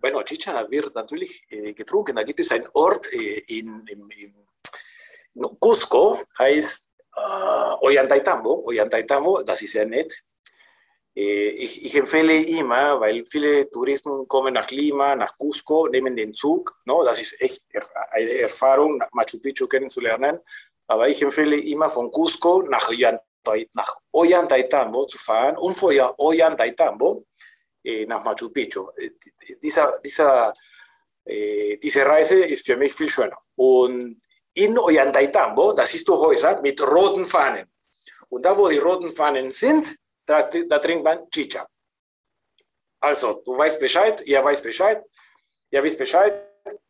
Bueno, 0.00 0.22
Chicha 0.22 0.64
wird 0.70 0.94
natürlich 0.94 1.42
äh, 1.50 1.72
getrunken. 1.72 2.14
Da 2.14 2.22
gibt 2.22 2.38
es 2.38 2.52
einen 2.52 2.66
Ort 2.72 3.12
äh, 3.12 3.40
in, 3.48 3.82
in, 3.88 4.08
in 4.10 4.32
Cusco 5.60 6.18
heißt 6.38 6.88
äh, 7.16 7.74
Ollantaytambo. 7.80 8.64
Ollantaytambo, 8.66 9.42
das 9.42 9.62
ist 9.62 9.72
sehr 9.72 9.86
nett. 9.86 10.22
Äh, 11.14 11.48
ich, 11.48 11.84
ich, 11.84 11.94
empfehle 11.96 12.42
immer, 12.42 13.00
weil 13.00 13.24
viele 13.26 13.68
Touristen 13.70 14.28
kommen 14.28 14.54
nach 14.54 14.70
Lima, 14.70 15.16
nach 15.16 15.36
Cusco, 15.36 15.88
nehmen 15.88 16.14
den 16.14 16.32
Zug. 16.32 16.74
No? 16.84 17.04
Das 17.04 17.20
ist 17.20 17.40
echt 17.40 17.64
eine 18.10 18.38
Erfahrung, 18.38 19.02
Machu 19.12 19.40
Picchu 19.40 19.66
kennenzulernen. 19.66 20.38
Aber 20.86 21.08
ich 21.08 21.20
empfehle 21.20 21.56
immer 21.56 21.90
von 21.90 22.10
Cusco 22.10 22.62
nach, 22.62 22.90
nach 23.74 23.96
Ollantaytambo 24.12 25.06
zu 25.06 25.18
fahren 25.18 25.56
und 25.56 25.74
von 25.74 25.94
Ollantaytambo 26.16 27.26
äh, 27.84 28.06
nach 28.06 28.22
Machu 28.22 28.50
Picchu. 28.50 28.88
Äh, 28.96 29.10
dieser, 29.62 29.98
dieser, 30.04 30.52
äh, 31.24 31.76
diese 31.78 32.04
Reise 32.06 32.44
ist 32.44 32.64
für 32.66 32.76
mich 32.76 32.94
viel 32.94 33.08
schöner. 33.08 33.38
Und 33.56 34.20
in 34.64 34.78
Ollantaytambo, 34.78 35.72
das 35.72 35.94
ist 35.94 36.08
Häuser 36.08 36.60
mit 36.60 36.80
roten 36.80 37.24
Fahnen. 37.24 37.66
Und 38.28 38.44
da, 38.44 38.56
wo 38.56 38.68
die 38.68 38.78
roten 38.78 39.10
Fahnen 39.10 39.50
sind, 39.50 39.96
da, 40.26 40.42
da 40.42 40.78
trinkt 40.78 41.04
man 41.04 41.30
Chicha. 41.30 41.66
Also, 43.00 43.42
du 43.44 43.56
weißt 43.56 43.80
Bescheid, 43.80 44.22
ihr 44.26 44.44
weißt 44.44 44.62
Bescheid, 44.62 45.02
ihr 45.70 45.82
wisst 45.82 45.98
Bescheid, 45.98 46.48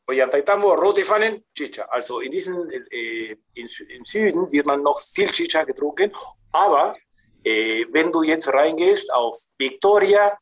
Ollantaytambo, 0.08 0.74
rote 0.74 1.04
Pfannen, 1.04 1.44
Chicha. 1.54 1.82
Also 1.90 2.20
in 2.20 2.30
diesem, 2.30 2.68
äh, 2.70 3.36
in, 3.54 3.68
im 3.88 4.04
Süden 4.06 4.50
wird 4.50 4.66
man 4.66 4.82
noch 4.82 5.00
viel 5.00 5.28
Chicha 5.28 5.64
getrunken, 5.64 6.10
aber 6.50 6.96
äh, 7.44 7.84
wenn 7.92 8.10
du 8.10 8.22
jetzt 8.22 8.48
reingehst 8.48 9.12
auf 9.12 9.38
Victoria 9.58 10.38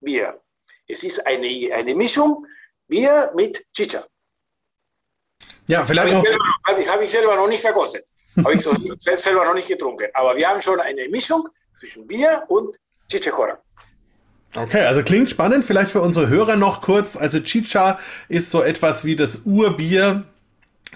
Bier, 0.00 0.40
es 0.86 1.02
ist 1.02 1.26
eine, 1.26 1.74
eine 1.74 1.94
Mischung 1.94 2.46
Bier 2.86 3.32
mit 3.34 3.66
Chicha. 3.74 4.06
Ja, 5.70 5.84
vielleicht 5.84 6.12
habe 6.12 6.26
ich, 6.26 6.36
habe 6.68 6.82
ich, 6.82 6.88
hab 6.88 7.00
ich 7.00 7.10
selber 7.10 7.36
noch 7.36 7.48
nicht 7.48 7.60
verkostet. 7.60 8.04
Habe 8.36 8.54
ich 8.54 8.60
so 8.60 8.72
selber 8.96 9.44
noch 9.44 9.54
nicht 9.54 9.66
getrunken. 9.66 10.06
Aber 10.14 10.36
wir 10.36 10.48
haben 10.48 10.62
schon 10.62 10.78
eine 10.78 11.08
Mischung 11.08 11.48
zwischen 11.80 12.06
Bier 12.06 12.44
und 12.46 12.76
Chichejora. 13.10 13.58
Okay, 14.56 14.84
also 14.84 15.02
klingt 15.02 15.30
spannend. 15.30 15.64
Vielleicht 15.64 15.90
für 15.90 16.00
unsere 16.00 16.28
Hörer 16.28 16.56
noch 16.56 16.80
kurz. 16.80 17.16
Also 17.16 17.40
Chicha 17.40 17.98
ist 18.28 18.50
so 18.50 18.62
etwas 18.62 19.04
wie 19.04 19.16
das 19.16 19.42
Urbier, 19.44 20.24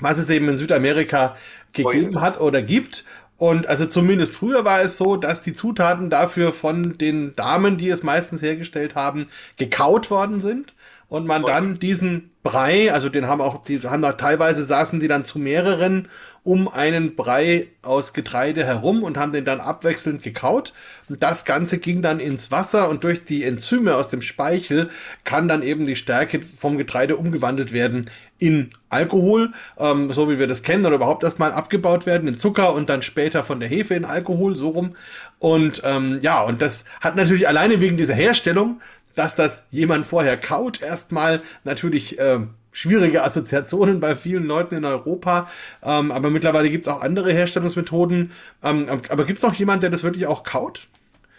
was 0.01 0.19
es 0.19 0.31
eben 0.31 0.49
in 0.49 0.57
Südamerika 0.57 1.37
gegeben 1.73 2.21
hat 2.21 2.41
oder 2.41 2.63
gibt. 2.63 3.05
Und 3.37 3.67
also 3.67 3.87
zumindest 3.87 4.35
früher 4.35 4.65
war 4.65 4.81
es 4.81 4.97
so, 4.97 5.17
dass 5.17 5.43
die 5.43 5.55
Zutaten 5.55 6.09
dafür 6.09 6.53
von 6.53 6.97
den 6.99 7.35
Damen, 7.35 7.77
die 7.77 7.89
es 7.89 8.03
meistens 8.03 8.43
hergestellt 8.43 8.95
haben, 8.95 9.27
gekaut 9.57 10.11
worden 10.11 10.41
sind. 10.41 10.75
Und 11.09 11.27
man 11.27 11.43
dann 11.43 11.79
diesen 11.79 12.31
Brei, 12.43 12.93
also 12.93 13.09
den 13.09 13.29
haben 13.29 13.41
auch, 13.41 13.65
die 13.65 13.81
haben 13.81 14.03
da 14.03 14.13
teilweise 14.13 14.63
saßen 14.63 15.01
die 15.01 15.09
dann 15.09 15.25
zu 15.25 15.39
mehreren 15.39 16.09
um 16.45 16.69
einen 16.69 17.17
Brei 17.17 17.69
aus 17.83 18.13
Getreide 18.13 18.65
herum 18.65 19.03
und 19.03 19.17
haben 19.17 19.33
den 19.33 19.47
dann 19.47 19.61
abwechselnd 19.61 20.23
gekaut. 20.23 20.75
Und 21.09 21.23
das 21.23 21.47
Ganze 21.47 21.79
ging 21.79 22.03
dann 22.03 22.21
ins 22.21 22.51
Wasser 22.51 22.91
und 22.91 23.03
durch 23.03 23.25
die 23.25 23.45
Enzyme 23.45 23.97
aus 23.97 24.11
dem 24.11 24.21
Speichel 24.21 24.91
kann 25.25 25.49
dann 25.49 25.63
eben 25.63 25.87
die 25.87 25.97
Stärke 25.97 26.43
vom 26.43 26.77
Getreide 26.77 27.17
umgewandelt 27.17 27.73
werden 27.73 28.11
in 28.39 28.71
Alkohol, 28.91 29.53
ähm, 29.79 30.13
so 30.13 30.31
wie 30.31 30.39
wir 30.39 30.47
das 30.47 30.63
kennen, 30.63 30.85
oder 30.85 30.97
überhaupt 30.97 31.25
erstmal 31.25 31.53
abgebaut 31.53 32.05
werden 32.05 32.29
in 32.29 32.37
Zucker 32.37 32.75
und 32.75 32.91
dann 32.91 33.01
später 33.01 33.43
von 33.43 33.59
der 33.59 33.71
Hefe 33.71 33.95
in 33.95 34.05
Alkohol, 34.05 34.55
so 34.55 34.69
rum. 34.69 34.97
Und 35.39 35.81
ähm, 35.85 36.19
ja, 36.21 36.43
und 36.43 36.61
das 36.61 36.85
hat 37.01 37.17
natürlich 37.17 37.49
alleine 37.49 37.81
wegen 37.81 37.97
dieser 37.97 38.15
Herstellung 38.15 38.81
dass 39.15 39.37
das 39.37 39.65
jemand 39.71 40.07
vorher 40.07 40.37
kaut, 40.37 40.83
erstmal 40.83 41.41
natürlich 41.63 42.19
äh, 42.19 42.41
schwierige 42.75 43.23
Assoziationen 43.23 44.01
bei 44.01 44.17
vielen 44.17 44.45
Leuten 44.45 44.75
in 44.75 44.85
Europa. 44.85 45.49
Ähm, 45.83 46.13
aber 46.13 46.29
mittlerweile 46.29 46.69
gibt 46.69 46.87
es 46.87 46.93
auch 46.93 47.01
andere 47.01 47.33
Herstellungsmethoden. 47.33 48.33
Ähm, 48.63 49.01
aber 49.09 49.25
gibt 49.25 49.39
es 49.39 49.43
noch 49.43 49.55
jemanden, 49.55 49.83
der 49.83 49.91
das 49.91 50.03
wirklich 50.03 50.27
auch 50.27 50.43
kaut? 50.43 50.89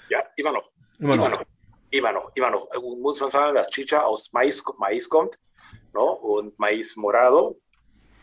Ja, 0.09 0.23
immer 0.37 0.53
noch. 0.53 0.71
Immer, 0.97 1.17
noch. 1.17 1.41
Immer 1.91 2.11
noch, 2.13 2.31
immer 2.35 2.49
noch. 2.49 2.71
Äh, 2.71 2.79
muss 2.79 3.19
man 3.19 3.29
sagen, 3.29 3.55
dass 3.55 3.69
Chicha 3.69 4.01
aus 4.01 4.31
Mais, 4.31 4.63
Mais 4.79 5.07
kommt 5.09 5.37
no? 5.93 6.13
und 6.13 6.57
Mais 6.57 6.95
morado. 6.95 7.59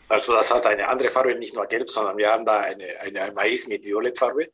Also 0.09 0.33
das 0.33 0.51
hat 0.51 0.65
eine 0.65 0.87
andere 0.87 1.09
Farbe, 1.09 1.35
nicht 1.35 1.55
nur 1.55 1.65
gelb, 1.67 1.89
sondern 1.89 2.17
wir 2.17 2.29
haben 2.29 2.45
da 2.45 2.59
eine, 2.59 2.99
eine 2.99 3.31
Mais 3.33 3.67
mit 3.67 3.85
Violettfarbe 3.85 4.49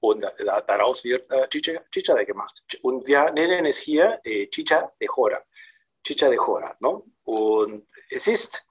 und 0.00 0.24
daraus 0.66 1.04
wird 1.04 1.30
äh, 1.30 1.48
Chicha, 1.48 1.80
Chicha 1.92 2.14
gemacht. 2.24 2.62
Und 2.82 3.06
wir 3.06 3.30
nennen 3.30 3.64
es 3.64 3.78
hier 3.78 4.20
äh, 4.24 4.48
Chicha 4.48 4.90
de 5.00 5.08
Jora. 5.08 5.40
Chicha 6.04 6.28
de 6.28 6.36
Jora. 6.36 6.74
No? 6.80 7.06
Und 7.24 7.86
es 8.10 8.26
ist, 8.26 8.66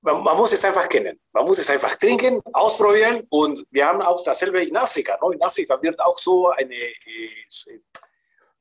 man, 0.00 0.22
man, 0.22 0.36
muss 0.36 0.52
es 0.52 0.64
einfach 0.64 0.88
kennen. 0.88 1.18
Man 1.32 1.44
muss 1.44 1.58
es 1.58 1.68
einfach 1.70 1.96
trinken, 1.96 2.40
ausprobieren. 2.52 3.26
Und 3.30 3.64
wir 3.70 3.86
haben 3.86 4.02
auch 4.02 4.22
dasselbe 4.24 4.62
in 4.62 4.76
Afrika. 4.76 5.18
No? 5.20 5.30
In 5.30 5.42
Afrika 5.42 5.80
wird 5.82 6.00
auch 6.00 6.18
so 6.18 6.48
eine 6.50 6.74
äh, 6.74 7.80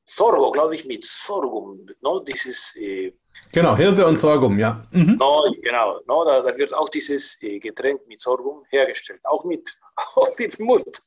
Sorgo, 0.03 0.51
glaube 0.51 0.75
ich, 0.75 0.85
mit 0.85 1.03
Sorghum. 1.03 1.85
No? 2.01 2.19
Dieses, 2.19 2.75
äh, 2.75 3.13
genau, 3.51 3.75
Hirse 3.75 4.05
und 4.05 4.19
Sorghum, 4.19 4.57
ja. 4.59 4.85
Mhm. 4.91 5.17
No, 5.17 5.43
genau, 5.61 5.99
no? 6.05 6.25
Da, 6.25 6.41
da, 6.41 6.57
wird 6.57 6.73
auch 6.73 6.89
dieses 6.89 7.41
äh, 7.41 7.59
Getränk 7.59 8.01
mit 8.07 8.21
Sorghum 8.21 8.63
hergestellt. 8.69 9.21
Auch 9.23 9.43
mit, 9.43 9.77
auch 10.15 10.37
mit 10.37 10.59
Mund. 10.59 11.01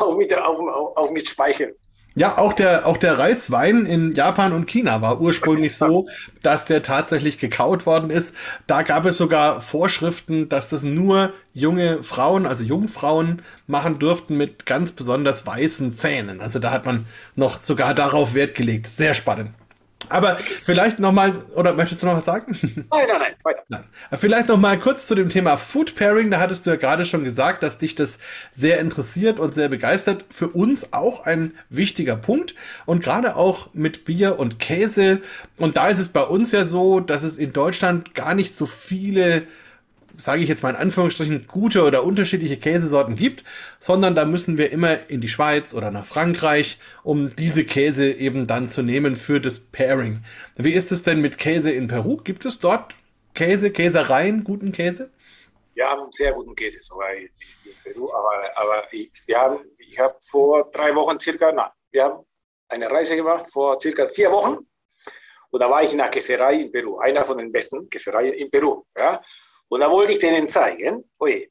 auch, 0.00 0.16
mit, 0.16 0.36
auch, 0.36 0.96
auch 0.96 1.10
mit 1.10 1.28
Speichel. 1.28 1.76
Ja, 2.14 2.36
auch 2.36 2.52
der, 2.52 2.86
auch 2.86 2.98
der 2.98 3.18
Reiswein 3.18 3.86
in 3.86 4.12
Japan 4.14 4.52
und 4.52 4.66
China 4.66 5.00
war 5.00 5.20
ursprünglich 5.20 5.76
so, 5.76 6.08
dass 6.42 6.66
der 6.66 6.82
tatsächlich 6.82 7.38
gekaut 7.38 7.86
worden 7.86 8.10
ist. 8.10 8.34
Da 8.66 8.82
gab 8.82 9.06
es 9.06 9.16
sogar 9.16 9.60
Vorschriften, 9.60 10.48
dass 10.48 10.68
das 10.68 10.82
nur 10.82 11.32
junge 11.54 12.02
Frauen, 12.02 12.46
also 12.46 12.64
Jungfrauen, 12.64 13.40
machen 13.66 13.98
durften 13.98 14.36
mit 14.36 14.66
ganz 14.66 14.92
besonders 14.92 15.46
weißen 15.46 15.94
Zähnen. 15.94 16.40
Also 16.40 16.58
da 16.58 16.70
hat 16.70 16.84
man 16.84 17.06
noch 17.34 17.62
sogar 17.62 17.94
darauf 17.94 18.34
Wert 18.34 18.54
gelegt. 18.54 18.86
Sehr 18.88 19.14
spannend. 19.14 19.50
Aber 20.12 20.38
vielleicht 20.62 20.98
nochmal, 20.98 21.32
oder 21.54 21.72
möchtest 21.74 22.02
du 22.02 22.06
noch 22.06 22.16
was 22.16 22.24
sagen? 22.24 22.56
Nein, 22.62 22.84
nein, 22.90 23.06
nein, 23.18 23.32
weiter. 23.42 23.62
Nein. 23.68 23.84
Vielleicht 24.18 24.48
nochmal 24.48 24.78
kurz 24.78 25.06
zu 25.06 25.14
dem 25.14 25.28
Thema 25.28 25.56
Food 25.56 25.94
Pairing. 25.94 26.30
Da 26.30 26.40
hattest 26.40 26.66
du 26.66 26.70
ja 26.70 26.76
gerade 26.76 27.06
schon 27.06 27.24
gesagt, 27.24 27.62
dass 27.62 27.78
dich 27.78 27.94
das 27.94 28.18
sehr 28.50 28.78
interessiert 28.80 29.40
und 29.40 29.54
sehr 29.54 29.68
begeistert. 29.68 30.24
Für 30.30 30.48
uns 30.48 30.92
auch 30.92 31.24
ein 31.24 31.54
wichtiger 31.70 32.16
Punkt. 32.16 32.54
Und 32.86 33.02
gerade 33.02 33.36
auch 33.36 33.70
mit 33.72 34.04
Bier 34.04 34.38
und 34.38 34.58
Käse. 34.58 35.20
Und 35.58 35.76
da 35.76 35.88
ist 35.88 35.98
es 35.98 36.08
bei 36.08 36.22
uns 36.22 36.52
ja 36.52 36.64
so, 36.64 37.00
dass 37.00 37.22
es 37.22 37.38
in 37.38 37.52
Deutschland 37.52 38.14
gar 38.14 38.34
nicht 38.34 38.54
so 38.54 38.66
viele 38.66 39.44
sage 40.22 40.42
ich 40.42 40.48
jetzt 40.48 40.62
mal 40.62 40.70
in 40.70 40.76
Anführungsstrichen, 40.76 41.46
gute 41.46 41.82
oder 41.84 42.04
unterschiedliche 42.04 42.56
Käsesorten 42.56 43.16
gibt, 43.16 43.44
sondern 43.78 44.14
da 44.14 44.24
müssen 44.24 44.58
wir 44.58 44.72
immer 44.72 45.08
in 45.08 45.20
die 45.20 45.28
Schweiz 45.28 45.74
oder 45.74 45.90
nach 45.90 46.06
Frankreich, 46.06 46.78
um 47.02 47.34
diese 47.36 47.64
Käse 47.64 48.10
eben 48.10 48.46
dann 48.46 48.68
zu 48.68 48.82
nehmen 48.82 49.16
für 49.16 49.40
das 49.40 49.60
Pairing. 49.60 50.22
Wie 50.56 50.72
ist 50.72 50.92
es 50.92 51.02
denn 51.02 51.20
mit 51.20 51.38
Käse 51.38 51.70
in 51.72 51.88
Peru? 51.88 52.18
Gibt 52.18 52.44
es 52.44 52.58
dort 52.60 52.94
Käse, 53.34 53.70
Käsereien, 53.70 54.44
guten 54.44 54.72
Käse? 54.72 55.10
Wir 55.74 55.88
haben 55.88 56.12
sehr 56.12 56.32
guten 56.32 56.54
Käse 56.54 56.80
sogar 56.80 57.14
in, 57.14 57.28
Peru, 57.82 58.12
aber, 58.12 58.50
aber 58.56 58.92
ich, 58.92 59.10
wir 59.26 59.38
haben, 59.38 59.58
ich 59.78 59.98
habe 59.98 60.14
vor 60.20 60.70
drei 60.70 60.94
Wochen 60.94 61.18
circa, 61.18 61.50
na, 61.52 61.72
wir 61.90 62.04
haben 62.04 62.24
eine 62.68 62.90
Reise 62.90 63.16
gemacht 63.16 63.50
vor 63.50 63.80
circa 63.80 64.06
vier 64.06 64.30
Wochen 64.30 64.58
und 65.50 65.60
da 65.60 65.68
war 65.68 65.82
ich 65.82 65.92
in 65.92 66.00
einer 66.00 66.10
Käserei 66.10 66.54
in 66.62 66.72
Peru, 66.72 66.98
einer 66.98 67.24
von 67.24 67.36
den 67.36 67.52
besten 67.52 67.88
Käsereien 67.88 68.32
in 68.34 68.50
Peru. 68.50 68.84
Ja? 68.96 69.20
Und 69.72 69.80
da 69.80 69.90
wollte 69.90 70.12
ich 70.12 70.18
denen 70.18 70.50
zeigen, 70.50 71.10
oje, 71.18 71.48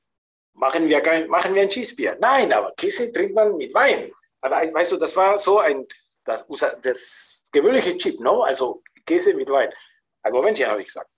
machen 0.54 0.88
wir, 0.88 1.02
kein, 1.02 1.28
machen 1.28 1.56
wir 1.56 1.64
ein 1.64 1.70
Cheesebier. 1.70 2.18
Nein, 2.22 2.54
aber 2.54 2.72
Käse 2.78 3.12
trinkt 3.12 3.34
man 3.34 3.58
mit 3.58 3.74
Wein. 3.74 4.14
Aber 4.42 4.58
weißt 4.58 4.92
du, 4.92 4.98
das 4.98 5.16
war 5.16 5.40
so 5.40 5.58
ein, 5.58 5.88
das, 6.24 6.46
das 6.84 7.42
gewöhnliche 7.52 7.98
Chip, 7.98 8.20
no? 8.20 8.44
also 8.44 8.84
Käse 9.08 9.34
mit 9.34 9.50
Wein. 9.50 9.74
Ein 10.22 10.34
Momentchen, 10.34 10.68
habe 10.68 10.82
ich 10.82 10.86
gesagt. 10.86 11.10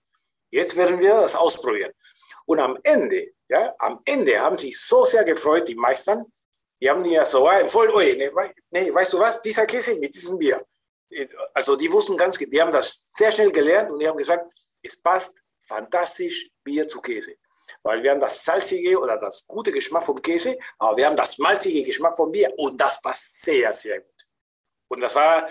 Jetzt 0.50 0.74
werden 0.76 0.98
wir 0.98 1.12
das 1.20 1.34
ausprobieren. 1.34 1.92
Und 2.46 2.58
am 2.58 2.78
Ende, 2.82 3.34
ja, 3.50 3.74
am 3.80 4.00
Ende 4.06 4.40
haben 4.40 4.56
sich 4.56 4.80
so 4.80 5.04
sehr 5.04 5.24
gefreut, 5.24 5.68
die 5.68 5.74
Meistern, 5.74 6.24
die 6.80 6.88
haben 6.88 7.04
ja 7.04 7.26
so 7.26 7.46
empfohlen, 7.46 7.90
oje, 7.90 8.16
nee, 8.16 8.30
nee, 8.70 8.94
weißt 8.94 9.12
du 9.12 9.18
was, 9.18 9.42
dieser 9.42 9.66
Käse 9.66 9.94
mit 9.96 10.14
diesem 10.14 10.38
Bier. 10.38 10.64
Also 11.52 11.76
die 11.76 11.92
wussten 11.92 12.16
ganz, 12.16 12.38
die 12.38 12.62
haben 12.62 12.72
das 12.72 13.10
sehr 13.14 13.30
schnell 13.30 13.52
gelernt 13.52 13.90
und 13.90 13.98
die 13.98 14.08
haben 14.08 14.16
gesagt, 14.16 14.50
es 14.82 14.98
passt 14.98 15.43
fantastisch 15.66 16.50
Bier 16.62 16.88
zu 16.88 17.00
Käse. 17.00 17.36
Weil 17.82 18.02
wir 18.02 18.10
haben 18.10 18.20
das 18.20 18.44
salzige 18.44 18.98
oder 18.98 19.16
das 19.16 19.46
gute 19.46 19.72
Geschmack 19.72 20.04
vom 20.04 20.20
Käse, 20.20 20.58
aber 20.78 20.96
wir 20.96 21.06
haben 21.06 21.16
das 21.16 21.38
malzige 21.38 21.82
Geschmack 21.82 22.16
vom 22.16 22.30
Bier 22.30 22.52
und 22.56 22.80
das 22.80 23.00
passt 23.00 23.42
sehr, 23.42 23.72
sehr 23.72 24.00
gut. 24.00 24.26
Und 24.88 25.00
das 25.00 25.14
war, 25.14 25.48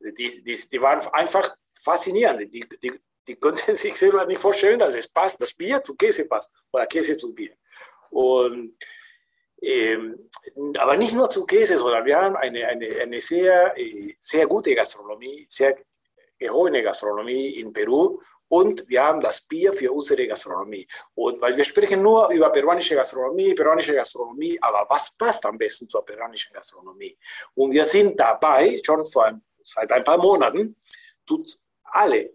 die, 0.00 0.42
die, 0.42 0.68
die 0.68 0.80
waren 0.80 1.00
einfach 1.12 1.56
faszinierend. 1.82 2.52
Die, 2.52 2.64
die, 2.82 3.00
die 3.26 3.36
konnten 3.36 3.76
sich 3.84 3.96
selber 3.96 4.24
nicht 4.26 4.40
vorstellen, 4.40 4.78
dass 4.78 4.94
es 4.94 5.08
passt, 5.08 5.40
das 5.40 5.52
Bier 5.54 5.82
zu 5.82 5.94
Käse 5.96 6.26
passt 6.26 6.50
oder 6.72 6.86
Käse 6.86 7.16
zu 7.16 7.34
Bier. 7.34 7.56
Und, 8.10 8.76
ähm, 9.62 10.30
aber 10.78 10.96
nicht 10.96 11.14
nur 11.14 11.28
zu 11.28 11.44
Käse, 11.44 11.76
sondern 11.78 12.04
wir 12.04 12.16
haben 12.16 12.36
eine, 12.36 12.66
eine, 12.66 13.00
eine 13.00 13.20
sehr, 13.20 13.76
äh, 13.76 14.14
sehr 14.20 14.46
gute 14.46 14.74
Gastronomie, 14.74 15.46
sehr 15.50 15.76
gehobene 16.38 16.82
Gastronomie 16.82 17.60
in 17.60 17.72
Peru 17.72 18.20
und 18.48 18.88
wir 18.88 19.02
haben 19.02 19.20
das 19.20 19.42
Bier 19.42 19.72
für 19.72 19.90
unsere 19.92 20.26
Gastronomie. 20.26 20.86
Und 21.14 21.40
weil 21.40 21.56
wir 21.56 21.64
sprechen 21.64 22.02
nur 22.02 22.30
über 22.30 22.50
peruanische 22.50 22.94
Gastronomie, 22.94 23.54
peruanische 23.54 23.94
Gastronomie, 23.94 24.58
aber 24.60 24.86
was 24.88 25.16
passt 25.16 25.44
am 25.46 25.58
besten 25.58 25.88
zur 25.88 26.04
peruanischen 26.04 26.52
Gastronomie? 26.52 27.16
Und 27.54 27.72
wir 27.72 27.84
sind 27.84 28.18
dabei, 28.18 28.80
schon 28.84 29.04
vor 29.06 29.40
seit 29.62 29.90
ein 29.90 30.04
paar 30.04 30.18
Monaten, 30.18 30.76
tut 31.26 31.58
alle, 31.82 32.34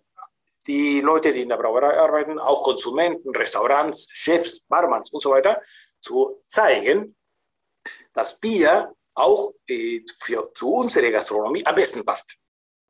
die 0.68 1.01
Leute, 1.01 1.32
die 1.32 1.41
in 1.41 1.49
der 1.49 1.57
Brauerei 1.57 1.97
arbeiten, 1.97 2.38
auch 2.39 2.64
Konsumenten, 2.64 3.36
Restaurants, 3.36 4.07
Chefs, 4.12 4.62
Barmans 4.68 5.09
und 5.12 5.22
so 5.22 5.32
weiter, 5.32 5.62
zu 5.99 6.41
zeigen, 6.47 7.16
dass 8.14 8.39
Bier 8.39 8.93
auch 9.14 9.53
äh, 9.68 10.01
für, 10.20 10.51
zu 10.53 10.74
unserer 10.74 11.09
Gastronomie 11.12 11.66
am 11.66 11.76
besten 11.76 12.05
passt. 12.05 12.38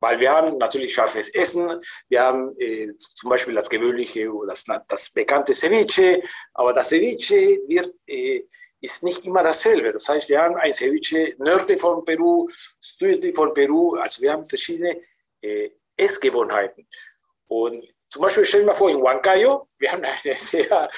Weil 0.02 0.18
wir 0.18 0.32
haben 0.32 0.58
natürlich 0.58 0.92
scharfes 0.92 1.28
Essen, 1.28 1.80
wir 2.08 2.22
haben 2.22 2.56
äh, 2.58 2.92
zum 2.96 3.30
Beispiel 3.30 3.54
das 3.54 3.70
gewöhnliche, 3.70 4.28
das, 4.48 4.64
das 4.88 5.10
bekannte 5.10 5.54
Ceviche, 5.54 6.20
aber 6.54 6.72
das 6.72 6.88
Ceviche 6.88 7.60
wird, 7.68 7.94
äh, 8.08 8.42
ist 8.80 9.04
nicht 9.04 9.24
immer 9.24 9.44
dasselbe. 9.44 9.92
Das 9.92 10.08
heißt, 10.08 10.28
wir 10.28 10.42
haben 10.42 10.56
ein 10.56 10.72
Ceviche 10.72 11.36
nördlich 11.38 11.80
von 11.80 12.04
Peru, 12.04 12.48
südlich 12.80 13.32
von 13.32 13.54
Peru, 13.54 13.94
also 13.94 14.20
wir 14.22 14.32
haben 14.32 14.44
verschiedene 14.44 15.00
äh, 15.40 15.70
Essgewohnheiten. 15.96 16.84
Und 17.46 17.84
zum 18.10 18.22
Beispiel 18.22 18.44
stellen 18.44 18.66
wir 18.66 18.74
vor, 18.74 18.90
in 18.90 18.96
Huancayo, 18.96 19.68
wir 19.78 19.92
haben 19.92 20.02
eine 20.02 20.34
sehr, 20.34 20.90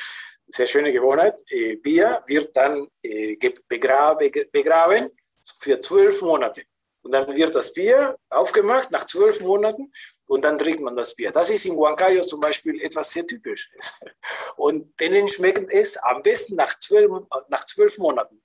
sehr 0.47 0.67
schöne 0.67 0.91
Gewohnheit, 0.91 1.35
äh, 1.51 1.77
Bier 1.77 2.23
wird 2.27 2.57
dann 2.57 2.89
äh, 3.03 3.37
begraben, 3.69 4.33
begraben 4.51 5.11
für 5.59 5.79
zwölf 5.79 6.23
Monate. 6.23 6.65
Und 7.05 7.13
dann 7.13 7.37
wird 7.37 7.55
das 7.55 7.75
Bier 7.75 8.17
aufgemacht 8.31 8.91
nach 8.91 9.05
zwölf 9.05 9.41
Monaten 9.43 9.93
und 10.27 10.43
dann 10.43 10.59
trinkt 10.59 10.81
man 10.81 10.97
das 10.97 11.15
Bier. 11.15 11.33
Das 11.33 11.51
ist 11.51 11.67
in 11.67 11.75
Huancayo 11.75 12.25
zum 12.25 12.41
Beispiel 12.41 12.81
etwas 12.81 13.11
sehr 13.13 13.27
Typisches. 13.27 14.01
Und 14.57 14.99
denen 14.99 15.29
schmeckt 15.29 15.71
es 15.71 15.99
am 15.99 16.23
besten 16.23 16.57
nach 16.57 16.79
zwölf, 16.79 17.11
nach 17.49 17.67
zwölf 17.67 17.99
Monaten. 17.99 18.41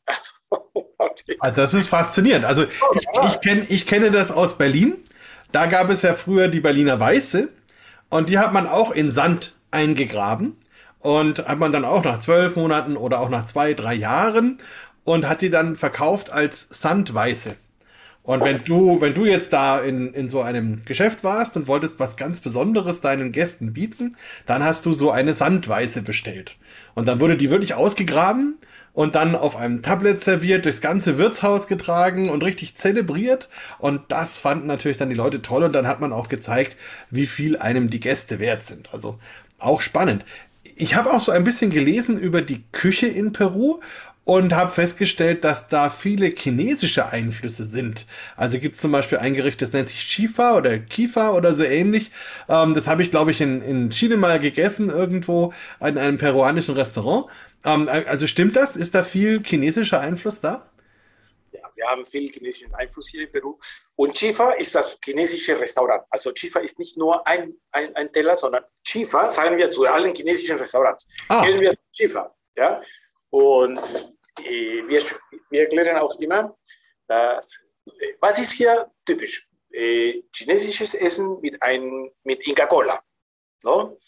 Also 1.40 1.56
das 1.56 1.74
ist 1.74 1.88
faszinierend. 1.88 2.44
Also 2.44 2.64
ich, 2.64 3.08
ich, 3.28 3.42
kenn, 3.42 3.66
ich 3.70 3.88
kenne 3.88 4.12
das 4.12 4.30
aus 4.30 4.58
Berlin. 4.58 5.02
Da 5.54 5.68
gab 5.68 5.90
es 5.90 6.02
ja 6.02 6.14
früher 6.14 6.50
die 6.50 6.60
Berliner 6.60 7.00
Weiße 7.00 7.48
und 8.10 8.28
die 8.28 8.40
hat 8.40 8.52
man 8.52 8.68
auch 8.68 8.92
in 8.92 9.10
Sand 9.10 9.56
eingegraben 9.72 10.60
und 11.00 11.48
hat 11.48 11.60
man 11.60 11.72
dann 11.72 11.86
auch 11.86 12.04
nach 12.04 12.20
zwölf 12.20 12.58
Monaten 12.58 12.98
oder 12.98 13.22
auch 13.22 13.30
nach 13.30 13.46
zwei, 13.46 13.74
drei 13.74 13.94
Jahren 13.94 14.58
und 15.06 15.30
hat 15.30 15.42
die 15.42 15.50
dann 15.50 15.78
verkauft 15.78 16.30
als 16.30 16.68
Sandweiße. 16.70 17.56
Und 18.24 18.44
wenn 18.44 18.64
du, 18.64 19.02
wenn 19.02 19.14
du 19.14 19.26
jetzt 19.26 19.54
da 19.54 19.80
in, 19.80 20.14
in 20.14 20.30
so 20.30 20.42
einem 20.42 20.86
Geschäft 20.86 21.24
warst 21.24 21.58
und 21.58 21.68
wolltest 21.68 22.00
was 22.00 22.16
ganz 22.16 22.42
Besonderes 22.42 23.02
deinen 23.02 23.32
Gästen 23.32 23.74
bieten, 23.74 24.16
dann 24.46 24.64
hast 24.64 24.86
du 24.86 24.94
so 24.94 25.10
eine 25.10 25.34
Sandweiße 25.34 26.04
bestellt. 26.04 26.58
Und 26.94 27.08
dann 27.08 27.20
wurde 27.20 27.38
die 27.38 27.50
wirklich 27.50 27.74
ausgegraben 27.74 28.60
und 28.94 29.16
dann 29.16 29.36
auf 29.36 29.56
einem 29.56 29.82
Tablet 29.82 30.22
serviert, 30.22 30.66
durchs 30.66 30.82
ganze 30.82 31.18
Wirtshaus 31.18 31.68
getragen 31.68 32.30
und 32.30 32.44
richtig 32.44 32.76
zelebriert. 32.76 33.50
Und 33.78 34.02
das 34.10 34.40
fanden 34.40 34.68
natürlich 34.68 34.98
dann 34.98 35.10
die 35.10 35.16
Leute 35.16 35.42
toll 35.42 35.64
und 35.64 35.74
dann 35.74 35.88
hat 35.88 36.02
man 36.02 36.14
auch 36.14 36.28
gezeigt, 36.28 36.78
wie 37.10 37.26
viel 37.26 37.58
einem 37.58 37.90
die 37.90 38.00
Gäste 38.00 38.40
wert 38.40 38.64
sind. 38.64 38.94
Also 38.94 39.18
auch 39.58 39.82
spannend. 39.82 40.26
Ich 40.76 40.96
habe 40.96 41.14
auch 41.14 41.20
so 41.20 41.32
ein 41.32 41.44
bisschen 41.44 41.72
gelesen 41.72 42.18
über 42.18 42.42
die 42.42 42.64
Küche 42.72 43.08
in 43.08 43.34
Peru 43.34 43.80
und 44.30 44.54
habe 44.54 44.70
festgestellt, 44.70 45.44
dass 45.44 45.70
da 45.70 45.90
viele 45.90 46.28
chinesische 46.28 47.08
Einflüsse 47.08 47.64
sind. 47.66 48.06
Also 48.36 48.60
gibt 48.60 48.76
es 48.76 48.82
zum 48.82 48.92
Beispiel 48.92 49.18
ein 49.18 49.34
Gericht, 49.34 49.60
das 49.60 49.74
nennt 49.74 49.88
sich 49.88 50.02
Chifa 50.02 50.56
oder 50.56 50.78
Kifa 50.78 51.32
oder 51.32 51.52
so 51.52 51.64
ähnlich. 51.64 52.12
Ähm, 52.48 52.76
das 52.76 52.86
habe 52.86 53.02
ich, 53.02 53.10
glaube 53.10 53.32
ich, 53.32 53.42
in, 53.42 53.64
in 53.64 53.90
Chile 53.90 54.18
mal 54.18 54.40
gegessen, 54.40 54.92
irgendwo 54.92 55.52
in 55.80 55.98
einem 55.98 56.20
peruanischen 56.20 56.76
Restaurant. 56.76 57.26
Ähm, 57.66 57.90
also 57.90 58.28
stimmt 58.28 58.56
das? 58.56 58.76
Ist 58.76 58.94
da 58.94 59.02
viel 59.02 59.42
chinesischer 59.44 60.00
Einfluss 60.00 60.40
da? 60.40 60.70
Ja, 61.52 61.62
wir 61.74 61.88
haben 61.88 62.06
viel 62.06 62.32
chinesischen 62.32 62.72
Einfluss 62.76 63.08
hier 63.08 63.24
in 63.24 63.32
Peru. 63.32 63.58
Und 63.96 64.14
Chifa 64.14 64.52
ist 64.52 64.76
das 64.76 65.00
chinesische 65.04 65.60
Restaurant. 65.60 66.04
Also 66.12 66.32
Chifa 66.34 66.60
ist 66.60 66.78
nicht 66.78 66.98
nur 66.98 67.26
ein, 67.26 67.56
ein, 67.72 67.96
ein 67.96 68.12
Teller, 68.12 68.36
sondern 68.36 68.64
Chifa 68.84 69.32
sagen 69.32 69.58
wir 69.58 69.72
zu 69.72 69.88
allen 69.88 70.14
chinesischen 70.14 70.60
Restaurants. 70.60 71.08
Ah. 71.30 71.42
Nennen 71.42 71.62
wir 71.62 71.74
Chifa. 71.92 72.32
Ja? 72.56 72.80
Und 73.32 73.80
wir, 74.44 75.04
wir 75.50 75.62
erklären 75.62 75.98
auch 75.98 76.20
immer, 76.20 76.58
dass, 77.08 77.60
was 78.20 78.40
ist 78.40 78.54
hier 78.54 78.92
typisch? 79.06 79.48
Äh, 79.72 80.24
chinesisches 80.34 80.94
Essen 80.94 81.40
mit, 81.42 81.62
ein, 81.62 82.12
mit 82.24 82.46
Inca-Cola. 82.48 83.02
No? 83.64 84.00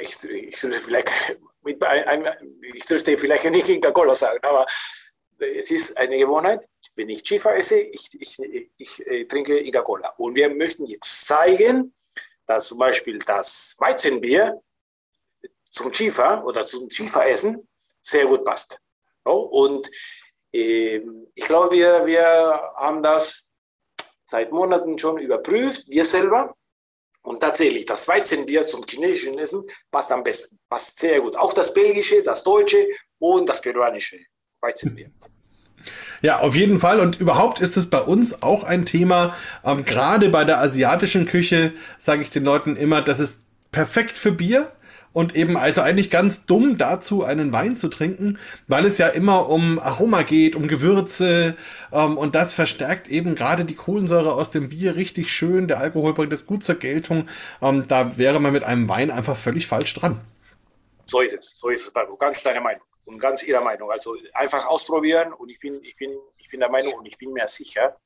Ich, 0.00 0.22
ich, 0.24 0.60
dürfte 0.60 0.80
vielleicht, 0.80 1.10
mit 1.62 1.82
ein, 1.82 2.28
ich 2.74 2.84
dürfte 2.84 3.16
vielleicht 3.16 3.44
nicht 3.44 3.68
Inca-Cola 3.68 4.14
sagen, 4.14 4.40
aber 4.42 4.66
es 5.38 5.70
ist 5.70 5.96
eine 5.96 6.18
Gewohnheit, 6.18 6.60
wenn 6.94 7.08
ich 7.08 7.22
Chifa 7.22 7.52
esse, 7.52 7.78
ich, 7.78 8.10
ich, 8.20 8.38
ich, 8.38 8.70
ich 8.76 9.06
äh, 9.06 9.24
trinke 9.24 9.58
Inca-Cola. 9.58 10.12
Und 10.18 10.36
wir 10.36 10.48
möchten 10.50 10.84
jetzt 10.86 11.26
zeigen, 11.26 11.94
dass 12.46 12.66
zum 12.66 12.78
Beispiel 12.78 13.18
das 13.20 13.74
Weizenbier 13.78 14.60
zum 15.70 15.92
Chifa 15.92 16.42
oder 16.42 16.62
zum 16.62 16.88
Chifa-Essen 16.88 17.66
sehr 18.02 18.26
gut 18.26 18.44
passt. 18.44 18.78
Und 19.24 19.90
äh, 20.52 21.00
ich 21.34 21.44
glaube, 21.44 21.76
wir, 21.76 22.06
wir 22.06 22.24
haben 22.76 23.02
das 23.02 23.46
seit 24.24 24.52
Monaten 24.52 24.98
schon 24.98 25.18
überprüft, 25.18 25.84
wir 25.88 26.04
selber. 26.04 26.54
Und 27.22 27.40
tatsächlich, 27.40 27.84
das 27.84 28.08
Weizenbier 28.08 28.64
zum 28.64 28.84
chinesischen 28.88 29.38
Essen 29.38 29.62
passt 29.90 30.10
am 30.10 30.22
besten, 30.22 30.58
passt 30.70 30.98
sehr 30.98 31.20
gut. 31.20 31.36
Auch 31.36 31.52
das 31.52 31.74
belgische, 31.74 32.22
das 32.22 32.42
deutsche 32.42 32.86
und 33.18 33.46
das 33.46 33.60
peruanische 33.60 34.18
Weizenbier. 34.60 35.10
Ja, 36.22 36.40
auf 36.40 36.54
jeden 36.54 36.80
Fall. 36.80 37.00
Und 37.00 37.20
überhaupt 37.20 37.60
ist 37.60 37.76
es 37.76 37.88
bei 37.88 38.00
uns 38.00 38.42
auch 38.42 38.64
ein 38.64 38.86
Thema. 38.86 39.36
Ähm, 39.64 39.84
gerade 39.84 40.28
bei 40.28 40.44
der 40.44 40.60
asiatischen 40.60 41.26
Küche 41.26 41.72
sage 41.98 42.22
ich 42.22 42.30
den 42.30 42.44
Leuten 42.44 42.76
immer, 42.76 43.02
das 43.02 43.20
ist 43.20 43.42
perfekt 43.72 44.18
für 44.18 44.32
Bier 44.32 44.72
und 45.12 45.34
eben 45.34 45.56
also 45.56 45.80
eigentlich 45.80 46.10
ganz 46.10 46.46
dumm 46.46 46.78
dazu, 46.78 47.24
einen 47.24 47.52
Wein 47.52 47.76
zu 47.76 47.88
trinken, 47.88 48.38
weil 48.68 48.84
es 48.84 48.98
ja 48.98 49.08
immer 49.08 49.48
um 49.48 49.78
Aroma 49.78 50.22
geht, 50.22 50.54
um 50.54 50.68
Gewürze 50.68 51.56
ähm, 51.92 52.16
und 52.16 52.34
das 52.34 52.54
verstärkt 52.54 53.08
eben 53.08 53.34
gerade 53.34 53.64
die 53.64 53.74
Kohlensäure 53.74 54.34
aus 54.34 54.50
dem 54.50 54.68
Bier 54.68 54.96
richtig 54.96 55.32
schön. 55.32 55.68
Der 55.68 55.80
Alkohol 55.80 56.14
bringt 56.14 56.32
es 56.32 56.46
gut 56.46 56.62
zur 56.62 56.76
Geltung. 56.76 57.28
Ähm, 57.60 57.86
da 57.88 58.18
wäre 58.18 58.40
man 58.40 58.52
mit 58.52 58.64
einem 58.64 58.88
Wein 58.88 59.10
einfach 59.10 59.36
völlig 59.36 59.66
falsch 59.66 59.94
dran. 59.94 60.20
So 61.06 61.20
ist 61.20 61.34
es, 61.34 61.58
so 61.58 61.68
ist 61.70 61.82
es, 61.82 61.90
Paco. 61.90 62.16
Ganz 62.16 62.42
deine 62.42 62.60
Meinung 62.60 62.82
und 63.04 63.18
ganz 63.18 63.42
ihrer 63.42 63.62
Meinung. 63.62 63.90
Also 63.90 64.16
einfach 64.32 64.66
ausprobieren 64.66 65.32
und 65.32 65.48
ich 65.48 65.58
bin, 65.58 65.80
ich 65.82 65.96
bin, 65.96 66.16
ich 66.36 66.48
bin 66.48 66.60
der 66.60 66.70
Meinung 66.70 66.94
und 66.94 67.06
ich 67.06 67.18
bin 67.18 67.32
mir 67.32 67.48
sicher, 67.48 67.96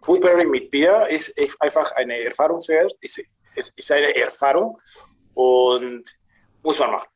Food 0.00 0.20
Pairing 0.20 0.50
mit 0.50 0.70
Bier 0.70 1.06
ist 1.08 1.34
einfach 1.60 1.92
eine 1.92 2.18
Erfahrungswert, 2.20 2.94
ist, 3.00 3.20
ist, 3.54 3.72
ist 3.76 3.92
eine 3.92 4.14
Erfahrung 4.14 4.78
und 5.34 6.02
muss 6.62 6.78
man 6.78 6.90
machen. 6.90 7.08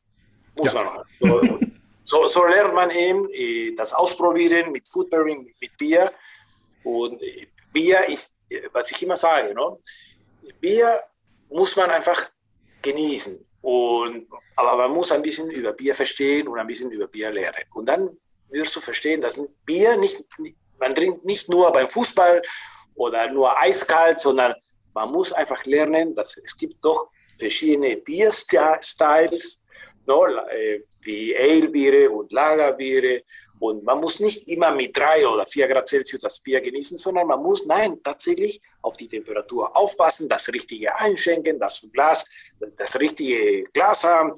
Muss 0.55 0.73
ja. 0.73 0.83
man 0.83 0.85
machen. 0.85 1.03
So, 1.19 1.59
so, 2.05 2.27
so, 2.27 2.45
lernt 2.45 2.73
man 2.73 2.91
eben 2.91 3.29
äh, 3.31 3.75
das 3.75 3.93
Ausprobieren 3.93 4.71
mit 4.71 4.87
Food 4.87 5.09
Pairing, 5.09 5.53
mit 5.59 5.77
Bier. 5.77 6.11
Und 6.83 7.21
äh, 7.21 7.47
Bier 7.71 8.05
ist, 8.07 8.33
äh, 8.49 8.61
was 8.71 8.91
ich 8.91 9.01
immer 9.03 9.17
sage, 9.17 9.53
no? 9.53 9.79
Bier 10.59 10.99
muss 11.49 11.75
man 11.75 11.89
einfach 11.89 12.29
genießen. 12.81 13.45
Und, 13.61 14.27
aber 14.57 14.75
man 14.75 14.91
muss 14.91 15.11
ein 15.11 15.21
bisschen 15.21 15.49
über 15.49 15.71
Bier 15.71 15.95
verstehen 15.95 16.47
und 16.47 16.59
ein 16.59 16.67
bisschen 16.67 16.91
über 16.91 17.07
Bier 17.07 17.31
lernen. 17.31 17.63
Und 17.73 17.87
dann 17.87 18.17
wirst 18.49 18.75
du 18.75 18.79
verstehen, 18.81 19.21
dass 19.21 19.39
Bier 19.65 19.95
nicht, 19.97 20.21
man 20.77 20.93
trinkt 20.93 21.23
nicht 21.23 21.49
nur 21.49 21.71
beim 21.71 21.87
Fußball 21.87 22.41
oder 22.95 23.31
nur 23.31 23.57
eiskalt, 23.59 24.19
sondern 24.19 24.53
man 24.93 25.11
muss 25.11 25.31
einfach 25.31 25.63
lernen, 25.65 26.13
dass 26.13 26.37
es 26.37 26.55
gibt 26.55 26.83
doch 26.83 27.09
verschiedene 27.37 27.97
Bierstyles, 27.97 29.59
no, 30.05 30.25
äh, 30.25 30.81
wie 31.01 31.35
Ale-Biere 31.35 32.09
und 32.09 32.31
Lagerbiere. 32.31 33.23
Und 33.59 33.83
man 33.83 33.99
muss 34.01 34.19
nicht 34.19 34.47
immer 34.49 34.73
mit 34.73 34.95
drei 34.95 35.25
oder 35.25 35.45
vier 35.45 35.67
Grad 35.67 35.87
Celsius 35.87 36.21
das 36.21 36.39
Bier 36.39 36.59
genießen, 36.59 36.97
sondern 36.97 37.27
man 37.27 37.41
muss, 37.41 37.65
nein, 37.65 38.01
tatsächlich 38.03 38.61
auf 38.81 38.97
die 38.97 39.07
Temperatur 39.07 39.75
aufpassen, 39.75 40.27
das 40.27 40.49
Richtige 40.49 40.93
einschenken, 40.95 41.59
das 41.59 41.87
Glas, 41.93 42.25
das 42.77 42.99
richtige 42.99 43.63
Glas 43.71 44.03
haben, 44.03 44.33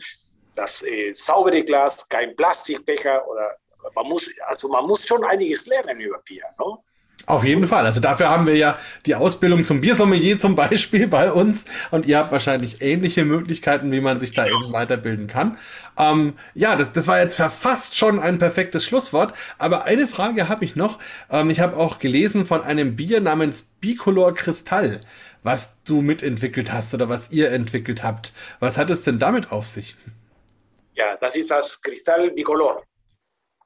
das 0.54 0.84
äh, 0.84 1.14
saubere 1.16 1.64
Glas, 1.64 2.08
kein 2.08 2.36
Plastikbecher 2.36 3.28
oder 3.28 3.58
man 3.94 4.08
muss, 4.08 4.32
also 4.46 4.68
man 4.68 4.86
muss 4.86 5.06
schon 5.06 5.24
einiges 5.24 5.66
lernen 5.68 6.00
über 6.00 6.20
Bier. 6.20 6.44
No? 6.58 6.84
Auf 7.28 7.44
jeden 7.44 7.68
Fall. 7.68 7.86
Also 7.86 8.02
dafür 8.02 8.30
haben 8.30 8.46
wir 8.46 8.56
ja 8.56 8.78
die 9.08 9.16
Ausbildung 9.16 9.66
zum 9.66 9.82
Biersommelier 9.82 10.38
zum 10.38 10.56
Beispiel 10.56 11.08
bei 11.10 11.32
uns 11.32 11.66
und 11.90 12.06
ihr 12.06 12.20
habt 12.20 12.32
wahrscheinlich 12.32 12.84
ähnliche 12.84 13.26
Möglichkeiten, 13.26 13.92
wie 13.92 14.02
man 14.02 14.20
sich 14.20 14.34
da 14.34 14.46
eben 14.46 14.72
weiterbilden 14.72 15.26
kann. 15.26 15.58
Ähm, 15.98 16.34
ja, 16.54 16.76
das, 16.76 16.94
das 16.94 17.08
war 17.08 17.20
jetzt 17.20 17.38
fast 17.38 17.98
schon 17.98 18.20
ein 18.20 18.38
perfektes 18.38 18.86
Schlusswort. 18.86 19.34
Aber 19.58 19.86
eine 19.86 20.08
Frage 20.08 20.50
habe 20.50 20.66
ich 20.66 20.76
noch. 20.76 21.00
Ähm, 21.32 21.50
ich 21.50 21.60
habe 21.62 21.78
auch 21.78 21.98
gelesen 21.98 22.46
von 22.46 22.62
einem 22.62 22.96
Bier 22.96 23.22
namens 23.22 23.64
Bicolor 23.82 24.36
Kristall, 24.36 25.02
was 25.42 25.82
du 25.84 26.02
mitentwickelt 26.02 26.72
hast 26.72 26.94
oder 26.94 27.10
was 27.10 27.32
ihr 27.32 27.50
entwickelt 27.52 28.04
habt. 28.04 28.34
Was 28.60 28.78
hat 28.78 28.92
es 28.92 29.02
denn 29.02 29.18
damit 29.18 29.52
auf 29.52 29.66
sich? 29.66 29.96
Ja, 30.94 31.18
das 31.20 31.36
ist 31.36 31.50
das 31.50 31.82
Kristall 31.82 32.30
Bicolor. 32.32 32.84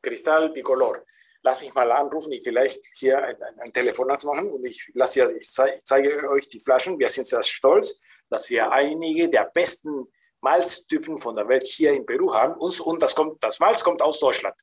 Kristall 0.01 0.49
Bicolor 0.49 0.95
lass 1.41 1.61
mich 1.61 1.73
mal 1.73 1.91
anrufen, 1.91 2.31
ich 2.31 2.43
vielleicht 2.43 2.85
hier 2.95 3.21
ein, 3.23 3.35
ein 3.59 3.73
Telefonat 3.73 4.23
machen 4.23 4.51
und 4.51 4.65
ich, 4.65 4.91
lasse 4.93 5.19
ja, 5.19 5.29
ich 5.29 5.51
zeige 5.83 6.29
euch 6.29 6.49
die 6.49 6.59
Flaschen. 6.59 6.99
Wir 6.99 7.09
sind 7.09 7.27
sehr 7.27 7.43
stolz, 7.43 8.01
dass 8.29 8.49
wir 8.49 8.71
einige 8.71 9.29
der 9.29 9.45
besten 9.53 10.07
Malztypen 10.41 11.17
von 11.17 11.35
der 11.35 11.47
Welt 11.47 11.63
hier 11.63 11.93
in 11.93 12.05
Peru 12.05 12.33
haben. 12.33 12.53
Und, 12.55 12.79
und 12.81 13.01
das, 13.01 13.15
kommt, 13.15 13.43
das 13.43 13.59
Malz 13.59 13.83
kommt 13.83 14.01
aus 14.01 14.19
Deutschland, 14.19 14.55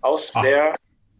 aus 0.00 0.32
Ach. 0.34 0.42
der 0.42 0.76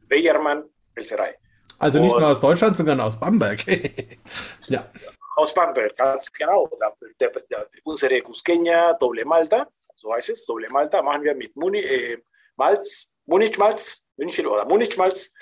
Weyermann 0.08 0.64
Pilzerei. 0.94 1.36
Also 1.78 2.00
nicht 2.00 2.12
und, 2.12 2.20
nur 2.20 2.30
aus 2.30 2.40
Deutschland, 2.40 2.76
sondern 2.76 3.00
aus 3.00 3.18
Bamberg. 3.18 3.64
ja. 4.68 4.90
Aus 5.36 5.54
Bamberg, 5.54 5.96
ganz 5.96 6.32
genau. 6.32 6.68
Der, 6.80 6.94
der, 7.20 7.40
der, 7.42 7.68
unsere 7.84 8.16
Cusqueña 8.16 8.98
Doble 8.98 9.24
Malta, 9.24 9.68
so 9.94 10.12
heißt 10.12 10.30
es, 10.30 10.44
Doble 10.44 10.68
Malta, 10.70 11.00
machen 11.00 11.22
wir 11.22 11.34
mit 11.34 11.56
Muni, 11.56 11.78
äh, 11.78 12.18
Malz, 12.56 13.08
Munich-Malz, 13.26 14.02
München 14.18 14.46
oder 14.46 14.64
Munich-Malz. 14.64 15.32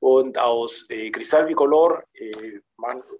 Und 0.00 0.38
aus 0.38 0.86
äh, 0.88 1.10
Cristal 1.10 1.46
Bicolor 1.46 2.04
äh, 2.14 2.60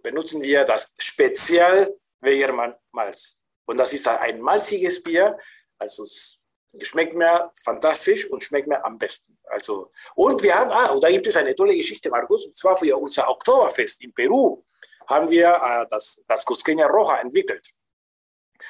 benutzen 0.02 0.42
wir 0.42 0.64
das 0.64 0.90
Spezial 0.98 1.94
Wegermann 2.20 2.74
Malz. 2.92 3.38
Und 3.66 3.76
das 3.76 3.92
ist 3.92 4.06
ein 4.08 4.40
malziges 4.40 5.02
Bier, 5.02 5.38
also 5.78 6.04
schmeckt 6.82 7.14
mir 7.14 7.50
fantastisch 7.62 8.28
und 8.30 8.42
schmeckt 8.44 8.66
mir 8.66 8.84
am 8.84 8.98
besten. 8.98 9.38
Also, 9.44 9.90
und 10.14 10.42
wir 10.42 10.54
haben, 10.54 10.70
ah, 10.70 10.90
und 10.90 11.02
da 11.02 11.10
gibt 11.10 11.26
es 11.26 11.36
eine 11.36 11.54
tolle 11.54 11.76
Geschichte, 11.76 12.08
Markus, 12.10 12.46
und 12.46 12.56
zwar 12.56 12.76
für 12.76 12.96
unser 12.96 13.28
Oktoberfest 13.28 14.02
in 14.02 14.12
Peru 14.12 14.64
haben 15.06 15.28
wir 15.30 15.48
äh, 15.48 15.86
das, 15.90 16.22
das 16.26 16.46
Cusqueña 16.46 16.86
Roja 16.86 17.20
entwickelt. 17.20 17.68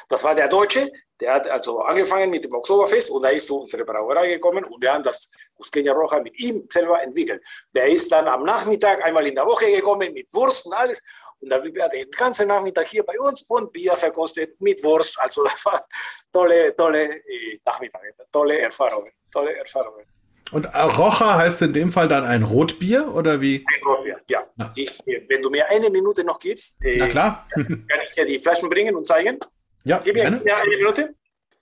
Das 0.08 0.24
war 0.24 0.34
der 0.34 0.48
Deutsche, 0.48 0.90
der 1.20 1.34
hat 1.34 1.48
also 1.48 1.80
angefangen 1.80 2.30
mit 2.30 2.44
dem 2.44 2.52
Oktoberfest 2.54 3.10
und 3.10 3.22
da 3.22 3.28
ist 3.28 3.46
zu 3.46 3.60
unserer 3.60 3.84
Brauerei 3.84 4.28
gekommen 4.28 4.64
und 4.64 4.82
wir 4.82 4.92
haben 4.92 5.02
das 5.02 5.30
Cusqueña 5.58 5.92
Roja 5.92 6.20
mit 6.22 6.38
ihm 6.38 6.66
selber 6.70 7.02
entwickelt. 7.02 7.42
Der 7.74 7.86
ist 7.86 8.10
dann 8.10 8.26
am 8.28 8.44
Nachmittag 8.44 9.04
einmal 9.04 9.26
in 9.26 9.34
der 9.34 9.44
Woche 9.46 9.66
gekommen 9.66 10.12
mit 10.12 10.32
Wurst 10.32 10.66
und 10.66 10.72
alles 10.72 11.02
und 11.40 11.48
dann 11.48 11.62
hat 11.62 11.74
er 11.74 11.88
den 11.88 12.10
ganzen 12.10 12.48
Nachmittag 12.48 12.86
hier 12.86 13.02
bei 13.02 13.18
uns 13.18 13.42
und 13.48 13.72
Bier 13.72 13.96
verkostet 13.96 14.60
mit 14.60 14.82
Wurst. 14.84 15.18
Also 15.18 15.44
das 15.44 15.64
war 15.64 15.86
tolle, 16.32 16.74
tolle 16.76 17.16
äh, 17.16 17.60
Nachmittage, 17.64 18.14
tolle 18.30 18.58
Erfahrungen, 18.58 19.12
tolle 19.32 19.56
Erfahrungen. 19.56 20.04
Und 20.52 20.66
Rocha 20.66 21.36
heißt 21.38 21.62
in 21.62 21.72
dem 21.72 21.92
Fall 21.92 22.08
dann 22.08 22.24
ein 22.24 22.42
Rotbier 22.42 23.14
oder 23.14 23.40
wie? 23.40 23.64
Ein 23.72 23.86
Rotbier, 23.86 24.20
ja. 24.26 24.42
ja. 24.58 24.72
Ich, 24.74 25.00
wenn 25.06 25.42
du 25.42 25.48
mir 25.48 25.68
eine 25.68 25.90
Minute 25.90 26.24
noch 26.24 26.40
gibst, 26.40 26.76
äh, 26.84 26.96
Na 26.98 27.06
klar. 27.06 27.46
kann 27.54 28.00
ich 28.04 28.10
dir 28.12 28.26
die 28.26 28.38
Flaschen 28.38 28.68
bringen 28.68 28.96
und 28.96 29.06
zeigen. 29.06 29.38
Ja, 29.84 29.98
Gib 29.98 30.14
mir, 30.14 30.26
eine 30.26 30.76
Minute. 30.76 31.14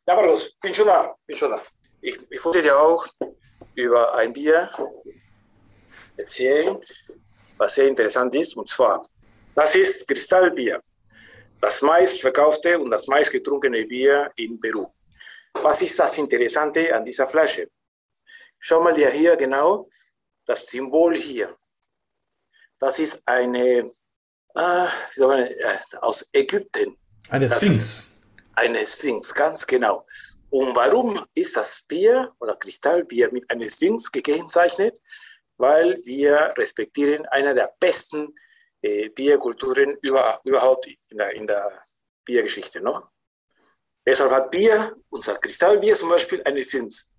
Ja, 0.06 0.16
Markus, 0.16 0.54
bin 0.60 0.74
schon 0.74 0.86
da. 0.86 1.14
Bin 1.26 1.36
schon 1.36 1.50
da. 1.50 1.62
Ich, 2.00 2.18
ich 2.30 2.44
wollte 2.44 2.62
dir 2.62 2.78
auch 2.78 3.06
über 3.74 4.14
ein 4.14 4.32
Bier 4.32 4.70
erzählen, 6.16 6.76
was 7.56 7.74
sehr 7.74 7.86
interessant 7.86 8.34
ist. 8.34 8.56
Und 8.56 8.68
zwar, 8.68 9.08
das 9.54 9.74
ist 9.76 10.06
Kristallbier. 10.06 10.82
Das 11.60 11.80
meistverkaufte 11.82 12.78
und 12.78 12.90
das 12.90 13.06
meistgetrunkene 13.06 13.84
Bier 13.84 14.32
in 14.36 14.58
Peru. 14.58 14.86
Was 15.52 15.82
ist 15.82 15.98
das 15.98 16.18
Interessante 16.18 16.94
an 16.94 17.04
dieser 17.04 17.26
Flasche? 17.26 17.68
Schau 18.58 18.80
mal 18.80 18.94
dir 18.94 19.10
hier 19.10 19.36
genau 19.36 19.88
das 20.44 20.66
Symbol 20.66 21.16
hier. 21.16 21.56
Das 22.78 22.98
ist 22.98 23.22
eine 23.26 23.90
äh, 24.54 24.86
aus 26.00 26.28
Ägypten. 26.32 26.96
Eine 27.30 27.48
Sphinx. 27.50 28.08
Eine 28.54 28.86
Sphinx, 28.86 29.34
ganz 29.34 29.66
genau. 29.66 30.06
Und 30.50 30.74
warum 30.74 31.24
ist 31.34 31.56
das 31.56 31.82
Bier 31.86 32.32
oder 32.40 32.56
Kristallbier 32.56 33.30
mit 33.30 33.48
einer 33.50 33.68
Sphinx 33.70 34.10
gekennzeichnet? 34.10 34.98
Weil 35.58 35.98
wir 36.04 36.54
respektieren 36.56 37.26
eine 37.26 37.54
der 37.54 37.74
besten 37.78 38.34
äh, 38.80 39.10
Bierkulturen 39.10 39.96
über, 40.00 40.40
überhaupt 40.44 40.86
in 40.86 41.18
der, 41.18 41.34
in 41.34 41.46
der 41.46 41.82
Biergeschichte. 42.24 42.80
No? 42.80 43.08
Deshalb 44.06 44.30
hat 44.30 44.50
Bier, 44.50 44.96
unser 45.10 45.36
Kristallbier 45.36 45.94
zum 45.94 46.08
Beispiel, 46.08 46.42
eine 46.44 46.64
Sphinx 46.64 47.10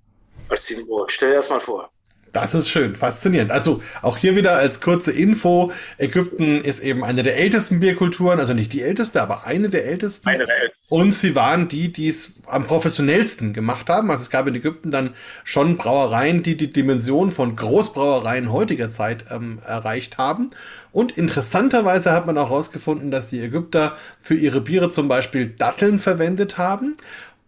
als 0.48 0.66
Symbol. 0.66 1.08
Stell 1.10 1.30
dir 1.30 1.36
das 1.38 1.50
mal 1.50 1.60
vor. 1.60 1.92
Das 2.32 2.54
ist 2.54 2.70
schön, 2.70 2.96
faszinierend. 2.96 3.52
Also 3.52 3.82
auch 4.02 4.18
hier 4.18 4.36
wieder 4.36 4.56
als 4.56 4.82
kurze 4.82 5.12
Info, 5.12 5.72
Ägypten 5.98 6.62
ist 6.62 6.82
eben 6.82 7.04
eine 7.04 7.24
der 7.24 7.38
ältesten 7.38 7.80
Bierkulturen, 7.80 8.40
also 8.40 8.54
nicht 8.54 8.72
die 8.74 8.82
älteste, 8.82 9.22
aber 9.22 9.46
eine 9.46 9.70
der 9.70 9.86
ältesten. 9.86 10.30
Eine 10.30 10.46
der 10.46 10.62
ältesten. 10.62 10.96
Und 10.96 11.16
sie 11.16 11.36
waren 11.36 11.68
die, 11.68 11.92
die 11.92 12.08
es 12.08 12.44
am 12.48 12.66
professionellsten 12.66 13.54
gemacht 13.54 13.90
haben. 13.90 14.12
Also 14.12 14.22
es 14.22 14.30
gab 14.30 14.48
in 14.48 14.56
Ägypten 14.56 14.92
dann 14.92 15.16
schon 15.44 15.78
Brauereien, 15.78 16.44
die 16.44 16.56
die 16.56 16.72
Dimension 16.72 17.32
von 17.32 17.56
Großbrauereien 17.56 18.52
heutiger 18.52 18.90
Zeit 18.90 19.26
ähm, 19.32 19.60
erreicht 19.66 20.18
haben. 20.18 20.52
Und 20.92 21.12
interessanterweise 21.18 22.12
hat 22.12 22.26
man 22.28 22.38
auch 22.38 22.50
herausgefunden, 22.50 23.12
dass 23.12 23.28
die 23.28 23.42
Ägypter 23.42 23.96
für 24.22 24.36
ihre 24.36 24.62
Biere 24.62 24.90
zum 24.90 25.08
Beispiel 25.08 25.48
Datteln 25.48 26.00
verwendet 26.00 26.58
haben 26.58 26.96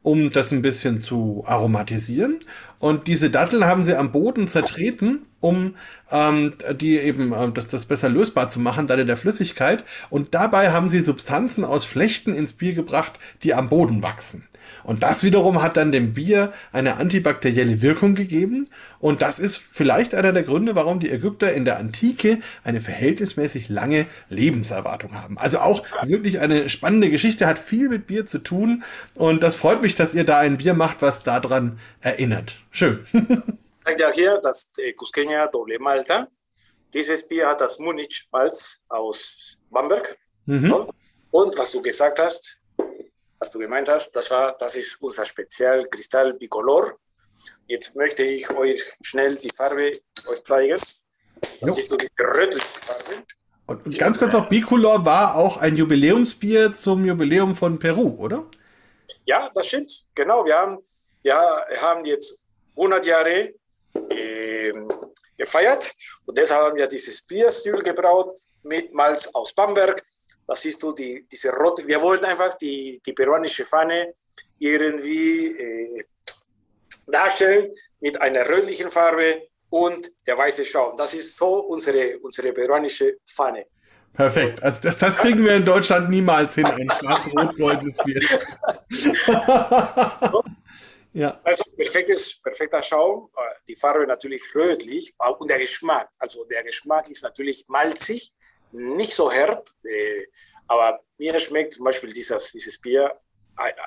um 0.03 0.31
das 0.31 0.51
ein 0.51 0.61
bisschen 0.61 0.99
zu 0.99 1.43
aromatisieren. 1.45 2.39
Und 2.81 3.05
diese 3.05 3.29
Datteln 3.29 3.63
haben 3.65 3.83
sie 3.83 3.95
am 3.95 4.11
Boden 4.11 4.47
zertreten, 4.47 5.27
um 5.39 5.75
ähm, 6.11 6.53
die 6.73 6.97
eben 6.97 7.31
äh, 7.31 7.51
das, 7.51 7.67
das 7.67 7.85
besser 7.85 8.09
lösbar 8.09 8.47
zu 8.47 8.59
machen, 8.59 8.87
dann 8.87 8.99
in 8.99 9.05
der 9.05 9.17
Flüssigkeit. 9.17 9.85
Und 10.09 10.33
dabei 10.33 10.71
haben 10.71 10.89
sie 10.89 10.99
Substanzen 10.99 11.63
aus 11.63 11.85
Flechten 11.85 12.33
ins 12.33 12.53
Bier 12.53 12.73
gebracht, 12.73 13.19
die 13.43 13.53
am 13.53 13.69
Boden 13.69 14.01
wachsen. 14.01 14.47
Und 14.83 15.03
das 15.03 15.23
wiederum 15.23 15.61
hat 15.61 15.77
dann 15.77 15.91
dem 15.91 16.13
Bier 16.13 16.53
eine 16.71 16.97
antibakterielle 16.97 17.81
Wirkung 17.81 18.15
gegeben. 18.15 18.69
Und 18.99 19.21
das 19.21 19.39
ist 19.39 19.57
vielleicht 19.57 20.13
einer 20.15 20.33
der 20.33 20.43
Gründe, 20.43 20.75
warum 20.75 20.99
die 20.99 21.09
Ägypter 21.09 21.53
in 21.53 21.65
der 21.65 21.77
Antike 21.77 22.39
eine 22.63 22.81
verhältnismäßig 22.81 23.69
lange 23.69 24.05
Lebenserwartung 24.29 25.15
haben. 25.15 25.37
Also 25.37 25.59
auch 25.59 25.83
wirklich 26.03 26.39
eine 26.39 26.69
spannende 26.69 27.09
Geschichte, 27.09 27.47
hat 27.47 27.59
viel 27.59 27.89
mit 27.89 28.07
Bier 28.07 28.25
zu 28.25 28.39
tun. 28.39 28.83
Und 29.15 29.43
das 29.43 29.55
freut 29.55 29.81
mich, 29.81 29.95
dass 29.95 30.13
ihr 30.13 30.23
da 30.23 30.39
ein 30.39 30.57
Bier 30.57 30.73
macht, 30.73 31.01
was 31.01 31.23
daran 31.23 31.79
erinnert. 32.01 32.57
Schön. 32.71 33.05
Ja, 33.97 34.11
hier 34.11 34.39
das 34.41 34.69
äh, 34.77 34.93
Cusqueña 34.93 35.47
Doble 35.47 35.79
Malta. 35.79 36.27
Dieses 36.93 37.27
Bier 37.27 37.47
hat 37.47 37.61
das 37.61 37.79
Munich 37.79 38.27
Malz 38.31 38.79
aus 38.87 39.57
Bamberg. 39.69 40.17
Mhm. 40.45 40.87
Und 41.31 41.57
was 41.57 41.71
du 41.71 41.81
gesagt 41.81 42.19
hast, 42.19 42.60
was 43.41 43.51
du 43.51 43.57
gemeint 43.57 43.89
hast, 43.89 44.15
das, 44.15 44.29
war, 44.29 44.55
das 44.59 44.75
ist 44.75 45.01
unser 45.01 45.25
Spezial 45.25 45.87
Kristall 45.89 46.33
Bicolor. 46.35 46.93
Jetzt 47.65 47.95
möchte 47.95 48.21
ich 48.21 48.47
euch 48.51 48.83
schnell 49.01 49.35
die 49.35 49.49
Farbe 49.49 49.91
euch 50.27 50.43
zeigen. 50.43 50.79
Das 51.61 51.77
ist 51.79 51.89
so 51.89 51.97
die 51.97 52.07
rötliche 52.19 52.67
Farbe. 52.67 53.23
Und 53.65 53.97
ganz 53.97 54.19
kurz 54.19 54.33
noch, 54.33 54.47
Bicolor 54.47 55.05
war 55.05 55.35
auch 55.35 55.57
ein 55.57 55.75
Jubiläumsbier 55.75 56.71
zum 56.73 57.03
Jubiläum 57.03 57.55
von 57.55 57.79
Peru, 57.79 58.15
oder? 58.19 58.45
Ja, 59.25 59.49
das 59.55 59.65
stimmt. 59.65 60.05
Genau, 60.13 60.45
wir 60.45 60.55
haben, 60.55 60.77
ja, 61.23 61.41
haben 61.79 62.05
jetzt 62.05 62.37
100 62.75 63.03
Jahre 63.07 63.55
äh, 64.09 64.73
gefeiert 65.35 65.93
und 66.27 66.37
deshalb 66.37 66.61
haben 66.61 66.77
wir 66.77 66.85
dieses 66.85 67.23
Bierstil 67.23 67.81
gebraut 67.81 68.39
mit 68.61 68.93
Malz 68.93 69.27
aus 69.33 69.51
Bamberg 69.51 70.03
das 70.51 70.61
siehst 70.63 70.83
du, 70.83 70.91
die, 70.91 71.25
diese 71.31 71.49
rote, 71.49 71.87
wir 71.87 72.01
wollten 72.01 72.25
einfach 72.25 72.55
die, 72.55 73.01
die 73.05 73.13
peruanische 73.13 73.63
Fahne 73.63 74.15
irgendwie 74.59 75.47
äh, 75.47 76.03
darstellen 77.07 77.73
mit 78.01 78.19
einer 78.19 78.49
rötlichen 78.49 78.91
Farbe 78.91 79.47
und 79.69 80.11
der 80.27 80.37
weiße 80.37 80.65
Schaum. 80.65 80.97
Das 80.97 81.13
ist 81.13 81.37
so 81.37 81.61
unsere, 81.61 82.19
unsere 82.19 82.51
peruanische 82.51 83.19
Fahne. 83.33 83.67
Perfekt. 84.13 84.61
Also 84.61 84.81
das, 84.81 84.97
das 84.97 85.17
kriegen 85.19 85.45
wir 85.45 85.55
in 85.55 85.63
Deutschland 85.63 86.09
niemals 86.09 86.55
hin, 86.55 86.65
ein 86.65 86.89
schwarz-rot-goldenes 86.89 87.97
Bier. 88.03 88.19
ja. 91.13 91.39
Also 91.45 91.63
perfektes, 91.77 92.41
perfekter 92.41 92.83
Schaum, 92.83 93.29
äh, 93.37 93.39
die 93.69 93.77
Farbe 93.77 94.05
natürlich 94.05 94.43
rötlich 94.53 95.15
und 95.39 95.49
der 95.49 95.59
Geschmack. 95.59 96.09
Also 96.19 96.43
der 96.43 96.63
Geschmack 96.63 97.09
ist 97.09 97.23
natürlich 97.23 97.63
malzig, 97.69 98.33
nicht 98.71 99.13
so 99.13 99.31
herb, 99.31 99.69
äh, 99.83 100.25
aber 100.67 101.01
mir 101.17 101.39
schmeckt 101.39 101.73
zum 101.73 101.85
Beispiel 101.85 102.13
dieses, 102.13 102.51
dieses 102.51 102.79
Bier 102.79 103.11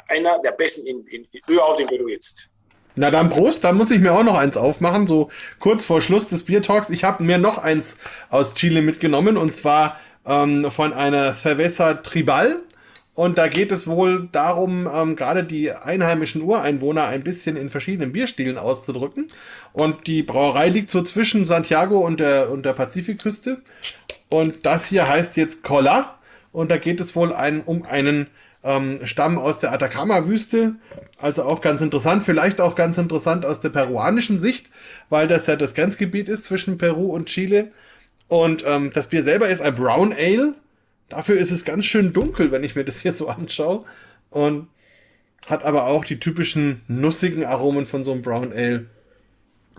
einer 0.08 0.40
der 0.40 0.52
besten 0.52 0.86
in, 0.86 1.06
in, 1.06 1.26
überhaupt 1.48 1.80
in 1.80 1.86
Peru 1.86 2.08
jetzt. 2.08 2.48
Na 2.96 3.10
dann 3.10 3.28
Prost, 3.28 3.64
da 3.64 3.72
muss 3.72 3.90
ich 3.90 3.98
mir 3.98 4.12
auch 4.12 4.22
noch 4.22 4.36
eins 4.36 4.56
aufmachen, 4.56 5.06
so 5.06 5.30
kurz 5.58 5.84
vor 5.84 6.00
Schluss 6.00 6.28
des 6.28 6.44
Biertalks. 6.44 6.90
Ich 6.90 7.02
habe 7.02 7.24
mir 7.24 7.38
noch 7.38 7.58
eins 7.58 7.98
aus 8.30 8.54
Chile 8.54 8.82
mitgenommen 8.82 9.36
und 9.36 9.54
zwar 9.54 9.98
ähm, 10.24 10.70
von 10.70 10.92
einer 10.92 11.34
Cerveza 11.34 11.94
Tribal. 11.94 12.62
Und 13.14 13.38
da 13.38 13.46
geht 13.46 13.70
es 13.70 13.86
wohl 13.86 14.28
darum, 14.32 14.88
ähm, 14.92 15.14
gerade 15.14 15.44
die 15.44 15.70
einheimischen 15.70 16.42
Ureinwohner 16.42 17.04
ein 17.04 17.22
bisschen 17.22 17.56
in 17.56 17.68
verschiedenen 17.68 18.12
Bierstilen 18.12 18.58
auszudrücken. 18.58 19.28
Und 19.72 20.08
die 20.08 20.24
Brauerei 20.24 20.68
liegt 20.68 20.90
so 20.90 21.00
zwischen 21.02 21.44
Santiago 21.44 22.00
und 22.00 22.18
der, 22.18 22.50
und 22.50 22.64
der 22.64 22.72
Pazifikküste. 22.72 23.62
Und 24.34 24.66
das 24.66 24.86
hier 24.86 25.06
heißt 25.06 25.36
jetzt 25.36 25.62
Cola. 25.62 26.18
Und 26.50 26.72
da 26.72 26.76
geht 26.76 26.98
es 26.98 27.14
wohl 27.14 27.32
ein, 27.32 27.62
um 27.62 27.84
einen 27.84 28.26
ähm, 28.64 28.98
Stamm 29.04 29.38
aus 29.38 29.60
der 29.60 29.72
Atacama-Wüste. 29.72 30.74
Also 31.20 31.44
auch 31.44 31.60
ganz 31.60 31.80
interessant, 31.80 32.24
vielleicht 32.24 32.60
auch 32.60 32.74
ganz 32.74 32.98
interessant 32.98 33.46
aus 33.46 33.60
der 33.60 33.68
peruanischen 33.68 34.40
Sicht, 34.40 34.70
weil 35.08 35.28
das 35.28 35.46
ja 35.46 35.54
das 35.54 35.74
Grenzgebiet 35.74 36.28
ist 36.28 36.46
zwischen 36.46 36.78
Peru 36.78 37.14
und 37.14 37.26
Chile. 37.26 37.70
Und 38.26 38.64
ähm, 38.66 38.90
das 38.92 39.06
Bier 39.06 39.22
selber 39.22 39.48
ist 39.48 39.60
ein 39.60 39.76
Brown 39.76 40.12
Ale. 40.12 40.54
Dafür 41.08 41.38
ist 41.38 41.52
es 41.52 41.64
ganz 41.64 41.84
schön 41.84 42.12
dunkel, 42.12 42.50
wenn 42.50 42.64
ich 42.64 42.74
mir 42.74 42.84
das 42.84 43.02
hier 43.02 43.12
so 43.12 43.28
anschaue. 43.28 43.84
Und 44.30 44.66
hat 45.46 45.64
aber 45.64 45.86
auch 45.86 46.04
die 46.04 46.18
typischen 46.18 46.80
nussigen 46.88 47.44
Aromen 47.44 47.86
von 47.86 48.02
so 48.02 48.10
einem 48.10 48.22
Brown 48.22 48.52
Ale. 48.52 48.86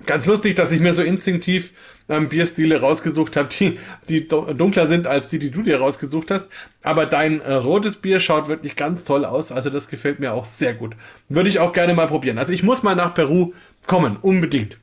Ganz 0.05 0.25
lustig, 0.25 0.55
dass 0.55 0.73
ich 0.73 0.81
mir 0.81 0.93
so 0.93 1.01
instinktiv 1.01 1.71
ähm, 2.09 2.27
Bierstile 2.27 2.81
rausgesucht 2.81 3.37
habe, 3.37 3.47
die, 3.49 3.79
die 4.09 4.27
dunkler 4.27 4.87
sind 4.87 5.07
als 5.07 5.29
die, 5.29 5.39
die 5.39 5.51
du 5.51 5.61
dir 5.61 5.79
rausgesucht 5.79 6.31
hast. 6.31 6.51
Aber 6.83 7.05
dein 7.05 7.39
äh, 7.39 7.53
rotes 7.53 7.97
Bier 7.97 8.19
schaut 8.19 8.49
wirklich 8.49 8.75
ganz 8.75 9.05
toll 9.05 9.23
aus. 9.23 9.53
Also 9.53 9.69
das 9.69 9.87
gefällt 9.87 10.19
mir 10.19 10.33
auch 10.33 10.45
sehr 10.45 10.73
gut. 10.73 10.95
Würde 11.29 11.49
ich 11.49 11.59
auch 11.59 11.71
gerne 11.71 11.93
mal 11.93 12.07
probieren. 12.07 12.37
Also 12.37 12.51
ich 12.51 12.61
muss 12.61 12.83
mal 12.83 12.95
nach 12.95 13.13
Peru 13.13 13.53
kommen, 13.87 14.17
unbedingt. 14.21 14.77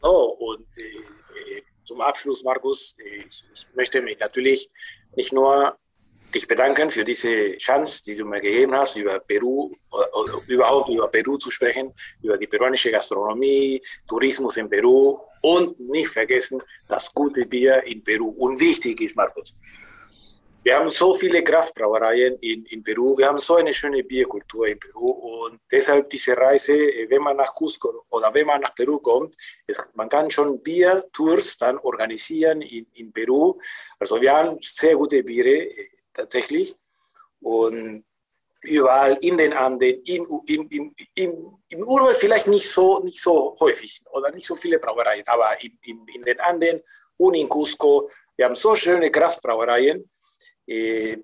Oh, 0.00 0.36
und 0.38 0.60
äh, 0.76 1.62
zum 1.84 2.00
Abschluss, 2.00 2.44
Markus, 2.44 2.94
ich, 3.26 3.44
ich 3.52 3.66
möchte 3.74 4.00
mich 4.00 4.18
natürlich 4.20 4.70
nicht 5.16 5.32
nur 5.32 5.76
dich 6.34 6.48
bedanken 6.48 6.90
für 6.90 7.04
diese 7.04 7.56
Chance, 7.58 8.02
die 8.04 8.16
du 8.16 8.24
mir 8.24 8.40
gegeben 8.40 8.74
hast, 8.74 8.96
über 8.96 9.20
Peru 9.20 9.70
oder, 9.90 10.14
oder 10.14 10.32
überhaupt 10.46 10.92
über 10.92 11.08
Peru 11.08 11.36
zu 11.36 11.50
sprechen, 11.50 11.92
über 12.22 12.36
die 12.38 12.46
peruanische 12.46 12.90
Gastronomie, 12.90 13.80
Tourismus 14.08 14.56
in 14.56 14.68
Peru 14.68 15.18
und 15.42 15.78
nicht 15.78 16.08
vergessen 16.08 16.62
das 16.88 17.12
gute 17.12 17.44
Bier 17.46 17.82
in 17.84 18.02
Peru. 18.02 18.28
Und 18.30 18.58
wichtig 18.60 19.00
ist, 19.00 19.16
Markus, 19.16 19.54
wir 20.64 20.76
haben 20.76 20.90
so 20.90 21.12
viele 21.12 21.42
Kraftbrauereien 21.42 22.36
in, 22.40 22.64
in 22.66 22.84
Peru, 22.84 23.18
wir 23.18 23.26
haben 23.26 23.40
so 23.40 23.56
eine 23.56 23.74
schöne 23.74 24.04
Bierkultur 24.04 24.68
in 24.68 24.78
Peru 24.78 25.10
und 25.10 25.60
deshalb 25.68 26.08
diese 26.08 26.36
Reise, 26.36 26.72
wenn 27.08 27.20
man 27.20 27.36
nach 27.36 27.52
Cusco 27.52 28.04
oder 28.10 28.32
wenn 28.32 28.46
man 28.46 28.60
nach 28.60 28.72
Peru 28.72 29.00
kommt, 29.00 29.34
ist, 29.66 29.90
man 29.94 30.08
kann 30.08 30.30
schon 30.30 30.62
Biertours 30.62 31.58
dann 31.58 31.78
organisieren 31.78 32.62
in, 32.62 32.86
in 32.94 33.12
Peru. 33.12 33.58
Also 33.98 34.20
wir 34.20 34.32
haben 34.32 34.58
sehr 34.60 34.94
gute 34.94 35.24
Biere 35.24 35.68
tatsächlich. 36.14 36.76
Und 37.40 38.04
überall 38.62 39.18
in 39.20 39.36
den 39.36 39.52
Anden, 39.52 40.00
in, 40.04 40.26
in, 40.46 40.68
in, 40.68 40.94
in, 41.14 41.56
im 41.68 41.82
Urwald 41.82 42.16
vielleicht 42.16 42.46
nicht 42.46 42.70
so, 42.70 43.00
nicht 43.00 43.20
so 43.20 43.56
häufig 43.58 44.00
oder 44.12 44.30
nicht 44.30 44.46
so 44.46 44.54
viele 44.54 44.78
Brauereien, 44.78 45.26
aber 45.26 45.60
in, 45.62 45.78
in, 45.82 46.06
in 46.14 46.22
den 46.22 46.40
Anden 46.40 46.80
und 47.16 47.34
in 47.34 47.48
Cusco, 47.48 48.08
wir 48.36 48.46
haben 48.46 48.54
so 48.54 48.74
schöne 48.74 49.10
Kraftbrauereien, 49.10 50.08
äh, 50.66 51.18